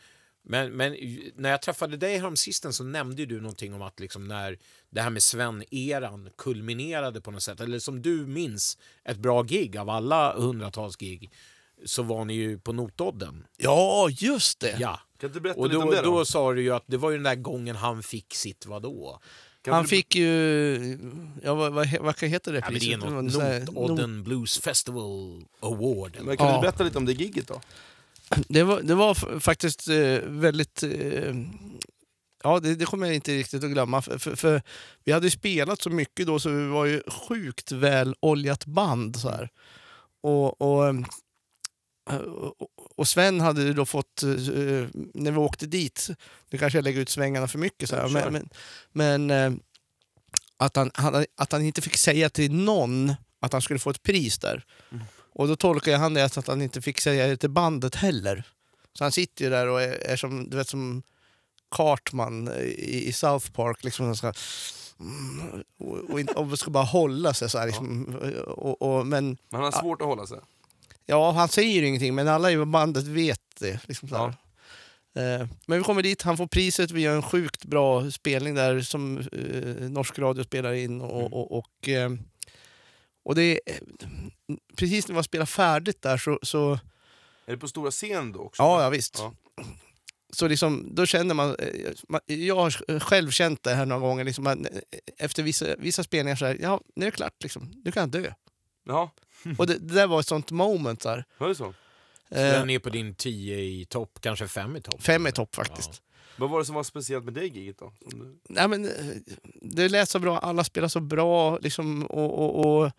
[0.42, 0.96] men, men
[1.36, 4.58] när jag träffade dig häromsisten så nämnde ju du någonting om att liksom när
[4.90, 9.76] det här med Sven-eran kulminerade på något sätt, eller som du minns, ett bra gig
[9.76, 11.30] av alla hundratals gig,
[11.84, 13.44] så var ni ju på Notodden.
[13.56, 14.76] ja, just det!
[14.80, 15.00] Ja.
[15.20, 16.10] Kan du berätta Och lite då, om det då?
[16.18, 19.20] då sa du ju att det var ju den där gången han fick sitt vadå?
[19.64, 20.98] Kan Han du- fick ju...
[21.42, 23.12] Ja, vad, vad, vad heter det Ja, men det är priset?
[23.12, 26.16] något här, Notodden Blues Festival Award.
[26.22, 26.54] Men kan Ja.
[26.54, 27.60] du berätta lite om det gigget då?
[28.48, 30.82] Det var, det var faktiskt eh, väldigt...
[30.82, 31.34] Eh,
[32.42, 34.02] ja, det, det kommer jag inte riktigt att glömma.
[34.02, 34.62] För, för, för
[35.04, 39.16] vi hade ju spelat så mycket då så vi var ju sjukt väl oljat band.
[39.16, 39.48] Så här.
[40.22, 40.94] Och, och,
[42.96, 44.28] och, Sven hade då fått, eh,
[45.14, 46.08] när vi åkte dit,
[46.50, 48.30] nu kanske jag lägger ut svängarna för mycket, så här, kör.
[48.30, 48.48] men,
[48.92, 49.60] men, eh,
[50.56, 50.90] att, han,
[51.36, 54.64] att han inte fick säga till någon att han skulle få ett pris där.
[55.32, 58.44] Och då tolkar jag han det att han inte fick säga det till bandet heller.
[58.92, 61.02] Så han sitter ju där och är, är som, du vet, som
[61.70, 63.84] Cartman i, i South Park.
[63.84, 64.32] Liksom, ska,
[65.00, 67.66] mm, och, och, och ska bara hålla sig så här.
[67.66, 70.38] Liksom, och, och, men Men han har svårt att hålla sig.
[71.08, 73.80] Ja, han säger ju ingenting, men alla i bandet vet det.
[73.88, 74.26] Liksom så här.
[75.14, 78.80] Eh, Men vi kommer dit, han får priset, vi gör en sjukt bra spelning där
[78.80, 81.00] som eh, Norsk Radio spelar in.
[81.00, 81.32] Och, Mm.
[81.32, 82.10] och, och, eh,
[83.24, 83.60] och det är,
[84.76, 86.72] precis när vi har spelat färdigt där så, så
[87.46, 88.62] Är det på stora scen då också?
[88.62, 89.18] Ja, ja visst.
[89.18, 89.34] Ja.
[90.32, 92.34] Så liksom, då känner man, eh.
[92.34, 94.24] Jag har själv känt det här några gånger.
[94.24, 94.66] Liksom, man,
[95.18, 97.42] efter vissa, vissa spelningar så här, ja, nu är det klart.
[97.42, 98.32] Liksom, nu kan jag dö.
[98.88, 99.10] Ja,
[99.58, 101.02] Och det, det där var ett sånt moment.
[101.02, 101.24] Så här.
[101.38, 101.66] var det så?
[101.66, 101.72] Eh,
[102.30, 105.02] Den är på din 10 i topp, kanske 5 i topp.
[105.02, 106.02] fem i topp faktiskt.
[106.36, 107.92] Vad var det som var speciellt med det giget då?
[108.48, 109.16] Nej, men, eh,
[109.62, 111.58] det lät så bra, alla spelade så bra.
[111.58, 112.90] Liksom, och, och, och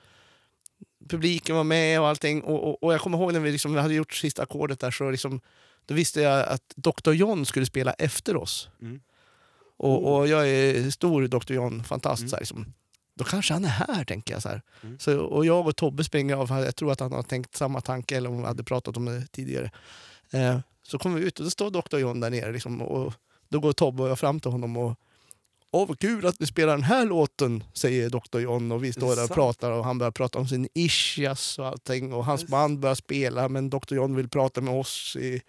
[1.09, 2.41] publiken var med och allting.
[2.41, 5.09] Och, och, och jag kommer ihåg när vi liksom hade gjort sista ackordet där så
[5.11, 5.41] liksom,
[5.85, 7.11] då visste jag att Dr.
[7.11, 8.69] John skulle spela efter oss.
[8.81, 8.99] Mm.
[9.77, 11.53] Och, och jag är stor Dr.
[11.53, 12.19] John-fantast.
[12.21, 12.29] Mm.
[12.29, 12.73] Så här, liksom.
[13.19, 14.41] Då kanske han är här, tänker jag.
[14.41, 14.61] Så här.
[14.81, 14.99] Mm.
[14.99, 16.49] Så, och jag och Tobbe springer av.
[16.49, 19.27] Jag tror att han har tänkt samma tanke, eller om vi hade pratat om det
[19.31, 19.71] tidigare.
[20.31, 21.97] Eh, så kommer vi ut och då står Dr.
[21.97, 22.51] John där nere.
[22.51, 23.13] Liksom, och
[23.49, 24.99] då går Tobbe och jag fram till honom och
[25.71, 28.39] Åh vad kul att ni spelar den här låten, säger Dr.
[28.39, 28.71] John.
[28.71, 32.13] Och vi står där och pratar och han börjar prata om sin ischias och allting.
[32.13, 33.95] Och hans band börjar spela men Dr.
[33.95, 35.41] John vill prata med oss i,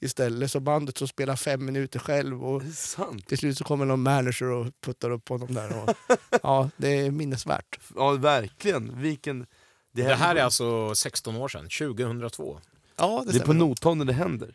[0.00, 0.50] istället.
[0.50, 2.44] Så bandet så spelar fem minuter själv.
[2.44, 3.26] Och Är det sant?
[3.26, 5.82] till slut så kommer någon manager och puttar upp honom där.
[5.82, 5.96] Och,
[6.42, 7.78] ja, det är minnesvärt.
[7.96, 9.00] Ja, verkligen.
[9.00, 9.46] Vilken...
[9.92, 12.60] Det här är alltså 16 år sedan, 2002.
[12.96, 13.60] Ja, det, Det är på stämmer.
[13.60, 14.54] Notodden det händer.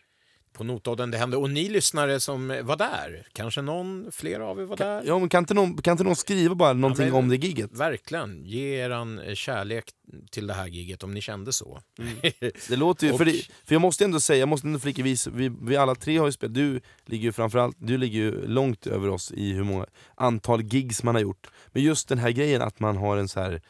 [0.62, 1.38] På Notodden det hände.
[1.38, 5.04] Och ni lyssnare som var där, kanske någon, flera av er var där?
[5.06, 7.72] Ja, men kan inte någon, kan inte någon skriva bara någonting men- om det giget?
[7.74, 8.46] Verkligen.
[8.46, 9.84] Ge eran kärlek
[10.32, 11.80] till det här giget om ni kände så.
[12.70, 13.32] Det låter ju, Och- för, det,
[13.66, 16.26] för jag måste ändå säga, jag måste ändå flika vis, vi, vi alla tre har
[16.26, 19.86] ju spelat, du ligger ju framförallt, du ligger ju långt över oss i hur många
[20.16, 21.48] antal gigs man har gjort.
[21.68, 23.62] Men just den här grejen att man har en så här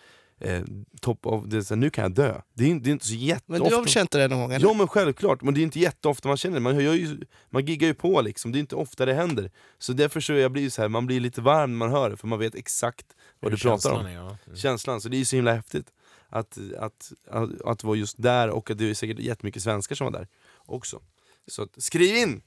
[0.42, 0.64] eh,
[1.02, 2.42] top of, det, är så här, nu kan jag dö.
[2.54, 3.52] Det är, inte- det är inte så jätteofta.
[3.64, 4.54] Men du har väl känt det någon gång?
[4.54, 4.68] eller?
[4.68, 6.60] Ja men självklart, men det är inte jätteofta man känner det.
[6.62, 7.20] Man, ju,
[7.50, 9.52] man giggar ju på liksom, det är inte ofta det händer.
[9.80, 12.18] Så därför så jag blir så här, man blir lite varm när man hör det,
[12.18, 13.06] för man vet exakt
[13.40, 13.96] vad Hur du pratar om.
[13.98, 14.38] känslan är, ja.
[14.46, 14.58] Mm.
[14.58, 15.88] Känslan, så det är så himla häftigt.
[16.30, 20.06] Att, att, att, att vara just där, och att det är säkert jättemycket svenskar som
[20.06, 20.28] var där
[20.66, 21.02] också.
[21.48, 22.42] Så att, skriv in!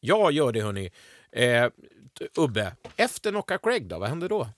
[0.00, 0.90] Jag gör det hörni.
[1.32, 1.66] Eh,
[2.36, 4.48] Ubbe, efter Knocka Craig då, vad hände då?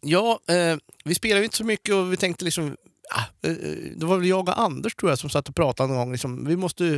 [0.00, 2.76] Ja, eh, vi spelade ju inte så mycket och vi tänkte liksom...
[3.10, 3.54] Ah, eh,
[3.96, 6.12] det var väl jag och Anders tror jag som satt och pratade någon gång.
[6.12, 6.96] Liksom, vi måste ju,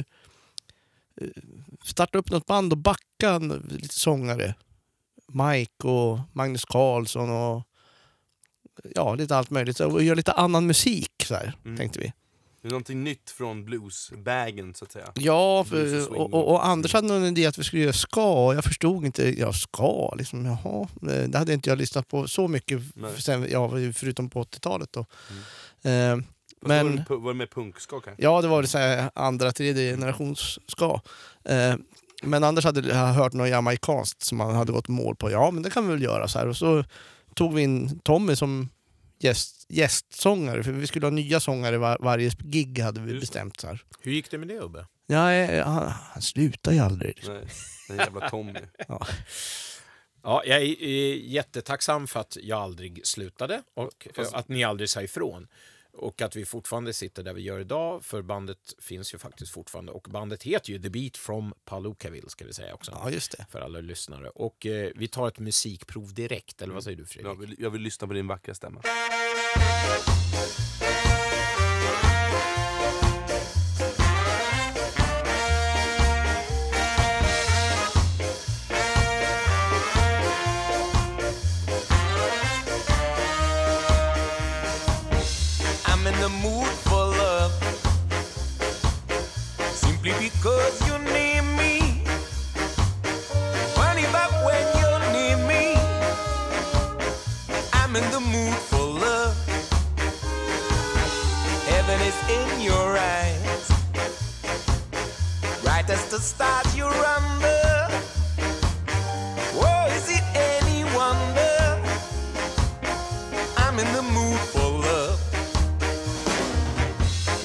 [1.21, 1.29] eh,
[1.85, 4.55] starta upp något band och backa lite sångare.
[5.33, 7.63] Mike och Magnus Carlsson och
[8.95, 9.81] ja, lite allt möjligt.
[9.81, 11.77] Och göra lite annan musik så här, Mm.
[11.77, 12.13] tänkte vi.
[12.63, 15.13] Det är någonting nytt från bluesbagen så att säga.
[15.15, 18.55] Ja, Blues och och, och, och Anders hade någon idé att vi skulle göra ska
[18.55, 19.41] jag förstod inte.
[19.41, 20.15] Ja, ska?
[20.19, 20.89] Liksom, jaha.
[21.13, 22.81] Eh, Det hade inte jag lyssnat på så mycket
[23.19, 24.89] sen, ja, förutom på 80-talet.
[24.93, 25.01] Då.
[25.01, 26.17] Eh,
[26.63, 26.97] Men...
[26.97, 28.23] Var, det, var det med punkska kanske?
[28.23, 31.01] ja, det var det så här andra, tredje generations ska.
[31.45, 31.75] Eh,
[32.23, 35.31] men Anders hade hört något jamaikanskt som han hade gått mål på.
[35.31, 36.29] Ja, men det kan vi väl göra.
[36.29, 36.47] så här.
[36.49, 36.85] Och så
[37.35, 38.69] tog vi in Tommy som
[39.21, 43.61] gäst, gästsångare, för vi skulle ha nya sångare var, varje gig hade vi Just bestämt.
[43.61, 43.85] Så här.
[44.01, 44.87] Hur gick det med det Ubbe?
[45.07, 47.17] Ja, eh, han, han slutar ju aldrig.
[47.17, 47.35] liksom.
[47.35, 47.47] Nej,
[47.89, 48.61] den jävla Tommy.
[50.23, 55.03] Ja, jag är, är jättetacksam för att jag aldrig slutade och att ni aldrig sa
[55.03, 55.49] ifrån.
[56.01, 59.93] Och att vi fortfarande sitter där vi gör idag, för bandet finns ju faktiskt fortfarande.
[59.93, 62.93] Och bandet heter ju The Beat from Palookaville, ska vi säga också.
[62.95, 63.47] Ja, just det.
[63.51, 64.29] För alla lyssnare.
[64.29, 67.33] Och eh, vi tar ett musikprov direkt, eller vad säger du Fredrik?
[67.33, 68.83] Jag vill, jag vill lyssna på din vackra stämma.
[102.35, 103.67] In your eyes.
[105.63, 107.63] Bright as the stars you're under.
[109.63, 111.59] Oh, is it any wonder?
[113.57, 115.19] I'm in the mood for love.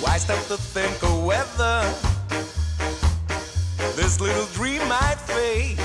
[0.03, 1.77] Why stop to think of whether
[3.95, 5.84] this little dream might fade?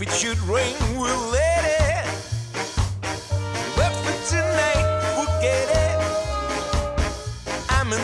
[0.00, 2.06] If it should rain, we'll let it.
[3.76, 5.98] But for tonight, forget it.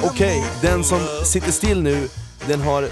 [0.05, 2.09] Okej, mood den som sitter still nu,
[2.47, 2.83] den har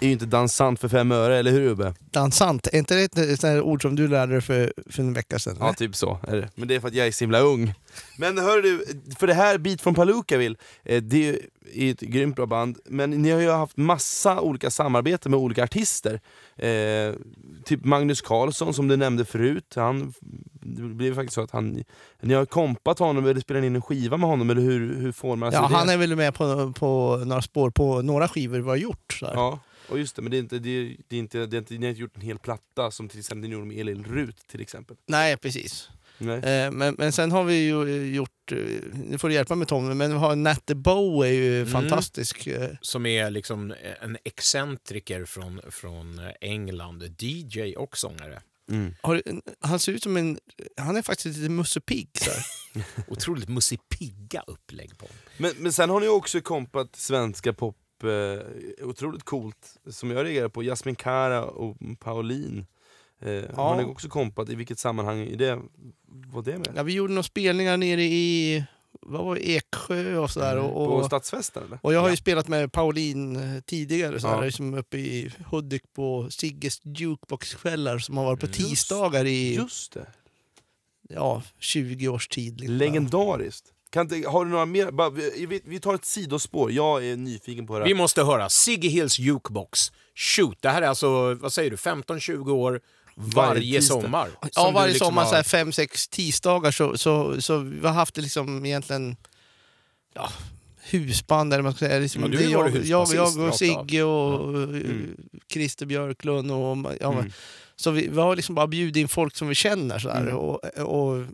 [0.00, 1.94] är ju inte dansant för fem öre, eller hur Ubbe?
[2.10, 5.38] Dansant, är inte det ett, sånt ord som du lärde dig för, för en vecka
[5.38, 5.56] sedan?
[5.60, 6.48] Ja, typ så är det.
[6.54, 7.74] Men det är för att jag är så himla ung.
[8.16, 8.86] Men hör du,
[9.18, 11.38] för det här Beat från Palookaville, eh, det är
[11.74, 15.64] ju ett grymt bra band, men ni har ju haft massa olika samarbeten med olika
[15.64, 16.20] artister.
[16.58, 17.14] Eh,
[17.64, 20.12] typ Magnus Carlsson som du nämnde förut, han,
[20.60, 21.84] det blev faktiskt så att han,
[22.20, 25.50] ni har kompat honom eller spelat in en skiva med honom, eller hur, hur formar
[25.50, 25.74] sig ja, det?
[25.74, 29.12] han är väl med på, på några spår på några skivor vi har gjort.
[29.20, 29.34] Så här.
[29.34, 31.58] Ja, och just det, men det är inte, det är, det är inte, det är
[31.58, 34.04] inte, ni har inte gjort en hel platta som till exempel ni gjorde med Elin
[34.04, 34.96] Rut till exempel.
[35.06, 35.90] Nej, precis.
[36.20, 38.58] Eh, men, men sen har vi ju eh, gjort, eh,
[39.04, 41.72] nu får du hjälpa mig Tommy, men vi har Natte Bow är ju Mm.
[41.72, 42.48] fantastisk.
[42.80, 48.42] Som är liksom en excentriker från, från England, DJ och sångare.
[48.70, 48.94] Mm.
[49.00, 49.22] Har,
[49.60, 50.38] han ser ut som en,
[50.76, 52.10] han är faktiskt lite Musse Pigg.
[53.08, 55.06] Otroligt mussipigga upplägg på.
[55.36, 60.48] Men, men sen har ni också kompat svenska pop, eh, otroligt coolt, som jag reagerar
[60.48, 62.66] på, Jasmin Kara och Pauline.
[63.20, 65.58] Eh, Har ni också kompat, i vilket sammanhang är det,
[66.06, 66.68] var det med?
[66.76, 68.64] Ja, vi gjorde några spelningar nere i
[69.00, 70.52] vad var det, Eksjö och sådär.
[70.52, 71.78] Mm, Och, På och, stadsfesten eller?
[71.82, 72.16] och jag har ju Ja.
[72.16, 74.40] spelat med Pauline eh, tidigare, så här, Ja.
[74.44, 78.46] liksom uppe i Hudik på Sigges jukeboxkvällar som har varit på.
[78.46, 80.06] Just- tisdagar i Just det.
[81.08, 82.60] ja, 20 års tid.
[82.60, 82.76] Liksom.
[82.76, 83.66] Legendariskt.
[83.90, 84.90] Kan har du några mer?
[84.90, 87.88] Bara, vi, vi- tar ett sidospår, jag är nyfiken på det här.
[87.88, 89.92] Vi måste höra Siggy Hills Jukebox.
[90.14, 92.80] Shoot, det här är alltså, vad säger du, 15-20 år
[93.18, 94.28] varje, Varje sommar.
[94.54, 97.94] Ja, varje liksom sommar har- så här fem, sex tisdagar så, så, så vi har
[97.94, 99.16] haft det liksom egentligen
[100.14, 100.30] ja,
[100.90, 101.98] husband eller man ska säga.
[101.98, 103.54] Liksom, Ja, det jag, jag, jag och.
[103.54, 105.16] Sigge och Mm.
[105.52, 107.32] Christer Björklund och ja, Mm.
[107.76, 110.36] Så vi, vi har liksom bara bjudit in folk som vi känner så här, Mm.
[110.36, 111.24] och, och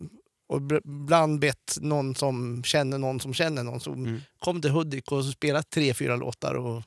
[0.46, 4.20] och ibland bett någon som känner någon som känner någon som Mm.
[4.38, 6.54] kom till Hudik och spelat tre, fyra låtar.
[6.54, 6.82] Och,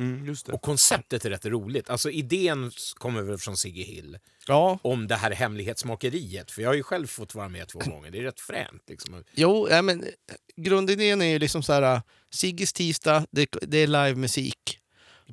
[0.00, 0.52] Mm, just det.
[0.52, 1.90] Och konceptet är rätt roligt.
[1.90, 6.50] Alltså idén kommer väl från Sigge Hill ja, om det här hemlighetsmakeriet.
[6.50, 8.10] För jag har ju själv fått vara med två gånger.
[8.10, 8.82] Det är rätt fränt.
[8.88, 9.24] Liksom.
[9.34, 10.08] jo, ja, men, eh,
[10.56, 14.78] grundidén är ju liksom så här, Sigges tisdag, det, det är livemusik.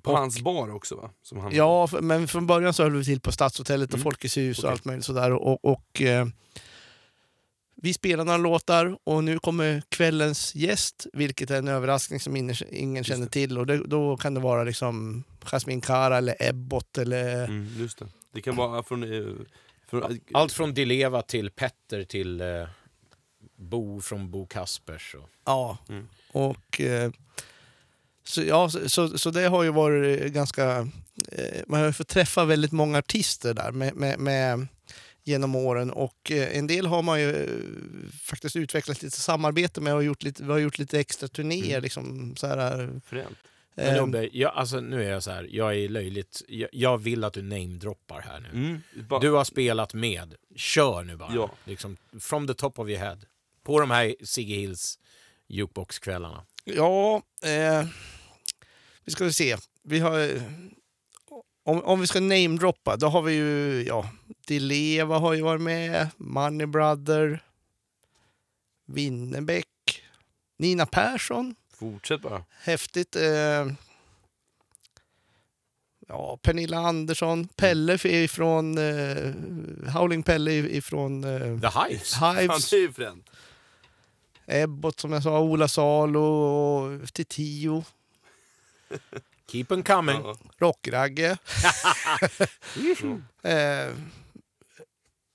[0.03, 1.09] På och- hans bar också va?
[1.23, 1.55] Som han...
[1.55, 4.03] Ja, men från början så höll vi till på Stadshotellet och Mm.
[4.03, 5.31] Folkets hus och allt möjligt sådär.
[5.33, 6.27] Och, och, eh,
[7.81, 12.55] vi spelar några låtar och nu kommer kvällens gäst, vilket är en överraskning som ingen,
[12.71, 13.57] ingen känner till.
[13.57, 17.43] Och det, då kan det vara liksom Jasmine Kara eller Ebbot eller...
[17.43, 18.07] Mm, just det.
[18.33, 19.03] Det kan vara från...
[19.03, 19.33] eh,
[19.89, 22.67] från Allt från Dileva till Petter till eh,
[23.55, 25.15] Bo från Bo Kaspers.
[25.15, 25.29] Och...
[25.45, 25.77] Ja.
[25.89, 26.07] Mm.
[26.31, 27.11] Och, eh,
[28.23, 30.77] så, ja, så, så, så det har ju varit ganska...
[31.31, 34.67] Eh, man har ju fått träffa väldigt många artister där med, med, med,
[35.27, 39.95] genom åren och eh, en del har man ju eh, faktiskt utvecklat lite samarbete med
[39.95, 41.69] och gjort lite, vi har gjort lite extra turnéer.
[41.69, 41.83] Mm.
[41.83, 43.37] Liksom, så här, Fränt.
[43.75, 46.41] Men eh, Ubbe, jag, alltså, nu är jag så här, jag är löjligt...
[46.47, 48.49] Jag, jag vill att du namedroppar här nu.
[48.49, 48.81] Mm.
[49.09, 50.35] Bara, Du har spelat med.
[50.55, 51.35] Kör nu bara.
[51.35, 51.51] Ja.
[51.65, 53.17] Liksom, from the top of your head.
[53.63, 54.99] På de här Sigge Hills
[55.47, 56.43] jukebox-kvällarna.
[56.63, 57.87] Ja, eh,
[59.05, 59.57] vi ska se.
[59.83, 60.41] Vi har, eh,
[61.67, 64.09] om, om vi ska namedroppa, då har vi ju, ja,
[64.47, 67.43] Dileva har ju varit med, Money Brother,
[68.85, 70.03] Winnerbäck,
[70.57, 72.43] Nina Persson, Fortsätt bara.
[72.59, 73.15] häftigt.
[73.15, 73.67] Eh,
[76.07, 79.33] ja, Pernilla Andersson, Pelle ifrån, eh,
[79.93, 82.13] Howling Pelle ifrån eh, The Hives.
[82.13, 82.69] Fan, Hives.
[82.69, 83.29] det är ju fränt.
[84.45, 87.83] Ebbot som jag sa, Ola Salo och Titio,
[89.51, 90.21] Keep 'em coming.
[90.57, 91.37] Rockragge.
[93.43, 93.93] eh,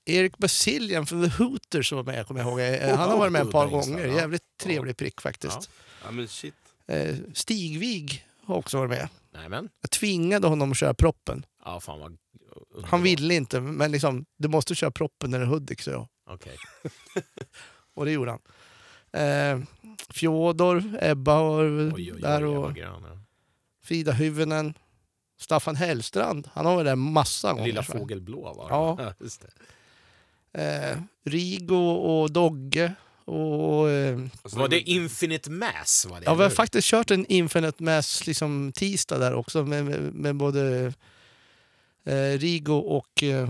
[0.05, 2.59] Erik Basilian från The Hooters som var med, kommer jag ihåg.
[2.59, 4.05] Eh, Han har varit med ett par gånger.
[4.07, 4.13] ja.
[4.15, 5.69] Jävligt trevlig prick faktiskt.
[6.05, 6.53] ja men shit.
[6.87, 9.09] Eh, Stigvig har också varit med.
[9.33, 9.69] Nämen.
[9.81, 11.45] Jag tvingade honom att köra proppen.
[11.65, 12.17] Ja, fan vad.
[12.85, 16.07] Han ville inte, men liksom, du måste köra proppen när det är Hudik, så jag.
[16.29, 16.57] Okej.
[17.95, 18.41] Och det gjorde han.
[19.21, 19.59] Eh,
[20.09, 23.03] Fjodor, Ebba var Oj, oj, oj, där och var grön.
[23.03, 23.17] ja.
[23.83, 24.73] Frida Hyvönen.
[25.39, 27.65] Staffan Hellstrand, han har varit där massa gånger.
[27.65, 28.95] Lilla fågelblå var Ja.
[29.19, 29.23] det.
[29.23, 29.49] Just det.
[30.91, 32.93] Eh, Rigo och Dogge.
[33.25, 36.05] Och, eh, Alltså, Var det Infinite Mass?
[36.09, 39.85] Var det, ja, vi har faktiskt kört en Infinite Mass liksom, tisdag där också med,
[39.85, 40.93] med, med både
[42.05, 43.23] eh, Rigo och...
[43.23, 43.49] Eh,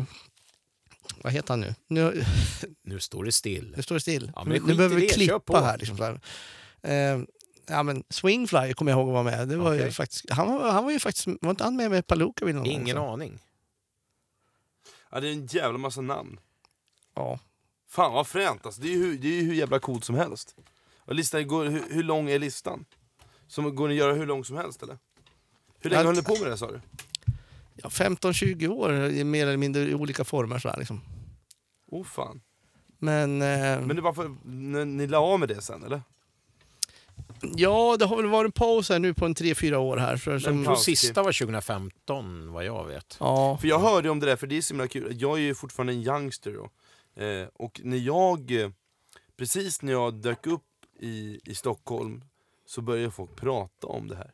[1.24, 1.76] vad heter han nu?
[1.88, 2.24] Nu,
[2.84, 3.74] Nu står det still.
[3.78, 4.32] nu står det still.
[4.36, 5.78] Ja, nu behöver vi klippa här.
[5.78, 6.20] Liksom, så här.
[7.14, 7.22] Eh,
[7.68, 9.48] ja, men Swingfly kommer jag ihåg att vara med.
[9.48, 9.91] Det var ju Okej.
[9.91, 11.27] faktiskt, han, var, han var ju faktiskt...
[11.41, 13.11] Var inte han med med Paluka vid någon gång Ingen också?
[13.11, 13.40] aning.
[15.11, 16.40] Ja, det är en jävla massa namn.
[17.15, 17.40] Ja.
[17.90, 18.81] Fan vad fränt alltså.
[18.81, 20.56] Det är ju hur, det är ju hur jävla coolt som helst.
[20.98, 22.85] Och listan går, hur, hur lång är listan?
[23.48, 24.98] Som går ni att göra hur lång som helst eller?
[25.80, 26.81] Hur länge höll ni på med det sa du?
[27.76, 30.60] Ja, 15-20 år i mer eller mindre i olika former.
[30.60, 31.02] Så här, liksom.
[31.88, 32.41] Oh fan.
[32.98, 36.02] Men, eh, Men det var för, ni, ni la av med det sen eller?
[37.56, 40.18] Ja, det har väl varit en paus här nu på en 3-4 år här.
[40.18, 40.84] För, Men som, paus.
[40.84, 43.18] sista var 2015, vad jag vet.
[43.20, 45.15] ja, För jag hörde om det där, för det är så himla kul.
[45.20, 46.70] Jag är ju fortfarande en youngster då.
[47.24, 48.70] Eh, och när jag, eh,
[49.38, 50.61] precis när jag dök upp
[50.99, 52.24] i, i Stockholm
[52.65, 54.32] så började folk prata om det här.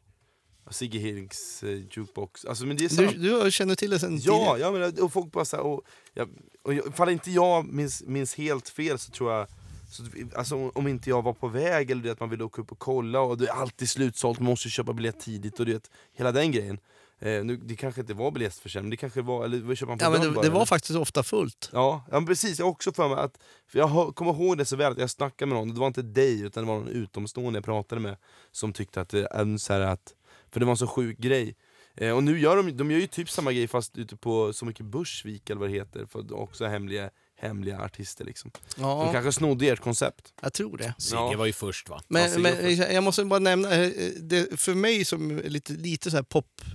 [0.71, 2.45] Sigge Hirks eh, jukebox.
[2.45, 3.21] Alltså men det är du, sant.
[3.45, 5.81] du känner till det sen Ja, ja men, och folk bara så här, och,
[6.13, 6.29] jag,
[6.63, 9.47] och jag, ifall inte jag minns, minns helt fel så tror jag
[9.89, 10.03] så,
[10.35, 12.79] alltså, om- inte jag var på väg eller det att man ville åka upp och
[12.79, 16.51] kolla och det är alltid slutsålt, man måste köpa biljett tidigt och det, hela den
[16.51, 16.79] grejen.
[17.21, 20.21] Eh, nu, det kanske inte var biljettförsäljning, det kanske var, eller man på Ja, men
[20.21, 20.65] det, bara, det var eller?
[20.65, 21.69] faktiskt ofta fullt.
[21.73, 23.37] Ja, ja precis, jag har också för mig att,
[23.67, 25.87] för jag hör- kommer ihåg det så väl att jag snackade med någon, det var
[25.87, 28.17] inte dig utan det var någon utomstående jag pratade med
[28.51, 30.13] Som tyckte att en så här att,
[30.51, 31.55] för det var en så sjuk grej
[31.95, 34.65] eh, Och nu gör de, de gör ju typ samma grej fast ute på Så
[34.65, 37.09] mycket Bursvik eller vad det heter, för också hemliga,
[37.41, 40.93] hemliga artister liksom De Ja, kanske snodde ert koncept jag tror det.
[40.97, 41.37] Sigge Ja.
[41.37, 42.01] var ju först va?
[42.07, 42.91] Men, Sigge men först.
[42.93, 43.91] jag måste bara nämna, eh,
[44.21, 46.25] det, för mig som är lite, lite så här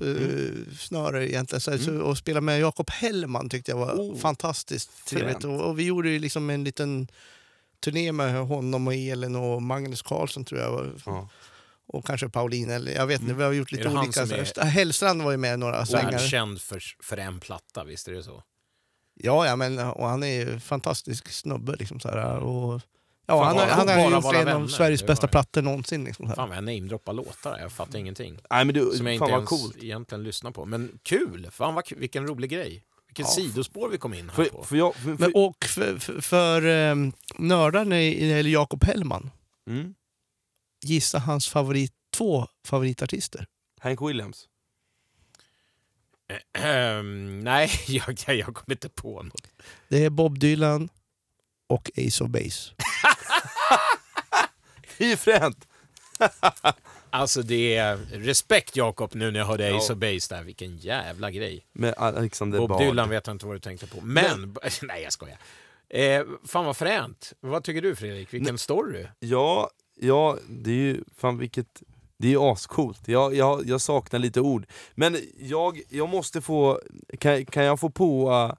[0.00, 0.66] Mm.
[0.68, 5.44] pop-snöre egentligen, så, så, att spela med Jakob Hellman tyckte jag var Oh, fantastiskt trevligt.
[5.44, 7.08] Och, och vi gjorde ju liksom en liten
[7.84, 10.72] turné med honom och Elin och Magnus Karlsson tror jag.
[10.72, 11.28] var- Ja.
[11.86, 14.20] Och kanske Pauline, eller jag vet inte, vi har gjort lite olika.
[14.22, 16.10] är- Hellstrand var ju med några svängar.
[16.10, 18.42] Världskänd för, för en platta, visst är det så?
[19.14, 21.76] Ja, ja, men och han är ju fantastisk snubbe.
[21.78, 22.80] Liksom, så här, och,
[23.26, 25.62] ja, Fan, han, har- bara- han har bara gjort en av Sveriges det bästa plattor
[25.62, 26.04] någonsin.
[26.04, 26.34] Liksom, så.
[26.34, 28.38] Fan vad jag namedroppar låtar, jag fattar ingenting.
[28.50, 30.64] Nej men du, Som jag fan inte ens coolt egentligen lyssnar på.
[30.64, 31.48] Men kul!
[31.50, 32.84] Fan vad vilken rolig grej.
[33.06, 34.62] Vilket sidospår vi kom in här För, på.
[34.64, 39.30] för jag, för, för, Men, och för, för, för um, nördarna gäller Jakob Hellman,
[39.70, 39.94] mm,
[40.84, 43.46] gissa hans favorit, två favoritartister.
[43.80, 44.44] Hank Williams.
[46.58, 49.46] Ehm, nej, jag, jag, jag kommer inte på något.
[49.88, 50.88] Det är Bob Dylan
[51.68, 52.72] och Ace of Base.
[54.98, 55.68] Det är ju fränt!
[57.10, 59.76] Alltså det är respekt Jakob nu när jag hörde Ja.
[59.78, 60.42] Ace of Base där.
[60.42, 61.66] Vilken jävla grej.
[61.72, 62.80] Med Alexander Bob Bard.
[62.80, 64.00] Dylan vet jag inte vad du tänkte på.
[64.00, 65.38] Men, nej jag skojar.
[65.88, 67.32] Eh, fan vad fränt.
[67.40, 68.34] Vad tycker du Fredrik?
[68.34, 69.06] Vilken story.
[69.18, 69.70] Ja,
[70.00, 71.82] ja, det är ju fan vilket...
[72.18, 73.08] Det är ju ascoolt.
[73.08, 74.66] Jag, jag, jag saknar lite ord.
[74.94, 76.80] Men jag, jag måste få...
[77.18, 78.52] Kan, kan jag få på uh,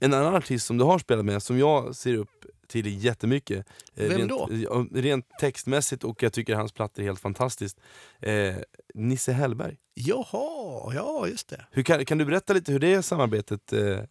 [0.00, 2.30] en annan artist som du har spelat med, som jag ser upp
[2.68, 3.66] till jättemycket.
[3.94, 4.48] Eh, Vem rent, då?
[4.50, 7.80] ja, Rent textmässigt och jag tycker hans plattor är helt fantastiskt.
[8.20, 8.54] Eh,
[8.94, 9.76] Nisse Hellberg.
[9.94, 11.66] Jaha, ja just det.
[11.70, 14.04] Hur kan, kan du berätta lite hur det samarbetet, eh, eh,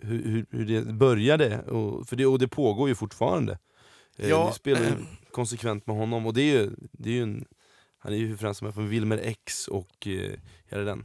[0.00, 1.62] hur, hur, hur det började?
[1.62, 3.58] Och, för det, och det pågår ju fortfarande.
[4.16, 4.94] Eh, Ja, ni spelar ju eh.
[5.30, 7.44] konsekvent med honom och det är ju, det är ju en,
[8.02, 10.32] han är ju främst som är från Wilmer X och eh,
[10.70, 11.04] hela den.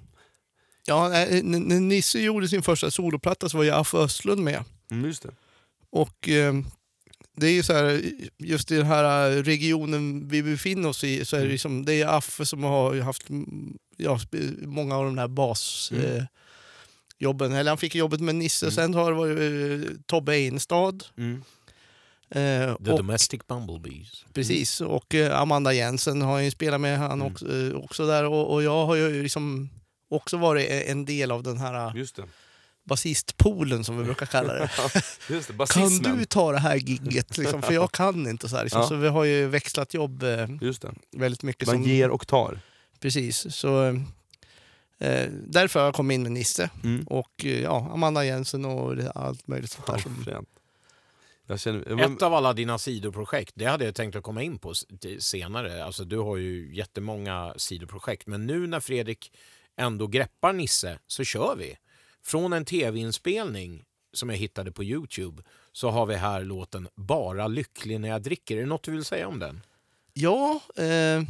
[0.88, 4.64] Ja, när när- när Nisse gjorde sin första soloplatta så var ju Affe Östlund med.
[4.92, 5.36] Mm, just det.
[5.90, 6.54] Och eh,
[7.38, 8.02] det är ju så här,
[8.38, 12.08] just i den här regionen vi befinner oss i, så är det, liksom, det är
[12.18, 14.20] Affe som har haft mm, ja,
[14.62, 15.92] många av de här bas...
[15.94, 16.06] Mm.
[16.06, 16.24] Eh,
[17.18, 17.52] jobben.
[17.54, 19.40] Eller han fick jobbet med Nisse, sen har det varit
[19.90, 20.94] eh, Tobbe Einstad.
[21.18, 21.44] Mm.
[22.30, 24.26] Eh, The och, Domestic Bumblebees.
[24.34, 27.34] precis, och eh, Amanda Jensen har ju spelat med han Mm.
[27.34, 28.24] också, eh, också där.
[28.26, 29.70] Och, och jag har ju liksom
[30.10, 32.24] också varit en del av den här Just det.
[32.84, 34.70] basistpoolen som vi brukar kalla det.
[35.30, 35.66] Just det.
[35.74, 37.38] kan du ta det här gigget?
[37.38, 38.50] Liksom, för jag kan inte.
[38.50, 38.82] Så, här, liksom.
[38.82, 38.88] Ja.
[38.88, 40.94] så vi har ju växlat jobb eh, Just det.
[41.18, 41.68] väldigt mycket.
[41.68, 42.60] Man som, ger och tar.
[43.00, 43.56] Precis.
[43.56, 43.86] Så,
[45.00, 47.04] eh, därför har jag kommit in med Nisse Mm.
[47.08, 49.98] och eh, ja, Amanda Jensen och allt möjligt sånt där.
[49.98, 50.26] Som,
[51.58, 54.74] känner, Ett av alla dina sidoprojekt, det hade jag tänkt att komma in på
[55.20, 55.86] senare.
[55.86, 59.32] Alltså, du har ju jättemånga sidoprojekt, men nu när Fredrik
[59.78, 61.78] ändå greppar Nisse så kör vi.
[62.24, 68.00] Från en tv-inspelning som jag hittade på Youtube så har vi här låten Bara lycklig
[68.00, 68.58] när jag dricker.
[68.58, 69.62] Är det något du vill säga om den?
[70.16, 71.24] ja, eh,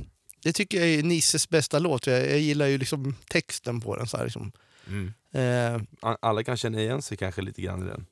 [0.44, 2.08] det tycker jag är Nisses bästa låt.
[2.08, 4.08] Jag, jag gillar ju liksom texten på den.
[4.08, 4.52] Så här, liksom.
[4.88, 5.14] Mm.
[5.32, 5.82] eh,
[6.20, 8.06] alla kan känna igen sig kanske lite grann i den.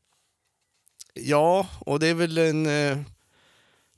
[1.14, 2.66] Ja, och det är väl en...
[2.66, 2.98] Eh,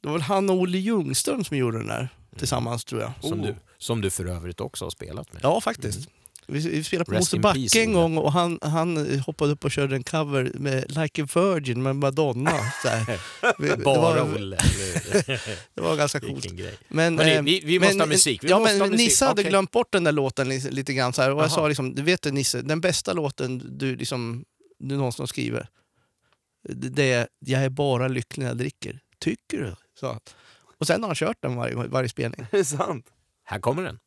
[0.02, 3.12] det var väl han och Olle Ljungström som gjorde den där tillsammans tror jag.
[3.22, 3.46] Som, Oh.
[3.46, 5.40] du, som du för övrigt också har spelat med.
[5.44, 6.10] Ja, faktiskt.
[6.48, 10.04] Vi, vi spelade på Mosebacke en gång och han, han hoppade upp och körde en
[10.04, 12.52] cover med Like a Virgin med Madonna.
[13.60, 14.58] Vi- det, Bara var, Olle.
[15.74, 16.48] det var ganska coolt.
[16.88, 18.44] Men, Hörni, eh, vi- vi måste ha musik.
[18.44, 18.98] Vi ja, men ha musik.
[19.06, 21.14] Nisse hade glömt bort den där låten lite, lite grann.
[21.14, 24.46] Så här, och jag sa liksom, du vet Nisse, den bästa låten du, liksom,
[24.80, 25.68] du någonsin skriver,
[26.70, 29.00] det är Jag är bara lycklig när jag dricker.
[29.20, 29.76] Tycker du?
[30.00, 30.20] Så.
[30.80, 32.42] Och sen har han kört den varje, varje spelning.
[32.52, 33.14] Är det sant?
[33.44, 34.00] Här kommer den.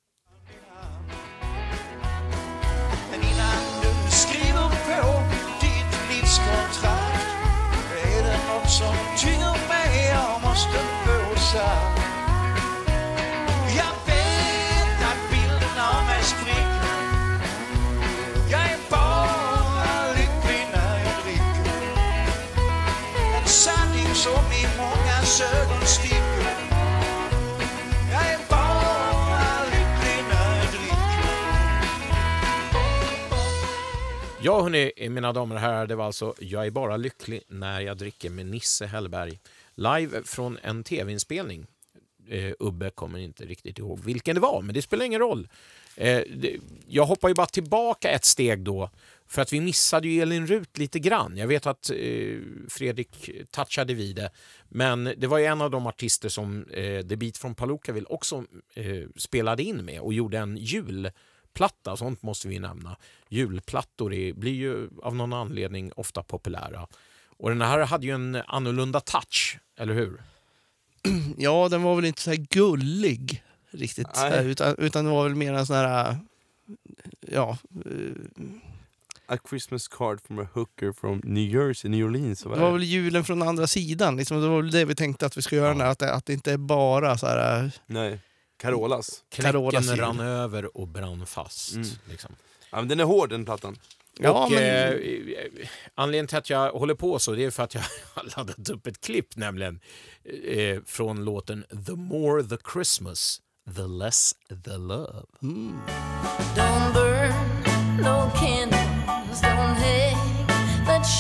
[34.49, 37.97] Ja, hörni, mina damer och herrar, det var alltså Jag är bara lycklig när jag
[37.97, 39.39] dricker med Nisse Hellberg.
[39.75, 41.67] Live från en tv-inspelning.
[42.29, 45.49] Eh, Ubbe kommer inte riktigt ihåg vilken det var, men det spelar ingen roll.
[45.97, 46.57] Eh, det,
[46.87, 48.91] jag hoppar ju bara tillbaka ett steg då,
[49.27, 51.37] för att vi missade ju Elin Rut lite grann.
[51.37, 52.39] Jag vet att eh,
[52.69, 54.31] Fredrik touchade vid det,
[54.69, 58.45] men det var ju en av de artister som eh, The Beat från Palookaville också
[58.75, 61.11] eh, spelade in med och gjorde en jul
[61.59, 62.97] julplatta, sånt måste vi nämna.
[63.29, 66.87] Julplattor är, blir ju av någon anledning ofta populära.
[67.39, 70.23] Och den här hade ju en annorlunda touch, eller hur?
[71.37, 74.09] Ja, den var väl inte så här gullig riktigt.
[74.17, 74.47] Nej.
[74.47, 76.17] utan, utan det var väl mer en sån här...
[77.21, 78.13] Ja, eh,
[79.27, 82.43] A Christmas card from a hooker from New Jersey, New Orleans.
[82.43, 84.17] det var väl julen från andra sidan.
[84.17, 85.85] Liksom, det var väl det vi tänkte att vi ska göra, Ja.
[85.87, 87.65] att, det, att det inte är bara så här...
[87.65, 88.21] eh, Nej,
[88.59, 89.23] Carolas.
[89.29, 91.75] Carolas Kläcken rann över och brann fast.
[91.75, 91.89] Mm.
[92.11, 92.35] Liksom.
[92.71, 93.77] Ja, men den är hård den plattan.
[94.21, 97.75] Ja, och, men- eh, anledningen till att jag håller på så det är för att
[97.75, 97.83] jag
[98.15, 99.81] har laddat upp ett klipp nämligen
[100.45, 103.41] eh, från låten The more the Christmas,
[103.77, 105.27] the less the love.
[105.43, 105.81] Mm.
[106.57, 107.33] Don't burn
[107.97, 110.29] no candles, don't hang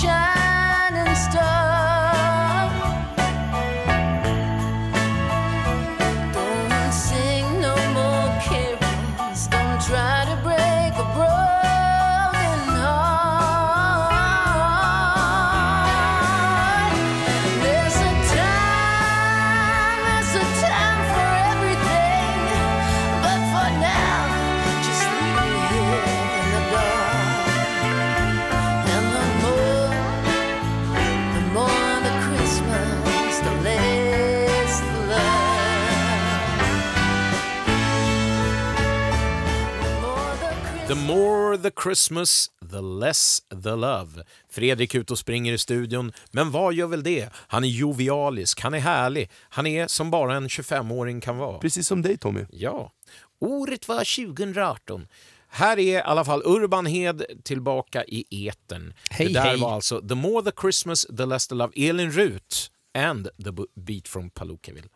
[0.00, 1.47] shining star.
[41.58, 44.24] More the Christmas, the less the love.
[44.48, 47.28] Fredrik ut och springer i studion, men vad gör väl det?
[47.34, 51.58] Han är jovialisk, han är härlig, han är som bara en 25-åring kan vara.
[51.58, 52.46] Precis som dig Tommy.
[52.50, 52.92] Ja.
[53.40, 55.06] Året var 2018.
[55.48, 58.94] Här är i alla fall Urban Hed tillbaka i etern.
[59.10, 59.60] Hej, det där hej.
[59.60, 61.72] var alltså The more the Christmas, the less the love.
[61.76, 64.88] Elin Rut and the beat from Palookaville.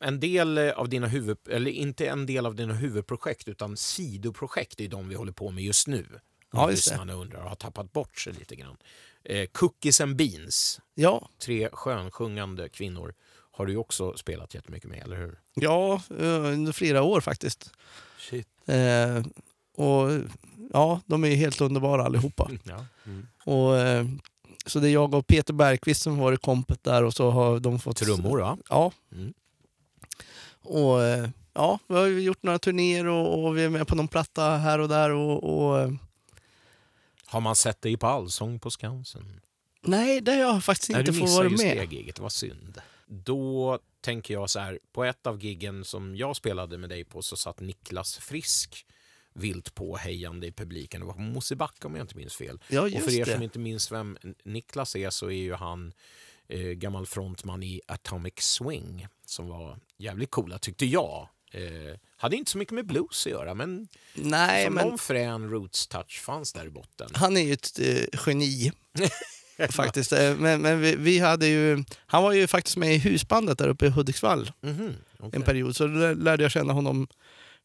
[0.00, 4.80] En del eh, av dina huvud, eller inte en del av dina huvudprojekt utan sidoprojekt
[4.80, 6.06] är de vi håller på med just nu.
[6.52, 8.76] Ja, Om lyssnarna undrar och har tappat bort sig lite grann.
[9.24, 13.14] Eh, Cookies and Beans, Ja, tre skönsjungande kvinnor,
[13.52, 15.38] har du också spelat jättemycket med, eller hur?
[15.54, 17.70] ja eh, under flera år faktiskt.
[18.18, 18.48] Shit.
[18.66, 19.22] Eh,
[19.76, 20.10] och
[20.72, 22.50] ja, de är helt underbara allihopa.
[22.64, 22.84] Ja.
[23.44, 24.06] Och, eh,
[24.66, 27.78] så det är jag och Peter Bergqvist som varit kompet där och så har de
[27.78, 27.96] fått...
[27.96, 28.58] Trummor, va?
[28.68, 28.92] Ja.
[29.12, 29.32] Mm.
[30.68, 34.08] Och eh, ja, vi har gjort några turnéer och, och vi är med på någon
[34.08, 35.44] platta här och där och...
[35.68, 35.90] och eh,
[37.26, 39.40] Har man sett dig på Allsång på Skansen?
[39.80, 41.76] nej, det har jag faktiskt Nej, inte du fått missade vara med.
[41.88, 42.80] det giget, det var synd.
[43.06, 47.22] Då tänker jag så här, på ett av giggen som jag spelade med dig på
[47.22, 48.86] så satt Niklas Frisk
[49.32, 51.00] vilt på hejande i publiken.
[51.00, 52.58] Det var på Mosebacke om jag inte minns fel.
[52.68, 53.32] Ja, och för er det.
[53.32, 55.92] som inte minns vem Niklas är så är ju han
[56.48, 61.28] eh, gammal frontman i Atomic Swing som var jävligt coola tyckte jag.
[61.52, 65.50] Eh, hade inte så mycket med blues att göra men, Nej, som men någon frän
[65.50, 67.08] roots touch fanns där i botten.
[67.14, 68.72] han är ju ett eh, geni.
[69.70, 70.12] faktiskt.
[70.12, 71.84] Eh, Men, men vi, vi hade ju...
[72.06, 75.30] Han var ju faktiskt med i husbandet där uppe i Hudiksvall Mhm, okej.
[75.32, 75.76] en period.
[75.76, 77.08] Så då lärde jag känna honom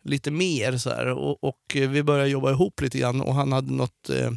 [0.03, 0.77] lite mer.
[0.77, 1.05] Så här.
[1.05, 4.31] Och, och eh, vi började jobba ihop lite grann och han hade något, eh,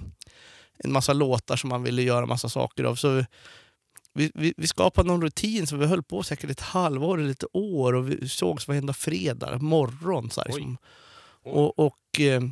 [0.78, 2.94] en massa låtar som han ville göra massa saker av.
[2.94, 3.24] Så
[4.16, 7.44] vi, vi, vi skapade någon rutin som vi höll på säkert ett halvår eller ett
[7.52, 10.30] år och vi sågs varenda fredag morgon.
[10.30, 10.76] Så här, liksom.
[11.42, 12.42] och, och, eh,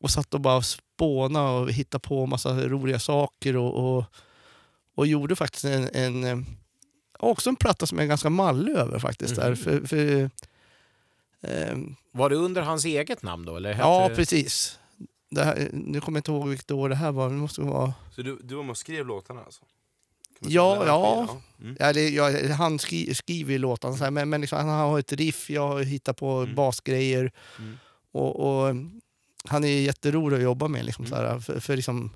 [0.00, 4.04] och satt och bara spåna och hittade på massa roliga saker och, och,
[4.94, 6.38] och gjorde faktiskt en, en eh,
[7.18, 9.36] också en platta som jag är ganska mallig över faktiskt.
[9.36, 9.56] Där, Mhm.
[9.56, 10.30] för, för,
[11.42, 13.56] ehm, Var det under hans eget namn då?
[13.56, 14.78] Eller ja, det- precis.
[15.30, 17.28] Det här, nu kommer jag inte ihåg vilket år det här var.
[17.28, 17.94] Det måste vara...
[18.14, 19.64] Så du, du var med och skrev låtarna alltså?
[20.40, 21.36] Ja, ja.
[21.60, 21.76] Mm.
[21.80, 24.98] Ja, det, ja, han skri, skriver ju låtarna, så här, men, men liksom, han har
[24.98, 26.54] ett riff, jag har hittat på Mm.
[26.54, 27.32] basgrejer.
[27.58, 27.78] Mm.
[28.12, 28.74] Och, och
[29.44, 30.84] han är jätterolig att jobba med.
[30.84, 31.26] Liksom, så Mm.
[31.26, 32.10] här, för, för liksom,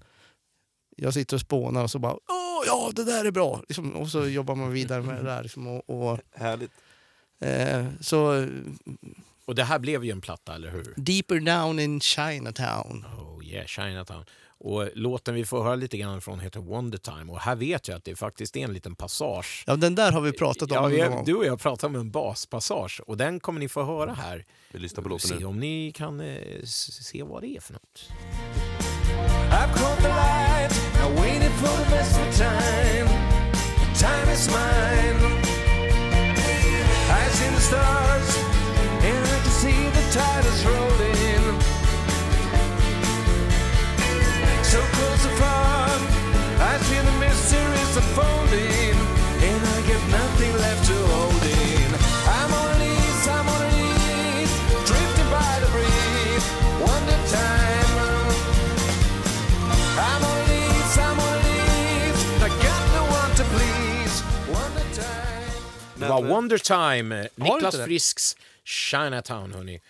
[0.96, 3.62] jag sitter och spånar och så bara Åh, ja, det där är bra!
[3.68, 5.42] Liksom, och så jobbar man vidare med det där.
[5.42, 6.70] Liksom, och, och, Härligt.
[7.40, 8.48] eh, så
[9.44, 10.94] Och det här blev ju en platta, eller hur?
[10.96, 13.04] Deeper down in Chinatown.
[13.18, 14.24] Oh yeah, Chinatown.
[14.64, 17.32] Och låten vi får höra lite grann från heter Wonder Time.
[17.32, 19.64] Och här vet jag att det faktiskt är en liten passage.
[19.66, 22.10] Ja, den där har vi pratat om Ja, vi, du och jag pratar om en
[22.10, 24.44] baspassage och den kommer ni få höra här.
[24.72, 25.44] Vi lyssnar på låten Se nu.
[25.44, 28.08] om ni kan eh, se vad det är för något.
[29.50, 33.08] I've caught the light, I waited for the best of time.
[33.98, 35.38] Time is mine.
[37.10, 38.36] I've seen the stars,
[39.04, 41.11] and I can see the tide is rolling.
[44.96, 45.88] Close to far,
[46.70, 48.96] I feel the mysteries unfolding,
[49.48, 51.90] and I get nothing left to hold in.
[52.36, 54.54] I'm on an ease, I'm on an ease,
[54.88, 56.46] drifting by the breeze.
[56.86, 57.94] Wonder time.
[60.08, 62.22] I'm on an ease, I'm on an ease.
[62.46, 64.14] I got no one to please.
[64.54, 65.52] Wonder time.
[65.96, 67.84] Det var Wonder Time, Niklas?
[67.84, 69.80] Frisks Chinatown, hörni.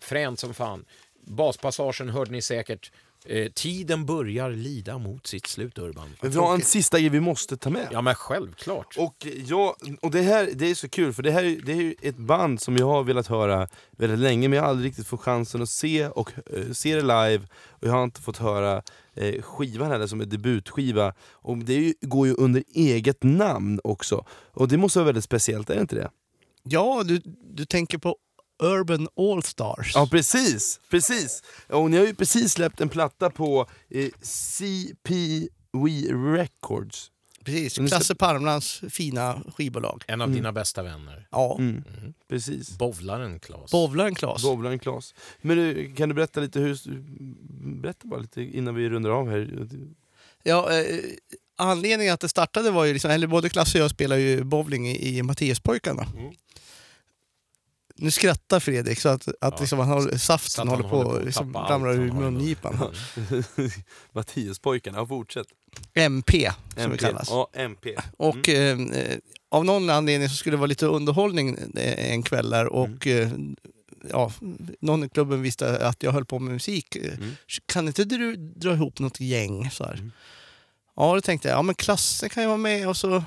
[0.00, 0.84] Fränt som fan.
[1.24, 2.90] Baspassagen hörde ni säkert.
[3.30, 6.08] Eh, tiden börjar lida mot sitt slut, Urban.
[6.22, 7.88] Men vi har en sista grej vi måste ta med.
[7.92, 8.94] Ja, men självklart.
[8.98, 11.76] Och, jag, och det här det är så kul, för det här är- det är
[11.76, 15.06] ju ett band som jag har velat höra väldigt länge, men jag har aldrig riktigt
[15.06, 18.82] fått chansen att se, och, eh, se det live, och jag har inte fått höra
[19.14, 21.14] eh, skivan heller som är debutskiva.
[21.32, 25.24] Och det är ju, går ju under eget namn också, och det måste vara väldigt
[25.24, 26.10] speciellt, är det inte det?
[26.62, 27.20] Ja, du,
[27.54, 28.16] du tänker på
[28.62, 29.92] Urban Allstars.
[29.94, 31.42] Ja precis, precis!
[31.68, 35.14] Och ni har ju precis släppt en platta på eh, CP
[35.72, 37.10] We Records.
[37.44, 40.04] Precis, Klasse Parmlands fina skivbolag.
[40.06, 41.28] En av dina bästa vänner.
[41.30, 41.82] Ja, Mm.
[42.28, 42.78] Precis.
[42.78, 43.70] Bowlaren Claes.
[43.70, 44.42] bowlaren Klas.
[44.42, 45.14] Bowlaren Klas.
[45.40, 46.78] Men du, kan du berätta lite hur...
[47.80, 49.68] Berätta bara lite innan vi rundar av här.
[50.42, 51.00] Ja, eh,
[51.56, 54.88] anledningen att det startade var ju, liksom, eller både Klasse och jag spelar ju bowling
[54.88, 56.02] i, i Mattiaspojkarna.
[56.16, 56.32] Mm.
[57.98, 59.56] Nu skrattar Fredrik så att, att Ja.
[59.60, 62.78] liksom, han håller, Så saften att han håller på att liksom, allt ur mungipan.
[64.12, 65.46] Mattiaspojkarna, ja, fortsätt.
[65.94, 66.92] MP, som MP.
[66.96, 67.28] det kallas.
[67.30, 67.94] Ja, MP.
[68.16, 69.18] Och eh, eh,
[69.50, 73.30] av någon anledning så skulle det vara lite underhållning eh, en kväll där och eh,
[74.10, 74.32] ja,
[74.80, 76.96] någon i klubben visste att jag höll på med musik.
[76.96, 77.30] Eh, Mm.
[77.66, 79.70] Kan inte du dra ihop något gäng?
[79.70, 79.94] Så här.
[79.94, 80.12] Mm.
[80.96, 83.24] Ja, då tänkte jag, ja men Klasse kan ju vara med och så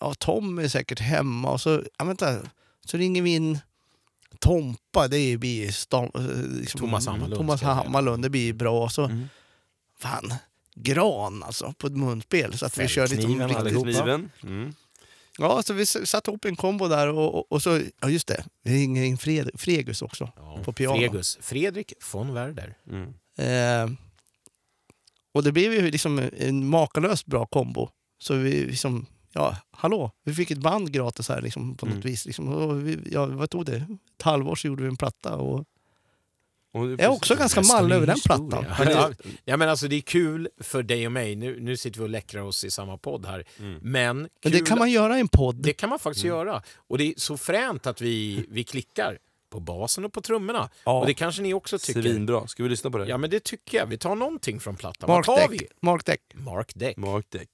[0.00, 2.38] ja, Tom är säkert hemma och så, ja vänta,
[2.90, 3.58] så ringer vi in
[4.38, 6.20] Tompa, det blir stam, eh,
[6.60, 7.62] liksom, Thomas Hammarlund Thomas.
[7.62, 8.88] Hammarlund, det blir bra.
[8.88, 9.28] Så, Mm.
[9.98, 10.34] fan,
[10.74, 12.58] Gran alltså på ett munspel.
[12.58, 14.42] Så att vi kör lite Fällkniven riktigt.
[14.42, 14.74] Mm.
[15.38, 18.44] Ja, så vi satte ihop en kombo där och, och, och så, ja just det,
[18.62, 20.96] vi ringer in Fred, Fregus också Ja, på piano.
[20.96, 21.38] Fregus.
[21.40, 22.74] Fredrik von Werder.
[22.90, 23.14] Mm.
[23.38, 23.96] Eh,
[25.32, 27.88] och det blev ju liksom en makalöst bra kombo.
[28.18, 32.06] Så vi liksom, ja, hallå, vi fick ett band gratis här liksom, på något Mm.
[32.06, 32.26] vis.
[32.26, 32.48] Liksom.
[32.48, 33.76] Och vi, ja, vad tog det?
[34.16, 35.36] Ett halvår så gjorde vi en platta.
[35.36, 35.64] Och
[36.72, 38.48] Och det- jag är också ganska mall över den historia.
[38.50, 38.92] plattan.
[38.92, 39.10] Ja,
[39.44, 41.36] ja, men alltså det är kul för dig och mig.
[41.36, 43.44] Nu, nu sitter vi och läckrar oss i samma podd här.
[43.58, 43.78] Mm.
[43.82, 45.56] Men, Men kul, det kan man göra i en podd.
[45.56, 46.62] det kan man faktiskt göra.
[46.76, 49.18] Och det är så fränt att vi, vi klickar
[49.50, 50.70] på basen och på trummorna.
[50.84, 51.00] Ja.
[51.00, 52.02] Och det kanske ni också tycker.
[52.02, 52.46] Svinbra.
[52.46, 53.06] Ska vi lyssna på det?
[53.08, 53.86] Ja, men det tycker jag.
[53.86, 55.10] Vi tar någonting från plattan.
[55.10, 55.62] Mark Vad tar Deck.
[55.62, 55.66] vi?
[55.82, 56.20] Mark Deck.
[56.34, 56.96] Mark Deck.
[56.96, 57.48] Mark Deck.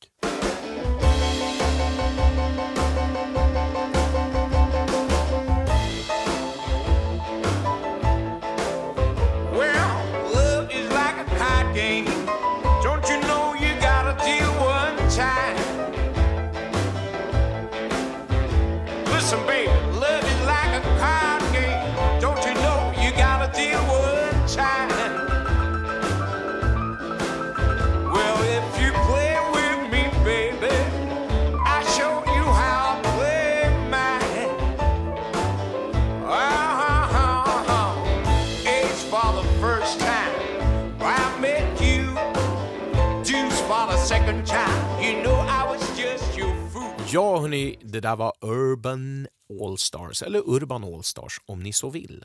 [47.17, 49.27] Ja, hörni, det där var Urban
[49.63, 52.25] Allstars, eller Urban Allstars om ni så vill.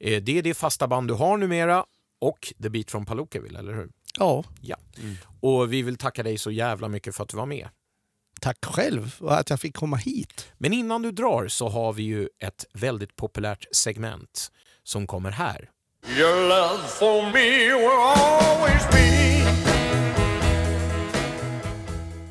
[0.00, 1.84] Eh, Det är det fasta band du har numera
[2.20, 3.88] och The Beat från Palookaville, eller hur?
[4.18, 4.76] Ja, Ja.
[5.40, 7.68] Och vi vill tacka dig så jävla mycket för att du var med.
[8.40, 10.48] tack själv och att jag fick komma hit.
[10.58, 14.52] Men innan du drar så har vi ju ett väldigt populärt segment
[14.84, 15.70] som kommer här.
[16.18, 19.77] Your love for me will always be.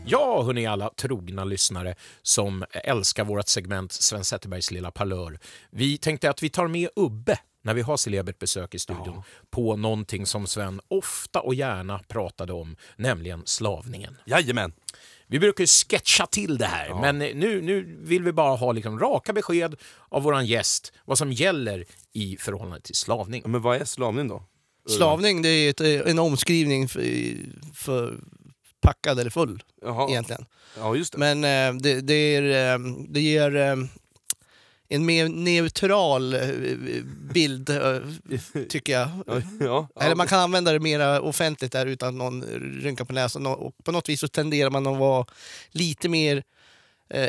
[0.10, 5.40] Ja, hörni alla trogna lyssnare som älskar vårt segment Sven Zetterbergs lilla parlör.
[5.70, 9.76] Vi tänkte att vi tar med Ubbe när vi har celebert besök i studion på
[9.76, 14.18] någonting som Sven ofta och gärna pratade om, nämligen slavningen.
[14.26, 14.74] Jajamän.
[15.28, 19.00] Vi brukar ju sketcha till det här, men nu, nu vill vi bara ha liksom
[19.00, 19.76] raka besked
[20.10, 23.42] av våran gäst vad som gäller i förhållande till slavning.
[23.46, 24.44] Ja, Men vad är slavning då?
[24.90, 27.02] Slavning det är ett, eh, en omskrivning för,
[27.74, 28.20] för
[28.88, 30.10] packad eller full Jaha.
[30.10, 30.46] egentligen.
[30.78, 31.18] Ja, just det.
[31.18, 33.76] Men eh, det, det, är, eh, det ger eh,
[34.90, 36.42] en mer neutral eh,
[37.34, 38.00] bild, eh,
[38.70, 39.10] tycker jag.
[39.28, 42.44] Ja, ja, Eller man kan använda det mer offentligt där utan att någon
[42.82, 43.46] rynkar på näsan.
[43.46, 45.26] Och på något vis så tenderar man att vara
[45.72, 46.44] lite mer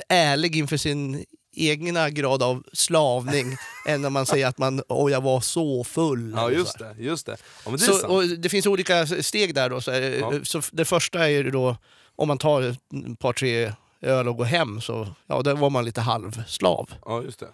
[0.08, 1.24] ärlig inför sin
[1.58, 3.56] egna grad av slavning
[3.86, 6.32] än när man säger att man åh jag var så full.
[6.36, 6.94] Ja, just det.
[6.98, 7.36] Just det.
[7.64, 9.70] Ja, det Så, och det finns olika steg där.
[9.70, 10.32] Då, så, Ja.
[10.42, 11.76] så det första är ju då
[12.16, 12.78] om man tar ett
[13.18, 16.90] par tre öl och går hem så ja, då var man lite halvslav.
[17.04, 17.48] Ja, just det.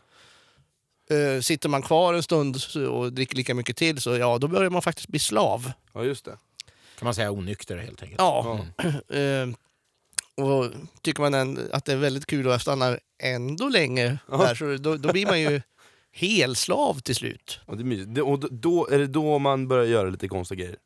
[1.11, 2.57] Eh, sitter man kvar en stund
[2.91, 5.73] och dricker lika mycket till så ja, då börjar man faktiskt bli slav.
[5.93, 6.39] Ja, just det.
[6.99, 8.19] Kan man säga onykter helt enkelt.
[8.21, 8.61] Ja.
[8.79, 9.55] Mm.
[10.37, 10.71] och
[11.03, 14.97] tycker man än, att det är väldigt kul och stannar ändå länge där, så då,
[14.97, 15.61] då blir man ju
[16.13, 17.61] helslav till slut.
[17.67, 18.19] Ja, det är mysigt.
[18.19, 20.77] Och då- då, är det då man börjar göra lite konstiga grejer?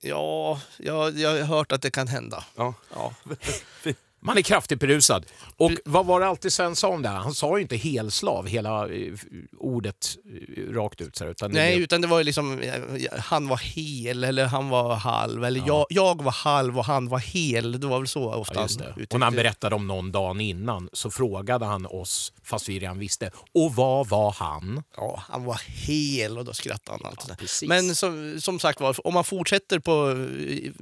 [0.00, 2.44] Ja, jag, jag har hört att det kan hända.
[2.56, 2.74] Ja.
[2.94, 3.14] Ja.
[4.20, 5.26] Man är kraftigt berusad.
[5.56, 7.08] Och vad var det alltid Sven sa om det?
[7.08, 7.16] här?
[7.16, 9.12] Han sa ju inte helslav, hela eh,
[9.58, 10.16] ordet
[10.56, 11.16] eh, rakt ut.
[11.16, 12.72] Så här, utan det Nej, blev- utan det var ju liksom, eh,
[13.18, 15.44] han var hel eller han var halv.
[15.44, 17.80] Eller jag, jag var halv och han var hel.
[17.80, 18.90] Det var väl så ofta Ja, just han det.
[18.92, 22.78] uttryckte Och när han berättade om någon dagen innan så frågade han oss, fast vi
[22.78, 23.30] redan visste.
[23.54, 24.82] Och vad var han?
[24.96, 27.14] Ja, han var hel och då skrattade han.
[27.28, 27.68] Allt precis.
[27.68, 30.72] Men som, som sagt var, om man fortsätter på eh,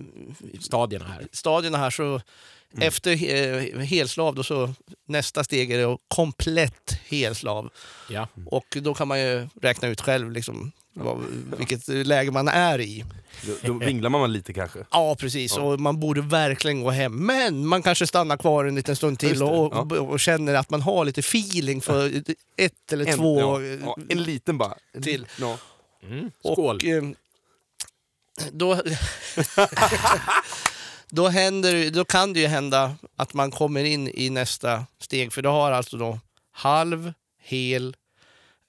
[0.60, 1.26] Stadierna här.
[1.32, 2.20] stadierna här så
[2.74, 2.88] Mm.
[2.88, 4.74] efter eh, helslav då så
[5.06, 7.70] nästa steg är det komplett helslav.
[8.10, 8.28] Ja.
[8.46, 11.18] Och då kan man ju räkna ut själv liksom vad,
[11.58, 13.04] vilket läge man är i.
[13.46, 14.78] Då, då vinglar man lite kanske.
[14.90, 15.56] Ja, precis.
[15.56, 17.26] Och man borde verkligen gå hem.
[17.26, 19.80] Men man kanske stannar kvar en liten stund till och, ja.
[19.80, 22.22] och, och känner att man har lite feeling för
[22.56, 24.74] ett eller En, två ja, eh, ja, en liten bara.
[25.02, 25.26] till.
[25.40, 25.58] Ja.
[26.02, 26.30] Mm.
[26.40, 26.76] Skål.
[26.76, 27.02] Och, eh,
[28.52, 28.74] då,
[31.14, 35.32] då, händer, då kan det ju hända att man kommer in i nästa steg.
[35.32, 36.20] För du har alltså då
[36.52, 37.12] halv,
[37.42, 37.96] hel...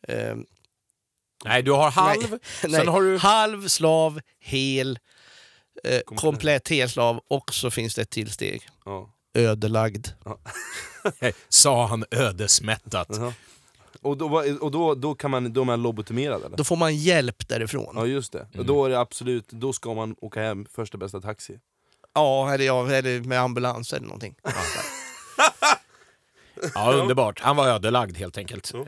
[0.08, 0.36] Eh,
[1.46, 3.18] Nej, du har halv, nej, sen nej, har du...
[3.18, 5.00] halv, slav, hel,
[5.84, 8.68] eh, komplett helslav och så finns det ett till steg.
[8.86, 9.10] Ja.
[9.34, 10.08] Ödelagd.
[11.50, 13.08] Sa han ödesmättat.
[13.12, 13.34] Jaha.
[14.02, 16.58] Och, då, och då, då, kan man, då är man lobotomerad eller?
[16.58, 17.94] Då får man hjälp därifrån.
[17.96, 18.48] Ja just det.
[18.58, 21.60] Och då är det absolut, då ska man åka hem första bästa taxi.
[22.16, 24.36] Ja, eller, ja, eller med ambulans eller någonting.
[26.74, 27.40] Ja, underbart.
[27.40, 28.74] Han var ödelagd helt enkelt.
[28.74, 28.82] Eh,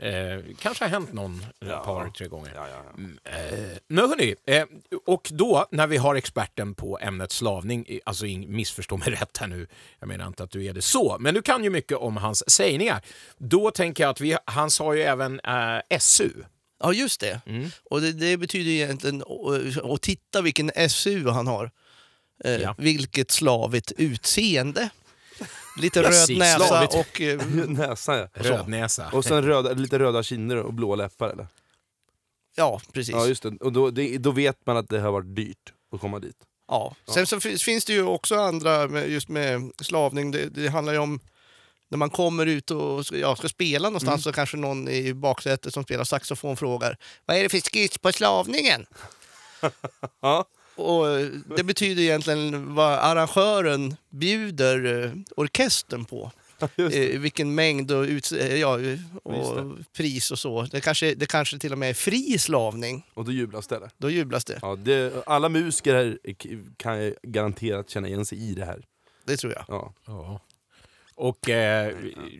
[0.58, 2.52] kanske har hänt någon ett par, tre gånger.
[2.54, 2.94] Ja, ja, ja.
[2.96, 4.64] Mm, eh, men hörni, eh,
[5.06, 9.66] och då när vi har experten på ämnet slavning, alltså missförstå mig rätt här nu,
[9.98, 12.50] jag menar inte att du är det så, men du kan ju mycket om hans
[12.50, 13.02] sägningar.
[13.38, 16.30] Då tänker jag att vi, han sa ju även eh, SU.
[16.80, 17.40] Ja, just det.
[17.46, 17.70] Mm.
[17.90, 21.70] Och det, det betyder ju egentligen, och, och titta vilken SU han har.
[22.44, 22.74] Eh, Ja.
[22.78, 24.90] Vilket slavigt utseende.
[25.80, 26.94] Lite Precis, röd näsa slavigt.
[26.94, 27.20] och...
[27.20, 28.28] Eh, Näsan ja.
[28.34, 29.10] Rödnäsa.
[29.12, 31.46] Och sen röda, lite röda kinder och blå läppar eller?
[32.56, 33.14] ja, precis.
[33.14, 36.00] Ja just det, och då, det, då vet man att det har varit dyrt att
[36.00, 36.36] komma dit.
[36.68, 36.94] Ja.
[37.14, 40.92] Sen så finns, finns det ju också andra, med, just med slavning, det, det handlar
[40.92, 41.20] ju om
[41.90, 44.22] när man kommer ut och ska, ja, ska spela någonstans Mm.
[44.22, 46.96] så kanske någon i baksätet som spelar saxofon frågar
[47.26, 48.86] Vad är det för skiss på slavningen?
[50.22, 50.44] Ja.
[50.78, 56.32] Och eh, det betyder egentligen vad arrangören bjuder eh, orkestern på.
[56.76, 60.62] Eh, vilken mängd och, ut, eh, ja, Just och pris och så.
[60.62, 63.06] Det kanske, det kanske till och med är fri slavning.
[63.14, 63.90] Och då jublas det eller?
[63.98, 64.58] Då jublas det.
[64.62, 66.18] Ja, det, alla musiker här
[66.76, 68.84] kan garanterat känna igen sig i det här.
[69.24, 69.64] Det tror jag.
[69.68, 69.94] Ja.
[70.06, 70.40] Ja.
[71.20, 71.94] Och eh,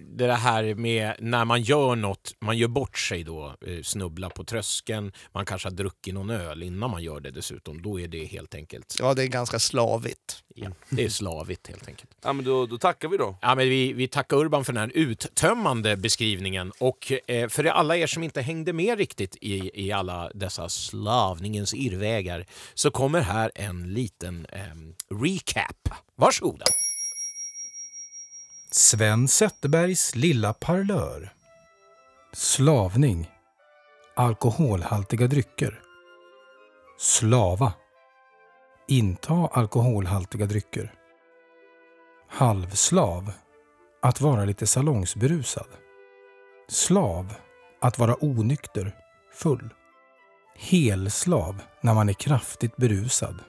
[0.07, 4.45] det här med när man gör något, man gör bort sig då, eh, snubblar på
[4.45, 8.25] tröskeln, man kanske har druckit någon öl innan man gör det dessutom, då är det
[8.25, 10.43] helt enkelt, Ja, det är ganska slavigt.
[10.55, 12.11] ja, det är slavigt helt enkelt.
[12.23, 13.39] ja men då, då tackar vi då.
[13.43, 16.73] Ja, men vi, vi tackar Urban för den här uttömmande beskrivningen.
[16.79, 21.75] Och eh, för alla er som inte hängde med riktigt i, i alla dessa slavningens
[21.75, 24.61] irrvägar så kommer här en liten eh,
[25.25, 25.89] recap.
[26.17, 26.65] Varsågoda.
[28.71, 31.33] Sven Zetterbergs lilla parlör.
[32.33, 33.31] Slavning.
[34.17, 35.81] Alkoholhaltiga drycker.
[36.99, 37.73] Slava.
[38.89, 40.95] Inta alkoholhaltiga drycker.
[42.29, 43.33] Halvslav.
[44.03, 45.69] Att vara lite salongsberusad.
[46.69, 47.35] Slav.
[47.81, 48.97] Att vara onykter,
[49.35, 49.75] full.
[50.57, 53.41] Helslav när man är kraftigt berusad.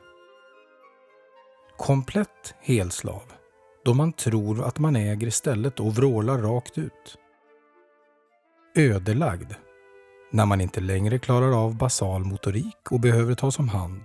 [1.78, 3.39] Komplett helslav
[3.86, 7.18] då man tror att man äger stället och vrålar rakt ut.
[8.76, 9.54] Ödelagd
[10.32, 14.02] när man inte längre klarar av basal motorik och behöver tas om hand.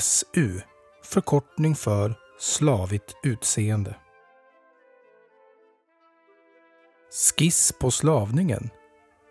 [0.00, 0.60] SU
[1.04, 3.96] förkortning för slavigt utseende.
[7.12, 8.70] Skiss på slavningen.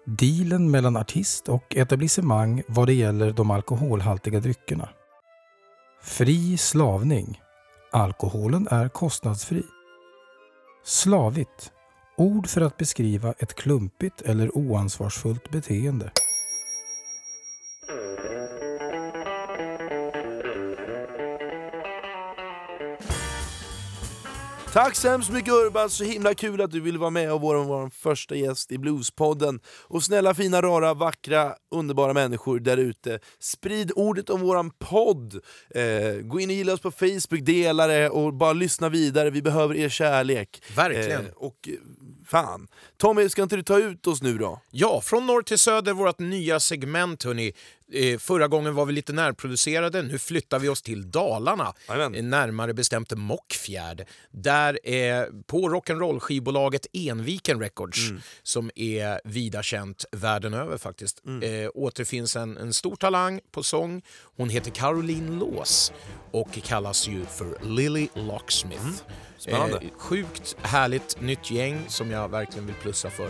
[0.06, 4.90] Dealen mellan artist och etablissemang vad det gäller de alkoholhaltiga dryckerna.
[6.02, 7.42] Fri slavning.
[7.94, 9.64] Alkoholen är kostnadsfri.
[10.84, 11.72] Slavigt.
[12.18, 16.12] Ord för att beskriva ett klumpigt eller oansvarsfullt beteende.
[24.74, 27.64] Tack så hemskt mycket Urban, så himla kul att du ville vara med och vara
[27.64, 29.60] vår första gäst i Bluespodden.
[29.88, 35.34] Och snälla, fina, rara, vackra, underbara människor där ute, sprid ordet om våran podd.
[35.76, 39.42] Eh, gå in och gilla oss på Facebook, dela det och bara lyssna vidare, vi
[39.42, 40.64] behöver er kärlek.
[40.76, 41.26] Verkligen.
[41.26, 41.70] Eh, och
[42.32, 42.68] fan,
[42.98, 44.62] Tommy, ska inte du ta ut oss nu då?
[44.72, 47.54] Ja, från norr till söder, vårt nya segment hörni.
[47.94, 51.74] Eh, förra gången var vi lite närproducerade, nu flyttar vi oss till Dalarna.
[51.90, 54.06] Eh, Närmare bestämt Mockfjärd.
[54.32, 58.22] Där eh, på rock'n'roll skivbolaget Enviken Records, Mm.
[58.44, 64.02] som är vida känt världen över faktiskt, eh, återfinns en, en stor talang på sång.
[64.38, 65.92] Hon heter Caroline Lås
[66.32, 68.82] och kallas ju för Lily Locksmith.
[68.82, 68.96] Mm.
[69.42, 69.76] Spännande.
[69.78, 73.26] Eh, sjukt härligt nytt gäng som jag verkligen vill plussa för.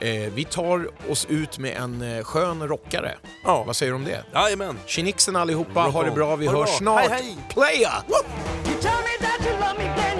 [0.00, 3.14] Eh, vi tar oss ut med en eh, skön rockare.
[3.44, 3.64] Ja.
[3.66, 4.24] Vad säger du om det?
[4.34, 4.78] Jajamän.
[4.86, 6.14] Tjenixen allihopa, Rock ha det on.
[6.14, 6.76] bra, vi Ha det hörs bra.
[6.78, 7.00] snart.
[7.00, 7.36] Hej, hej.
[7.48, 7.92] Playa!
[8.66, 10.13] You turn